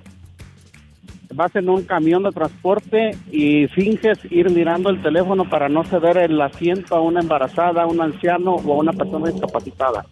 [1.34, 6.18] Vas en un camión de transporte y finges ir mirando el teléfono para no ceder
[6.18, 10.06] el asiento a una embarazada, a un anciano o a una persona discapacitada.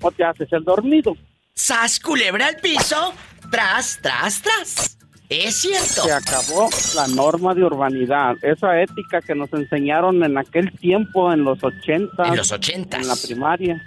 [0.00, 1.16] O te haces el dormido.
[1.54, 3.12] ¡Sas, culebra al piso!
[3.50, 4.98] ¡Tras, tras, tras!
[5.30, 6.02] Es cierto.
[6.02, 11.44] Se acabó la norma de urbanidad, esa ética que nos enseñaron en aquel tiempo, en
[11.44, 12.24] los 80.
[12.26, 12.96] En los 80.
[12.96, 13.80] En la primaria.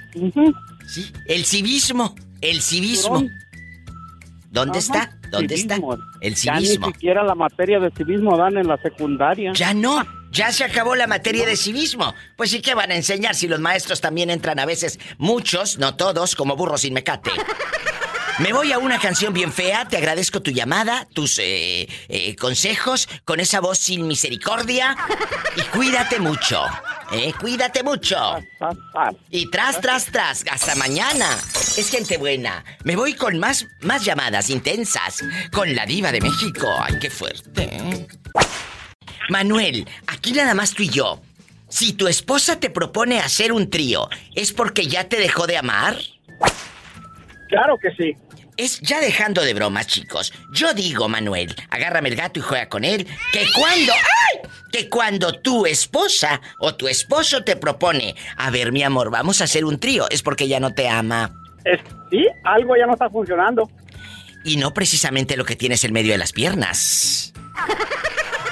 [0.88, 3.27] Sí, el civismo, el civismo.
[4.53, 5.17] ¿Dónde Ajá, está?
[5.31, 5.93] ¿Dónde civismo.
[5.95, 6.05] está?
[6.21, 6.88] El Ya civismo.
[6.88, 9.51] ni siquiera la materia de civismo dan en la secundaria.
[9.53, 12.13] Ya no, ya se acabó la materia de civismo.
[12.38, 15.95] Pues sí que van a enseñar si los maestros también entran a veces, muchos, no
[15.95, 17.31] todos, como burros sin mecate.
[18.39, 19.88] Me voy a una canción bien fea.
[19.88, 24.97] Te agradezco tu llamada, tus eh, eh, consejos, con esa voz sin misericordia.
[25.55, 26.64] Y cuídate mucho.
[27.11, 28.18] Eh, cuídate mucho.
[29.30, 30.43] Y tras, tras, tras.
[30.49, 31.30] Hasta mañana.
[31.77, 32.64] Es gente buena.
[32.84, 35.23] Me voy con más, más llamadas intensas.
[35.51, 36.68] Con la diva de México.
[36.80, 38.07] Ay, qué fuerte.
[39.30, 41.22] Manuel, aquí nada más tú y yo.
[41.69, 45.97] Si tu esposa te propone hacer un trío, ¿es porque ya te dejó de amar?
[47.53, 48.17] Claro que sí.
[48.57, 50.34] Es ya dejando de bromas, chicos.
[50.53, 54.49] Yo digo, Manuel, agárrame el gato y juega con él, que cuando ¡ay!
[54.71, 59.43] que cuando tu esposa o tu esposo te propone, a ver, mi amor, vamos a
[59.43, 61.31] hacer un trío, es porque ya no te ama.
[61.63, 63.69] Es, sí, algo ya no está funcionando.
[64.43, 67.34] Y no precisamente lo que tienes en medio de las piernas.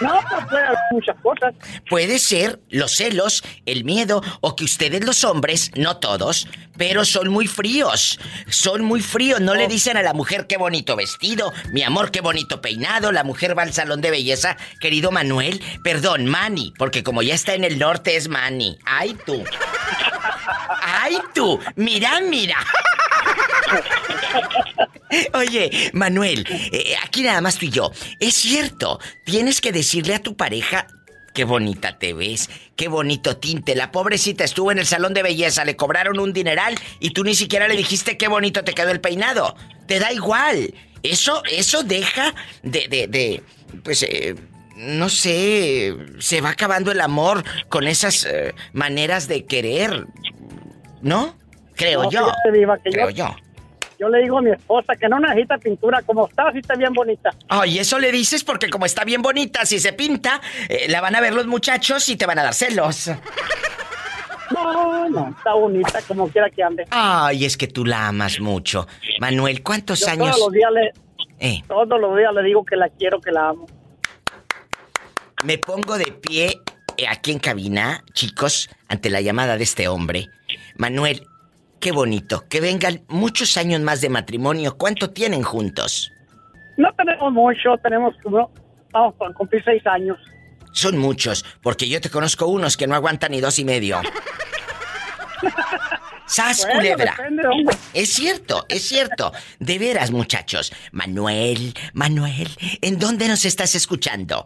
[0.00, 1.54] No, pues puede haber muchas cosas.
[1.88, 7.28] Puede ser los celos, el miedo o que ustedes los hombres, no todos, pero son
[7.28, 8.20] muy fríos.
[8.48, 12.20] Son muy fríos, no le dicen a la mujer qué bonito vestido, mi amor qué
[12.20, 17.22] bonito peinado, la mujer va al salón de belleza, querido Manuel, perdón, Manny, porque como
[17.22, 18.78] ya está en el norte es Manny.
[18.84, 19.44] Ay tú.
[20.82, 22.56] Ay tú, mira, mira.
[25.34, 27.90] Oye, Manuel, eh, aquí nada más tú y yo.
[28.20, 30.86] Es cierto, tienes que decirle a tu pareja
[31.34, 33.74] qué bonita te ves, qué bonito tinte.
[33.74, 37.34] La pobrecita estuvo en el salón de belleza, le cobraron un dineral y tú ni
[37.34, 39.56] siquiera le dijiste qué bonito te quedó el peinado.
[39.86, 40.74] Te da igual.
[41.02, 43.42] Eso, eso deja de, de, de
[43.84, 44.34] pues, eh,
[44.76, 50.06] no sé, se va acabando el amor con esas eh, maneras de querer,
[51.02, 51.36] ¿no?
[51.76, 52.24] Creo No, yo.
[52.26, 53.36] fíjate, Diva, que Creo yo- yo.
[53.98, 56.92] Yo le digo a mi esposa que no necesita pintura, como está, sí está bien
[56.92, 57.30] bonita.
[57.48, 61.16] Ay, eso le dices porque como está bien bonita, si se pinta, eh, la van
[61.16, 63.10] a ver los muchachos y te van a dar celos.
[64.50, 66.84] No, no, está bonita como quiera que ande.
[66.90, 68.86] Ay, es que tú la amas mucho.
[69.20, 70.30] Manuel, ¿cuántos Yo años?
[70.30, 70.92] Todos los días le,
[71.40, 73.66] Eh, todos los días le digo que la quiero, que la amo.
[75.44, 76.60] me pongo de pie
[76.96, 80.28] eh, aquí en cabina, chicos, ante la llamada de este hombre.
[80.76, 81.26] Manuel,
[81.80, 82.44] qué bonito.
[82.48, 84.76] Que vengan muchos años más de matrimonio.
[84.76, 86.10] ¿Cuánto tienen juntos?
[86.76, 88.14] No tenemos mucho, tenemos
[88.92, 90.16] vamos a cumplir seis años.
[90.72, 94.00] Son muchos, porque yo te conozco unos que no aguantan ni dos y medio.
[96.26, 97.14] ¡Sas, Bueno, culebra!
[97.18, 97.42] depende.
[97.94, 99.32] Es cierto, es cierto.
[99.58, 100.72] De veras, muchachos.
[100.92, 102.48] Manuel, Manuel,
[102.82, 104.44] ¿en dónde nos estás escuchando?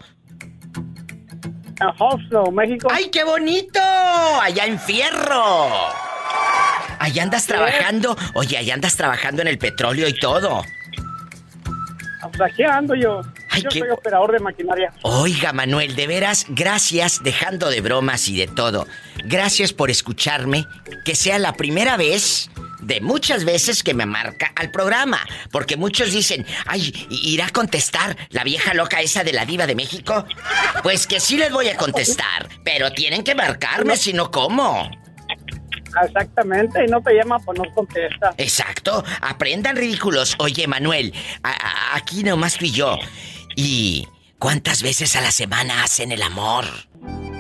[1.80, 2.86] En Oslo, México.
[2.90, 3.80] ¡Ay, qué bonito!
[4.40, 5.66] Allá en Fierro.
[7.02, 8.16] Allá andas trabajando.
[8.34, 10.62] Oye, allá andas trabajando en el petróleo y todo.
[12.20, 13.20] Pues aquí ando yo.
[13.50, 14.92] Ay, yo qué- soy operador de maquinaria.
[15.02, 18.86] Oiga, Manuel, de veras, gracias, dejando de bromas y de todo.
[19.24, 20.66] Gracias por escucharme.
[21.04, 22.48] Que sea la primera vez
[22.80, 25.18] de muchas veces que me marca al programa.
[25.50, 29.66] Porque muchos dicen, ay, ¿i- ¿irá a contestar la vieja loca esa de la diva
[29.66, 30.24] de México?
[30.84, 34.88] Pues que sí les voy a contestar, pero tienen que marcarme, si no, ¿cómo?
[36.04, 38.34] Exactamente, y no te llama, pues no contesta.
[38.36, 40.34] Exacto, aprendan ridículos.
[40.38, 41.12] Oye, Manuel,
[41.42, 42.96] a- a- aquí nomás tú y yo.
[43.56, 44.08] ¿Y
[44.38, 46.64] cuántas veces a la semana hacen el amor?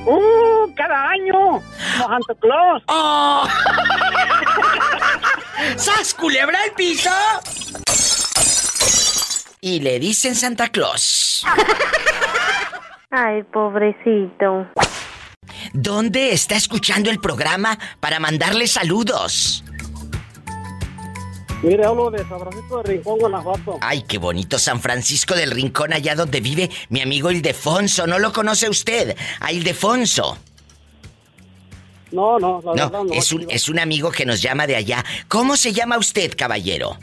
[0.04, 0.72] ¡Uh!
[0.76, 1.32] ¡Cada año!
[1.32, 1.62] ¡Como
[2.08, 2.82] Santa Claus!
[2.88, 3.48] ¡Oh!
[5.76, 7.10] ¡Sas, culebra el piso!
[9.60, 11.44] Y le dicen Santa Claus.
[13.10, 14.66] Ay, pobrecito.
[15.72, 19.64] ¿Dónde está escuchando el programa para mandarle saludos?
[21.62, 23.78] Mire, hablo de San Francisco de Rincón, Guanajuato.
[23.80, 28.06] Ay, qué bonito San Francisco del Rincón, allá donde vive mi amigo Ildefonso.
[28.08, 29.16] ¿No lo conoce usted?
[29.38, 30.36] A Ildefonso.
[32.10, 33.12] No, no, la verdad No, no.
[33.14, 35.04] es un, es un amigo que nos llama de allá.
[35.28, 36.98] ¿Cómo se llama usted, caballero?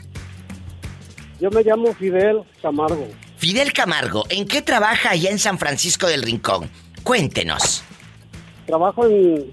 [1.40, 3.08] Yo me llamo Fidel Camargo.
[3.38, 6.70] Fidel Camargo, ¿en qué trabaja allá en San Francisco del Rincón?
[7.02, 7.82] Cuéntenos.
[8.70, 9.50] Trabajo en,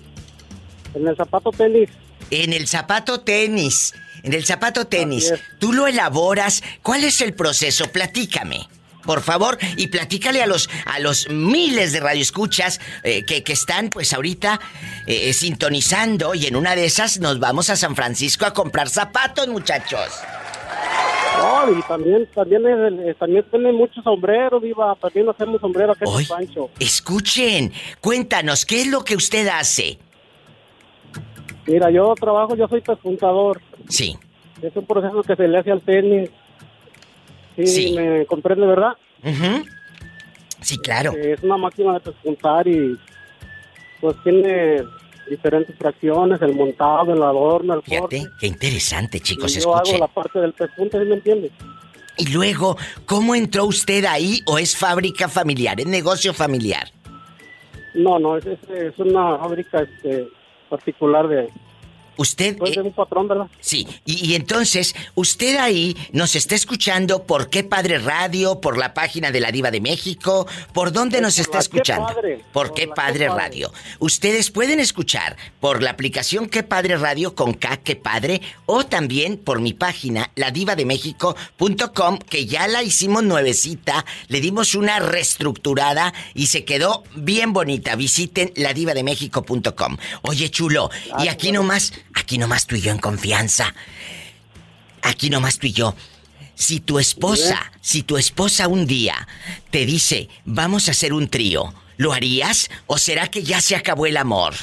[0.93, 1.89] en el zapato tenis.
[2.29, 3.95] En el zapato tenis.
[4.21, 5.33] En el zapato tenis.
[5.57, 6.61] Tú lo elaboras.
[6.83, 7.91] ¿Cuál es el proceso?
[7.91, 8.67] Platícame.
[9.03, 13.89] Por favor, y platícale a los, a los miles de radioescuchas eh, que, que están
[13.89, 14.59] pues ahorita
[15.07, 19.47] eh, sintonizando y en una de esas nos vamos a San Francisco a comprar zapatos,
[19.47, 20.09] muchachos.
[21.39, 24.95] No, y también, también, es eh, también tiene muchos sombreros, viva.
[24.99, 26.69] También hacemos sombreros acá en Pancho.
[26.79, 27.71] Escuchen,
[28.01, 29.99] cuéntanos, ¿qué es lo que usted hace?
[31.67, 33.61] Mira, yo trabajo, yo soy pespuntador.
[33.89, 34.17] Sí.
[34.61, 36.29] Es un proceso que se le hace al tenis.
[37.55, 37.93] Sí, Sí.
[37.95, 38.93] me comprende, ¿verdad?
[40.61, 41.11] Sí, claro.
[41.13, 42.97] Eh, Es una máquina de pespuntar y
[44.01, 44.83] pues tiene
[45.29, 50.07] diferentes fracciones, el montado, el adorno, el Fíjate, qué interesante, chicos, y yo hago la
[50.07, 51.51] parte del pespunte, ¿sí me entiendes?
[52.17, 56.91] Y luego, ¿cómo entró usted ahí o es fábrica familiar, es negocio familiar?
[57.93, 60.27] No, no, es, es, es una fábrica este,
[60.69, 61.49] particular de,
[62.17, 62.57] Usted...
[62.57, 63.47] pues, de un patrón, ¿verdad?
[63.59, 68.93] Sí, y, y entonces, usted ahí nos está escuchando por qué Padre Radio, por la
[68.93, 72.07] página de la Diva de México, ¿por dónde nos Por está escuchando?
[72.07, 73.43] Padre, por por qué Padre Qué Padre.
[73.43, 73.73] Radio.
[73.99, 79.37] Ustedes pueden escuchar por la aplicación Qué Padre Radio con K, Qué Padre, o también
[79.37, 86.65] por mi página, ladivademéxico.com, que ya la hicimos nuevecita, le dimos una reestructurada y se
[86.65, 87.95] quedó bien bonita.
[87.95, 89.97] Visiten ladivademéxico.com.
[90.23, 90.89] Oye, chulo,
[91.19, 93.73] y aquí nomás, aquí nomás tú y yo en confianza.
[95.01, 95.95] Aquí nomás tú y yo.
[96.55, 99.27] Si tu esposa, si tu esposa un día
[99.69, 104.07] te dice, vamos a hacer un trío, ¿lo harías o será que ya se acabó
[104.07, 104.55] el amor?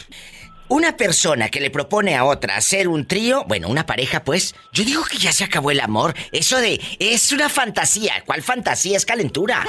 [0.66, 4.84] Una persona que le propone a otra hacer un trío, bueno, una pareja pues, yo
[4.84, 6.14] digo que ya se acabó el amor.
[6.32, 8.24] Eso de, es una fantasía.
[8.26, 8.96] ¿Cuál fantasía?
[8.96, 9.64] Es calentura.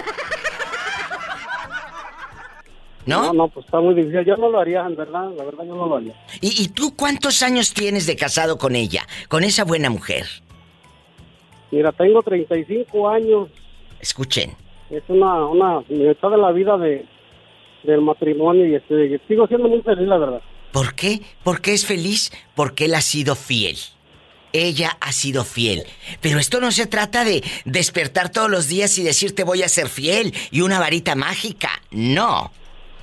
[3.06, 3.28] ¿No?
[3.28, 4.26] No, no, pues está muy difícil.
[4.26, 6.14] Yo no lo haría, en verdad, la verdad yo no lo haría.
[6.42, 10.26] ¿Y, y tú cuántos años tienes de casado con ella, con esa buena mujer?
[11.72, 13.50] Mira, tengo 35 años.
[14.00, 14.52] Escuchen.
[14.90, 17.06] Es una, una mitad de la vida de,
[17.84, 20.42] del matrimonio y este, sigo siendo muy feliz, la verdad.
[20.72, 21.22] ¿Por qué?
[21.44, 22.32] ¿Por qué es feliz?
[22.54, 23.78] Porque él ha sido fiel.
[24.52, 25.84] Ella ha sido fiel.
[26.22, 29.90] Pero esto no se trata de despertar todos los días y decirte voy a ser
[29.90, 31.70] fiel y una varita mágica.
[31.92, 32.52] No.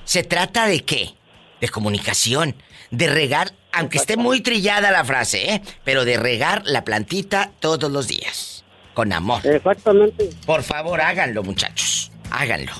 [0.05, 1.13] Se trata de qué?
[1.61, 2.55] De comunicación.
[2.91, 5.61] De regar, aunque esté muy trillada la frase, ¿eh?
[5.83, 8.63] Pero de regar la plantita todos los días.
[8.93, 9.45] Con amor.
[9.45, 10.29] Exactamente.
[10.45, 12.11] Por favor, háganlo, muchachos.
[12.29, 12.73] Háganlo.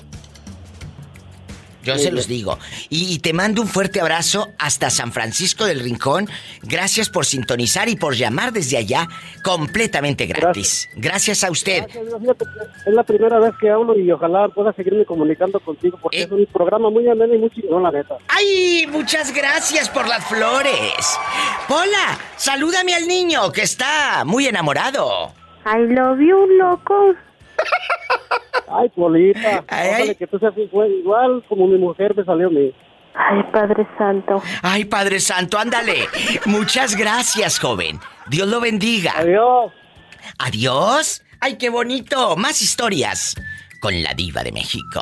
[1.83, 2.15] Yo Muy se bien.
[2.15, 2.57] los digo.
[2.89, 6.29] Y, y te mando un fuerte abrazo hasta San Francisco del Rincón.
[6.63, 9.07] Gracias por sintonizar y por llamar desde allá
[9.43, 10.89] completamente gratis.
[10.95, 11.83] Gracias, a usted.
[11.83, 15.59] Gracias, Dios, fíjate que Es la primera vez que hablo y ojalá pueda seguirme comunicando
[15.59, 16.23] contigo porque Eh.
[16.23, 18.15] es un programa muy ameno y muy chingón, la neta.
[18.29, 18.87] ¡Ay!
[18.89, 21.19] Muchas gracias por las flores.
[21.67, 25.33] Pola, salúdame al niño que está muy enamorado.
[25.65, 27.13] I love you, loco.
[28.67, 32.73] Ay, Polita, Ay, que tú seas igual, igual como mi mujer me salió a mí.
[33.13, 34.41] Ay, Padre Santo.
[34.63, 36.07] Ay, Padre Santo, ándale.
[36.45, 37.99] Muchas gracias, joven.
[38.27, 39.13] Dios lo bendiga.
[39.17, 39.71] Adiós.
[40.39, 41.23] Adiós.
[41.39, 42.35] Ay, qué bonito.
[42.35, 43.35] Más historias
[43.81, 45.01] con la diva de México.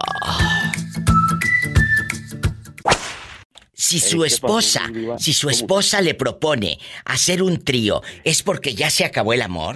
[3.74, 4.82] Si Eh, su ¿qué pasó, esposa,
[5.18, 9.76] si su esposa le propone hacer un trío, ¿es porque ya se acabó el amor?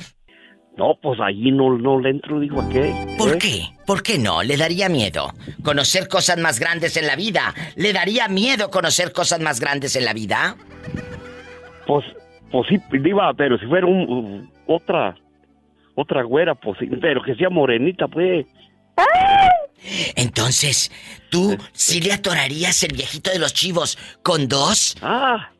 [0.77, 2.93] No, pues allí no, no le entro, digo, ¿a qué?
[3.17, 3.37] ¿Por ¿Eh?
[3.37, 3.63] qué?
[3.85, 4.43] ¿Por qué no?
[4.43, 5.33] Le daría miedo
[5.63, 7.53] conocer cosas más grandes en la vida.
[7.77, 10.57] ¿Le daría miedo conocer cosas más grandes en la vida?
[11.87, 12.03] Pues,
[12.51, 15.15] pues sí, diva, pero si fuera un, otra,
[15.95, 18.45] otra güera, pues sí, pero que sea morenita, pues.
[20.15, 20.91] Entonces,
[21.29, 24.97] ¿tú sí le atorarías el viejito de los chivos con dos?
[25.01, 25.51] Ah,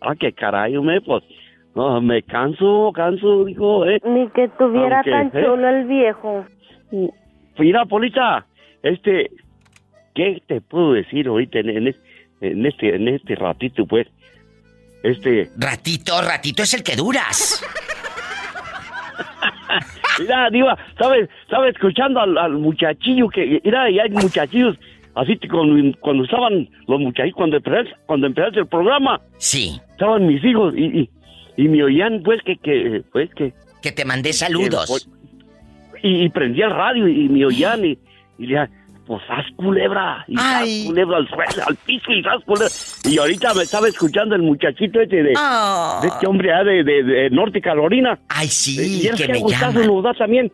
[0.00, 1.24] ah, qué caray, me, pues,
[1.74, 4.00] no, me canso, canso, dijo, eh.
[4.04, 5.44] Ni que tuviera Aunque, tan ¿eh?
[5.44, 6.44] chulo el viejo.
[7.58, 8.46] Mira, Polita,
[8.82, 9.30] este,
[10.14, 11.94] ¿qué te puedo decir ahorita en, en
[12.42, 14.08] en este, en este ratito, pues?
[15.02, 17.64] Este, Ratito, ratito es el que duras.
[20.18, 21.28] mira, Diva, ¿sabes?
[21.42, 24.76] Estaba escuchando al, al muchachillo que, mira, y hay muchachillos,
[25.14, 29.20] así que cuando, cuando estaban los muchachos, cuando empezaste, cuando empezaste el programa.
[29.38, 29.80] Sí.
[29.90, 31.10] Estaban mis hijos y, y,
[31.56, 33.52] y me oían, pues, que, que, pues, que...
[33.82, 35.08] Que te mandé saludos.
[36.02, 37.98] Y, y prendí el radio y, me oían y,
[38.38, 38.68] y le
[39.06, 42.68] pues haz culebra, y haz culebra al suelo, al piso y haz culebra.
[43.04, 45.98] Y ahorita me estaba escuchando el muchachito este de, Ah.
[46.02, 48.18] de este hombre ah, de, de, de Norte Carolina.
[48.28, 49.84] Ay, sí, y que que me llama.
[49.84, 50.52] nos da también.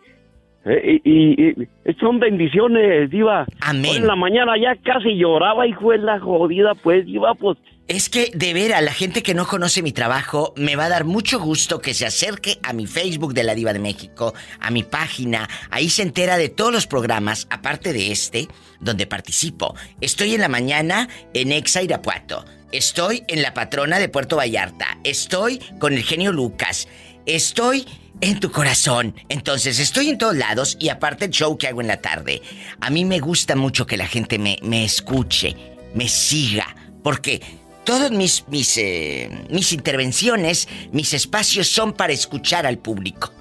[0.64, 3.46] Eh, y, y- y son bendiciones, Diva.
[3.60, 3.90] Amén.
[3.90, 7.58] Hoy en la mañana ya casi lloraba, hijo de la jodida, pues, Diva, pues.
[7.88, 11.04] Es que, de veras, la gente que no conoce mi trabajo, me va a dar
[11.06, 14.82] mucho gusto que se acerque a mi Facebook de la Diva de México, a mi
[14.82, 15.48] página.
[15.70, 18.46] Ahí se entera de todos los programas, aparte de este,
[18.78, 19.74] donde participo.
[20.02, 22.44] Estoy en la mañana en Exa Irapuato.
[22.72, 24.98] Estoy en La Patrona de Puerto Vallarta.
[25.02, 26.88] Estoy con el genio Lucas.
[27.24, 27.86] Estoy
[28.20, 29.14] en tu corazón.
[29.30, 32.42] Entonces, estoy en todos lados y aparte el show que hago en la tarde.
[32.80, 35.56] A mí me gusta mucho que la gente me, me escuche,
[35.94, 37.40] me siga, porque
[37.88, 43.32] todas mis, mis, eh, mis intervenciones, mis espacios son para escuchar al público.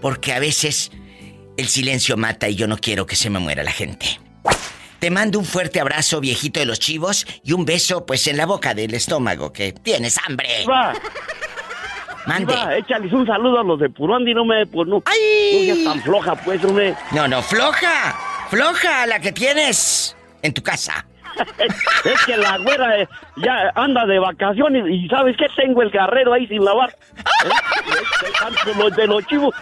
[0.00, 0.90] Porque a veces
[1.56, 4.18] el silencio mata y yo no quiero que se me muera la gente.
[4.98, 8.46] Te mando un fuerte abrazo, viejito de los chivos, y un beso, pues, en la
[8.46, 10.48] boca del estómago, que tienes hambre.
[10.68, 10.94] Va.
[12.26, 12.54] Mande.
[12.78, 15.00] Échales un saludo a los de Puruandi, no me, pues no.
[15.06, 15.68] ¡Ay!
[15.68, 16.96] No seas tan floja, pues, hombre.
[17.12, 18.18] No, no, floja.
[18.50, 21.06] Floja la que tienes en tu casa.
[22.04, 25.46] Es que la güera eh, ya anda de vacaciones y ¿sabes qué?
[25.56, 26.96] Tengo el carrero ahí sin lavar.
[27.44, 27.48] ¿Eh?
[28.96, 29.54] De los chivos.